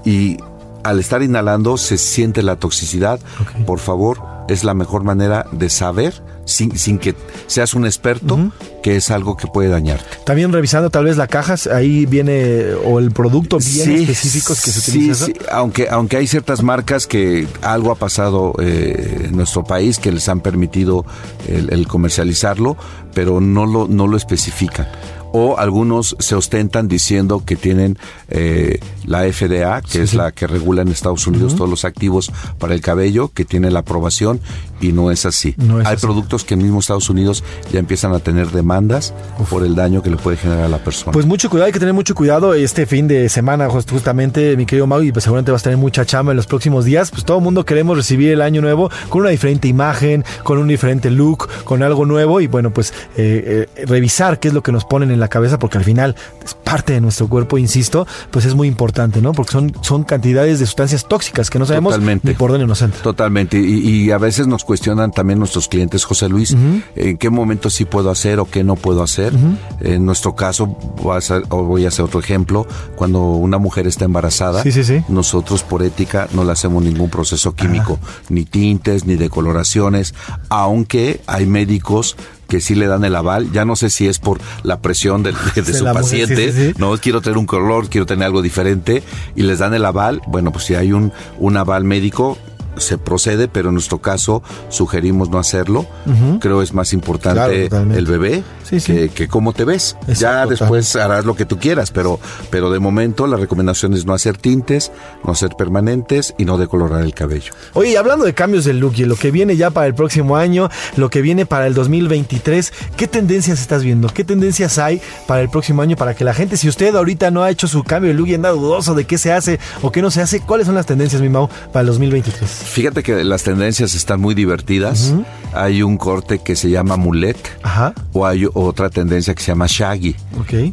[0.05, 0.37] y
[0.83, 3.19] al estar inhalando se siente la toxicidad.
[3.65, 6.13] Por favor, es la mejor manera de saber,
[6.49, 7.15] sin, sin que
[7.47, 8.51] seas un experto,
[8.83, 10.05] que es algo que puede dañarte.
[10.25, 14.71] También revisando tal vez la caja, ahí viene, o el producto bien Sí, específicos que
[14.71, 15.25] se sí, utiliza.
[15.27, 20.11] sí, aunque, aunque hay ciertas marcas que algo ha pasado eh, en nuestro país que
[20.11, 21.05] les han permitido
[21.47, 22.77] el, el comercializarlo,
[23.13, 24.87] pero no lo, no lo especifican.
[25.31, 27.97] O algunos se ostentan diciendo que tienen
[28.29, 32.73] eh, la FDA, que es la que regula en Estados Unidos todos los activos para
[32.73, 34.39] el cabello, que tiene la aprobación
[34.81, 35.55] y no es así.
[35.57, 36.05] No es hay así.
[36.05, 39.13] productos que en mismo Estados Unidos ya empiezan a tener demandas
[39.49, 41.11] por el daño que le puede generar a la persona.
[41.11, 44.65] Pues mucho cuidado, hay que tener mucho cuidado este fin de semana, just- justamente, mi
[44.65, 47.11] querido Mau, y pues seguramente vas a tener mucha chamba en los próximos días.
[47.11, 50.67] Pues todo el mundo queremos recibir el año nuevo con una diferente imagen, con un
[50.67, 54.71] diferente look, con algo nuevo y bueno, pues eh, eh, revisar qué es lo que
[54.71, 58.45] nos ponen en la cabeza, porque al final es parte de nuestro cuerpo, insisto, pues
[58.45, 59.33] es muy importante, ¿no?
[59.33, 62.27] Porque son, son cantidades de sustancias tóxicas que no sabemos Totalmente.
[62.27, 63.01] ni por dónde nos entran.
[63.03, 63.59] Totalmente.
[63.59, 66.55] Y, y a veces nos cuestionan también nuestros clientes, José Luis,
[66.95, 69.33] en qué momento sí puedo hacer o qué no puedo hacer.
[69.81, 70.67] En nuestro caso,
[71.01, 74.83] voy a, hacer, voy a hacer otro ejemplo, cuando una mujer está embarazada, Sí, sí,
[74.83, 75.03] sí.
[75.09, 80.13] nosotros por ética no le hacemos ningún proceso químico, ni tintes, ni decoloraciones,
[80.49, 82.15] aunque hay médicos
[82.49, 85.35] que sí le dan el aval, ya no sé si es por la presión del-
[85.55, 86.73] de, De su mujer, paciente, sí, sí, sí.
[86.77, 89.03] no quiero tener un color, quiero tener algo diferente
[89.35, 92.37] y les dan el aval, bueno, pues si hay un, un aval médico
[92.77, 95.85] se procede, pero en nuestro caso sugerimos no hacerlo.
[96.05, 96.39] Ujú.
[96.39, 99.97] Creo es más importante el bebé Que, que cómo te ves.
[100.07, 102.19] ya después harás lo que tú quieras, pero,
[102.51, 104.91] pero de momento la recomendación es no hacer tintes,
[105.25, 107.51] no hacer permanentes y no decolorar el cabello.
[107.73, 110.35] Oye, y hablando de cambios de look y lo que viene ya para el próximo
[110.37, 114.07] año, lo que viene para el 2023, ¿qué tendencias estás viendo?
[114.09, 117.41] ¿Qué tendencias hay para el próximo año para que la gente, si usted ahorita no
[117.43, 120.01] ha hecho su cambio de look y anda dudoso de qué se hace o qué
[120.03, 122.58] no se hace, cuáles son las tendencias, mi Mau, para el 2023?
[122.63, 125.13] Fíjate que las tendencias están muy divertidas.
[125.53, 127.93] Hay un corte que se llama mulet Ajá.
[128.13, 130.15] o hay otra tendencia que se llama shaggy.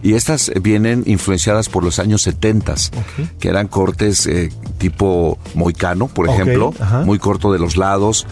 [0.02, 2.74] Y estas vienen influenciadas por los años 70,
[3.38, 7.00] que eran cortes eh, tipo moicano, por ejemplo, ajá.
[7.00, 8.26] muy corto de los lados,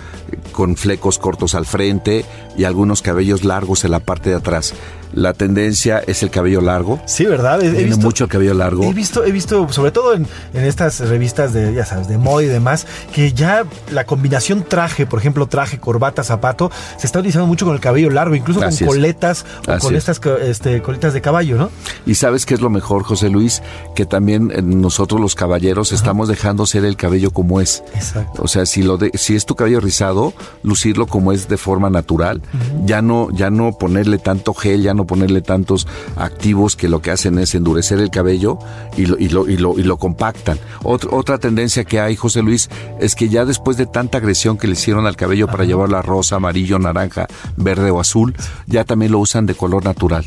[0.53, 2.25] con flecos cortos al frente
[2.57, 4.75] y algunos cabellos largos en la parte de atrás.
[5.13, 7.01] La tendencia es el cabello largo.
[7.07, 7.63] Sí, ¿verdad?
[7.63, 8.83] He- Tiene visto- mucho cabello largo.
[8.83, 12.43] He visto, he visto, sobre todo en, en estas revistas de, ya sabes, de moda
[12.43, 17.47] y demás, que ya la combinación traje, por ejemplo, traje, corbata, zapato, se está utilizando
[17.47, 18.97] mucho con el cabello largo, incluso Así con es.
[18.97, 20.01] coletas o Así con es.
[20.09, 21.71] estas este, colitas de caballo, ¿no?
[22.07, 23.63] Y sabes qué es lo mejor, José Luis,
[23.95, 27.85] que también nosotros los caballeros estamos dejando ser el cabello como es.
[27.95, 28.43] Exacto.
[28.43, 30.24] O sea, si lo de, si es tu cabello rizado,
[30.63, 32.41] lucirlo como es de forma natural,
[32.87, 35.87] ya no ya no ponerle tanto gel, ya no ponerle tantos
[36.17, 38.59] activos que lo que hacen es endurecer el cabello
[38.97, 40.59] y lo y lo y lo, y lo compactan.
[40.83, 42.71] Ot- otra tendencia que hay, José Luis,
[43.01, 46.03] es que ya después de tanta agresión que le hicieron al cabello para llevarlo a
[46.03, 47.27] rosa, amarillo, naranja,
[47.57, 48.35] verde o azul,
[48.67, 50.25] ya también lo usan de color natural.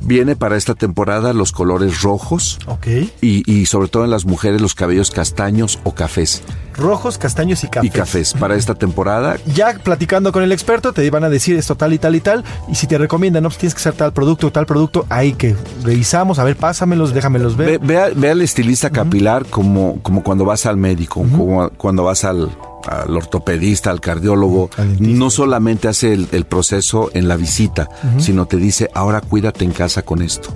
[0.00, 2.86] Viene para esta temporada los colores rojos Ok.
[3.20, 6.42] y, y sobre todo en las mujeres los cabellos castaños o cafés.
[6.74, 7.88] Rojos, castaños y cafés.
[7.88, 9.36] Y cafés para esta temporada.
[9.54, 12.44] Ya platicando con el experto, te van a decir esto tal y tal y tal.
[12.68, 15.56] Y si te recomiendan, no, pues tienes que ser tal producto, tal producto, ahí que
[15.82, 17.80] revisamos, a ver, pásamelos, déjamelos ver.
[17.80, 22.04] Ve, ve a- ve al estilista capilar como, como cuando vas al médico, como cuando
[22.04, 22.48] vas al,
[22.86, 27.88] al ortopedista, al cardiólogo, no solamente hace el, el proceso en la visita,
[28.18, 30.54] sino te dice, ahora cuídate en casa con esto.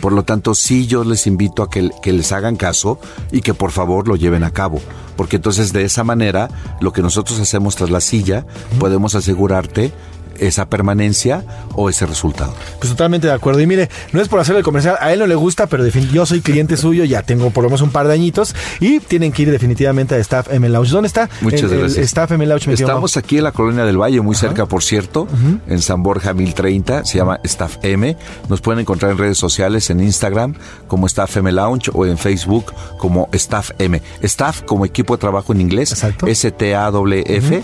[0.00, 2.98] Por lo tanto, sí yo les invito a que, que les hagan caso
[3.32, 4.80] y que por favor lo lleven a cabo.
[5.16, 6.48] Porque entonces de esa manera,
[6.80, 8.46] lo que nosotros hacemos tras la silla,
[8.78, 9.92] podemos asegurarte
[10.38, 11.44] esa permanencia
[11.74, 12.54] o ese resultado.
[12.78, 13.60] Pues totalmente de acuerdo.
[13.60, 16.26] Y mire, no es por hacer el comercial, a él no le gusta, pero yo
[16.26, 19.42] soy cliente suyo, ya tengo por lo menos un par de añitos y tienen que
[19.42, 20.90] ir definitivamente a Staff M Lounge.
[20.90, 21.28] ¿Dónde está?
[21.40, 22.06] Muchas el, el gracias.
[22.06, 22.72] Staff M Lounge.
[22.72, 25.28] Estamos aquí en la colonia del Valle, muy cerca, por cierto,
[25.66, 28.16] en San Borja 1030, se llama Staff M.
[28.48, 30.54] Nos pueden encontrar en redes sociales, en Instagram
[30.86, 34.00] como Staff M Lounge o en Facebook como Staff M.
[34.22, 35.94] Staff como equipo de trabajo en inglés,
[36.26, 37.62] S-T-A-W-F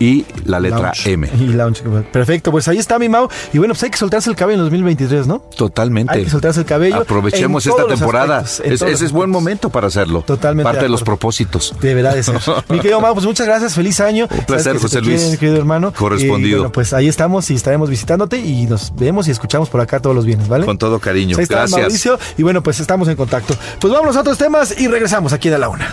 [0.00, 1.12] y la letra Lounge.
[1.12, 1.28] M.
[1.40, 1.82] Y lounge.
[2.12, 3.28] Perfecto, pues ahí está mi Mau.
[3.52, 5.40] Y bueno, pues hay que soltarse el cabello en 202023, ¿no?
[5.56, 6.12] Totalmente.
[6.14, 6.96] Hay que soltarse el cabello.
[6.96, 8.38] Aprovechemos esta temporada.
[8.38, 10.22] aspectos, Es- ese es buen momento para hacerlo.
[10.22, 11.74] Totalmente Parte de los propósitos.
[11.80, 12.36] Deberá de ser.
[12.68, 14.28] Mi querido Mau, pues muchas gracias, feliz año.
[14.30, 15.30] Un placer, José Luis.
[15.30, 15.92] mi querido hermano.
[15.92, 16.58] Correspondido.
[16.58, 20.14] Bueno, pues ahí estamos y estaremos visitándote y nos vemos y escuchamos por acá todos
[20.14, 20.64] los viernes, ¿vale?
[20.66, 21.36] Con todo cariño.
[21.36, 21.80] Ahí está Gracias.
[21.80, 22.18] Mauricio.
[22.36, 23.54] Y bueno, pues estamos en contacto.
[23.80, 25.92] Pues vamos a otros temas y regresamos aquí de la una.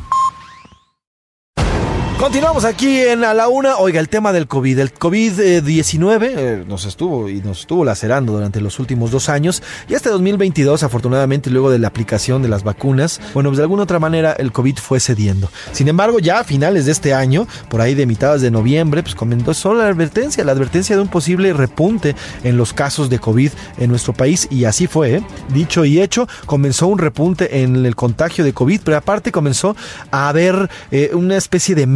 [2.21, 3.77] Continuamos aquí en A la Una.
[3.77, 4.77] Oiga, el tema del COVID.
[4.77, 9.63] El COVID-19 eh, nos estuvo y nos estuvo lacerando durante los últimos dos años.
[9.89, 13.81] Y este 2022, afortunadamente, luego de la aplicación de las vacunas, bueno, pues de alguna
[13.81, 15.49] otra manera el COVID fue cediendo.
[15.71, 19.15] Sin embargo, ya a finales de este año, por ahí de mitades de noviembre, pues
[19.15, 23.49] comenzó la advertencia, la advertencia de un posible repunte en los casos de COVID
[23.79, 24.47] en nuestro país.
[24.51, 25.23] Y así fue, ¿eh?
[25.51, 29.75] dicho y hecho, comenzó un repunte en el contagio de COVID, pero aparte comenzó
[30.11, 31.87] a haber eh, una especie de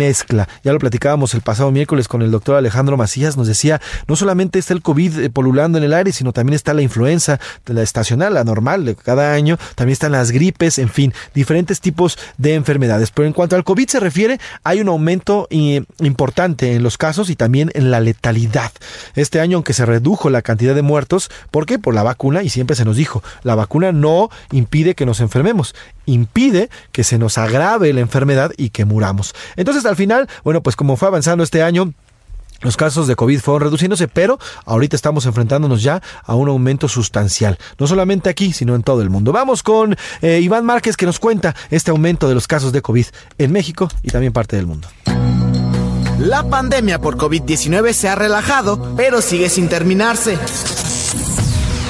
[0.63, 4.59] Ya lo platicábamos el pasado miércoles con el doctor Alejandro Macías, nos decía, no solamente
[4.59, 8.33] está el COVID eh, polulando en el aire, sino también está la influenza, la estacional,
[8.33, 13.11] la normal de cada año, también están las gripes, en fin, diferentes tipos de enfermedades.
[13.11, 17.29] Pero en cuanto al COVID se refiere, hay un aumento eh, importante en los casos
[17.29, 18.71] y también en la letalidad.
[19.15, 21.79] Este año, aunque se redujo la cantidad de muertos, ¿por qué?
[21.79, 25.75] Por la vacuna, y siempre se nos dijo, la vacuna no impide que nos enfermemos,
[26.06, 29.34] impide que se nos agrave la enfermedad y que muramos.
[29.56, 31.94] Entonces, al final, bueno, pues como fue avanzando este año,
[32.61, 37.57] los casos de COVID fueron reduciéndose, pero ahorita estamos enfrentándonos ya a un aumento sustancial,
[37.77, 39.32] no solamente aquí, sino en todo el mundo.
[39.32, 43.06] Vamos con eh, Iván Márquez que nos cuenta este aumento de los casos de COVID
[43.38, 44.88] en México y también parte del mundo.
[46.19, 50.38] La pandemia por COVID-19 se ha relajado, pero sigue sin terminarse.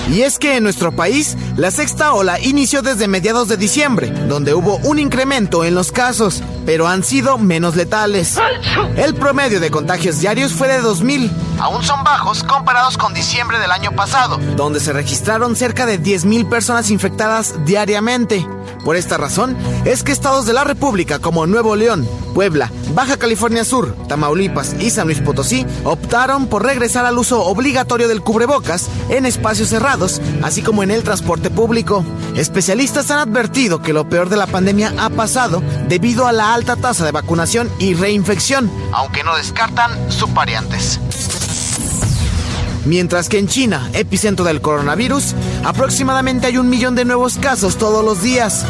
[0.09, 4.53] Y es que en nuestro país, la sexta ola inició desde mediados de diciembre, donde
[4.53, 8.37] hubo un incremento en los casos, pero han sido menos letales.
[8.97, 11.31] El promedio de contagios diarios fue de 2.000.
[11.59, 16.49] Aún son bajos comparados con diciembre del año pasado, donde se registraron cerca de 10.000
[16.49, 18.45] personas infectadas diariamente.
[18.83, 23.65] Por esta razón, es que estados de la República como Nuevo León, Puebla, Baja California
[23.65, 29.25] Sur, Tamaulipas y San Luis Potosí optaron por regresar al uso obligatorio del cubrebocas en
[29.25, 29.94] espacios cerrados,
[30.43, 32.03] así como en el transporte público.
[32.35, 36.75] Especialistas han advertido que lo peor de la pandemia ha pasado debido a la alta
[36.75, 40.99] tasa de vacunación y reinfección, aunque no descartan subvariantes.
[42.85, 48.05] Mientras que en China, epicentro del coronavirus, aproximadamente hay un millón de nuevos casos todos
[48.05, 48.63] los días.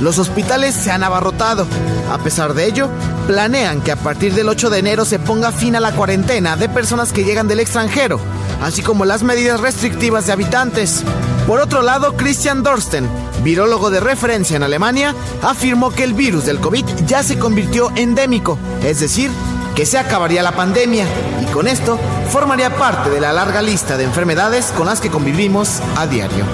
[0.00, 1.66] Los hospitales se han abarrotado.
[2.12, 2.88] A pesar de ello,
[3.26, 6.68] planean que a partir del 8 de enero se ponga fin a la cuarentena de
[6.68, 8.20] personas que llegan del extranjero,
[8.62, 11.02] así como las medidas restrictivas de habitantes.
[11.46, 13.08] Por otro lado, Christian Dorsten,
[13.42, 18.58] virólogo de referencia en Alemania, afirmó que el virus del COVID ya se convirtió endémico,
[18.82, 19.30] es decir,
[19.76, 21.04] que se acabaría la pandemia
[21.42, 21.98] y con esto
[22.30, 26.44] formaría parte de la larga lista de enfermedades con las que convivimos a diario.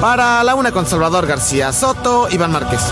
[0.00, 2.82] Para la una con Salvador García Soto, Iván Márquez.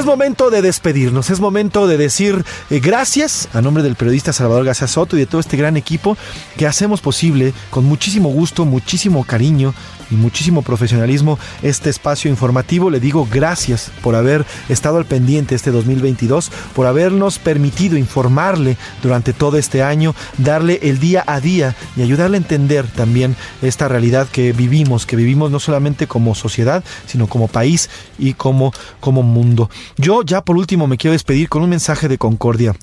[0.00, 4.64] Es momento de despedirnos, es momento de decir eh, gracias a nombre del periodista Salvador
[4.64, 6.16] García Soto y de todo este gran equipo
[6.56, 9.74] que hacemos posible con muchísimo gusto, muchísimo cariño
[10.10, 12.90] y muchísimo profesionalismo este espacio informativo.
[12.90, 19.32] Le digo gracias por haber estado al pendiente este 2022, por habernos permitido informarle durante
[19.32, 24.28] todo este año, darle el día a día y ayudarle a entender también esta realidad
[24.28, 29.70] que vivimos, que vivimos no solamente como sociedad, sino como país y como, como mundo.
[29.96, 32.74] Yo ya por último me quiero despedir con un mensaje de concordia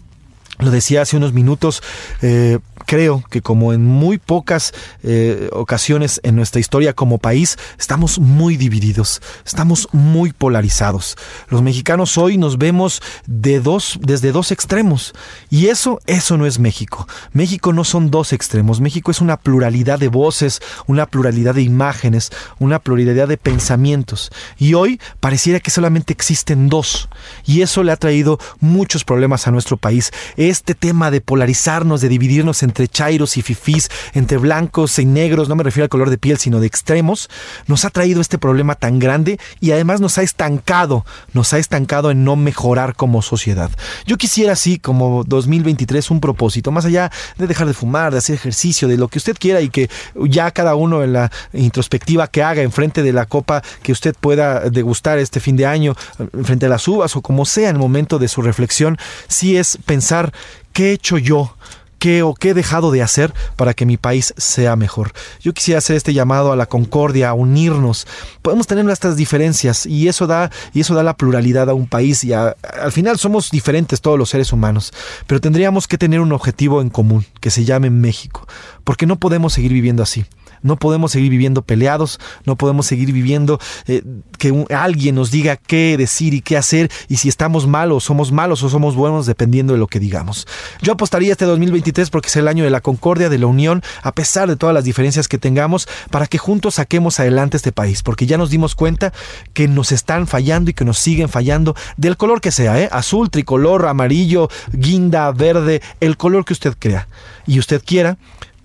[0.59, 1.81] Lo decía hace unos minutos,
[2.21, 4.73] eh, creo que como en muy pocas
[5.03, 11.15] eh, ocasiones en nuestra historia como país, estamos muy divididos, estamos muy polarizados.
[11.49, 15.13] Los mexicanos hoy nos vemos de dos, desde dos extremos
[15.49, 17.07] y eso, eso no es México.
[17.31, 22.31] México no son dos extremos, México es una pluralidad de voces, una pluralidad de imágenes,
[22.57, 27.07] una pluralidad de pensamientos y hoy pareciera que solamente existen dos
[27.45, 30.11] y eso le ha traído muchos problemas a nuestro país
[30.49, 35.55] este tema de polarizarnos, de dividirnos entre chairos y fifís, entre blancos y negros, no
[35.55, 37.29] me refiero al color de piel, sino de extremos,
[37.67, 42.11] nos ha traído este problema tan grande y además nos ha estancado, nos ha estancado
[42.11, 43.69] en no mejorar como sociedad.
[44.05, 48.35] Yo quisiera así como 2023 un propósito, más allá de dejar de fumar, de hacer
[48.35, 49.89] ejercicio, de lo que usted quiera y que
[50.27, 54.69] ya cada uno en la introspectiva que haga enfrente de la copa que usted pueda
[54.69, 55.95] degustar este fin de año,
[56.43, 58.97] frente a las uvas o como sea en el momento de su reflexión,
[59.27, 60.33] sí es pensar
[60.73, 61.55] ¿Qué he hecho yo?
[61.99, 65.11] ¿Qué o qué he dejado de hacer para que mi país sea mejor?
[65.41, 68.07] Yo quisiera hacer este llamado a la concordia, a unirnos.
[68.41, 72.23] Podemos tener nuestras diferencias y eso da, y eso da la pluralidad a un país
[72.23, 72.55] y al
[72.93, 74.93] final somos diferentes todos los seres humanos,
[75.27, 78.47] pero tendríamos que tener un objetivo en común que se llame México,
[78.85, 80.25] porque no podemos seguir viviendo así.
[80.61, 84.03] No podemos seguir viviendo peleados, no podemos seguir viviendo eh,
[84.37, 88.63] que alguien nos diga qué decir y qué hacer y si estamos malos, somos malos
[88.63, 90.47] o somos buenos dependiendo de lo que digamos.
[90.81, 94.13] Yo apostaría este 2023 porque es el año de la concordia, de la unión, a
[94.13, 98.25] pesar de todas las diferencias que tengamos, para que juntos saquemos adelante este país, porque
[98.25, 99.13] ya nos dimos cuenta
[99.53, 102.89] que nos están fallando y que nos siguen fallando del color que sea, ¿eh?
[102.91, 107.07] azul, tricolor, amarillo, guinda, verde, el color que usted crea
[107.45, 108.17] y usted quiera.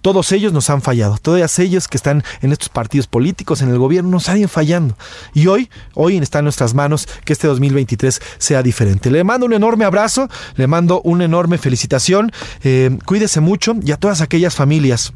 [0.05, 1.17] Todos ellos nos han fallado.
[1.17, 4.99] Todos ellos que están en estos partidos políticos, en el gobierno, nos ido fallando.
[5.33, 9.11] Y hoy, hoy está en nuestras manos que este 2023 sea diferente.
[9.11, 12.33] Le mando un enorme abrazo, le mando una enorme felicitación.
[12.65, 15.15] eh, cuídese mucho y a todas aquellas familias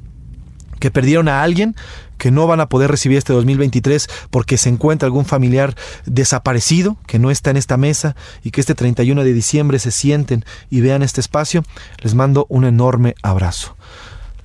[0.80, 1.76] que perdieron a alguien,
[2.16, 5.74] que no van a poder recibir este 2023 porque se encuentra algún familiar
[6.06, 10.46] desaparecido, que no está en esta mesa y que este 31 de diciembre se sienten
[10.70, 11.62] y vean este espacio,
[11.98, 13.77] les mando un enorme abrazo.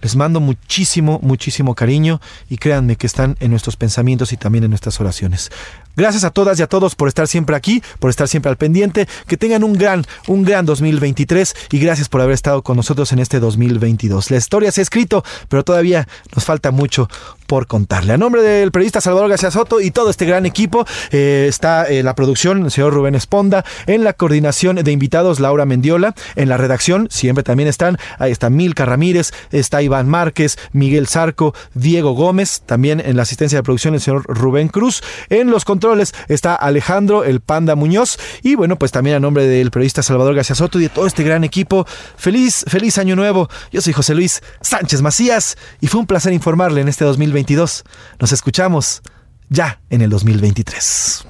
[0.04, 2.20] Les mando muchísimo, muchísimo cariño
[2.50, 5.50] y créanme que están en nuestros pensamientos y también en nuestras oraciones.
[5.96, 9.08] Gracias a todas y a todos por estar siempre aquí, por estar siempre al pendiente.
[9.28, 13.20] Que tengan un gran, un gran 2023 y gracias por haber estado con nosotros en
[13.20, 14.30] este 2022.
[14.32, 17.08] La historia se ha escrito, pero todavía nos falta mucho
[17.46, 18.14] por contarle.
[18.14, 22.02] A nombre del periodista Salvador García Soto y todo este gran equipo, eh, está eh,
[22.02, 26.58] la producción, el señor Rubén Esponda, en la coordinación de invitados, Laura Mendiola, en la
[26.58, 32.64] redacción, siempre también están, ahí está Milka Ramírez, está Iván Márquez, Miguel Zarco, Diego Gómez,
[32.66, 37.24] también en la asistencia de producción el señor Rubén Cruz, en los controles está Alejandro,
[37.24, 40.84] el Panda Muñoz, y bueno, pues también a nombre del periodista Salvador García Soto y
[40.84, 41.86] de todo este gran equipo,
[42.18, 43.50] feliz, feliz año nuevo.
[43.72, 47.84] Yo soy José Luis Sánchez Macías y fue un placer informarle en este 2022.
[48.20, 49.04] Nos escuchamos
[49.50, 51.26] ya en el 2023.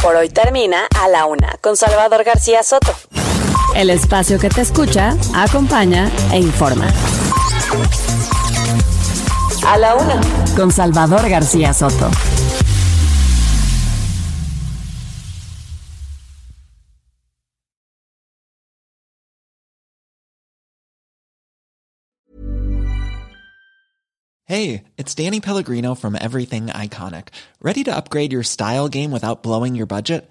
[0.00, 2.94] Por hoy termina A la Una con Salvador García Soto.
[3.74, 6.86] El espacio que te escucha, acompaña e informa.
[9.66, 10.20] A la Una.
[10.54, 12.08] Con Salvador García Soto.
[24.46, 27.28] Hey, it's Danny Pellegrino from Everything Iconic.
[27.60, 30.30] Ready to upgrade your style game without blowing your budget?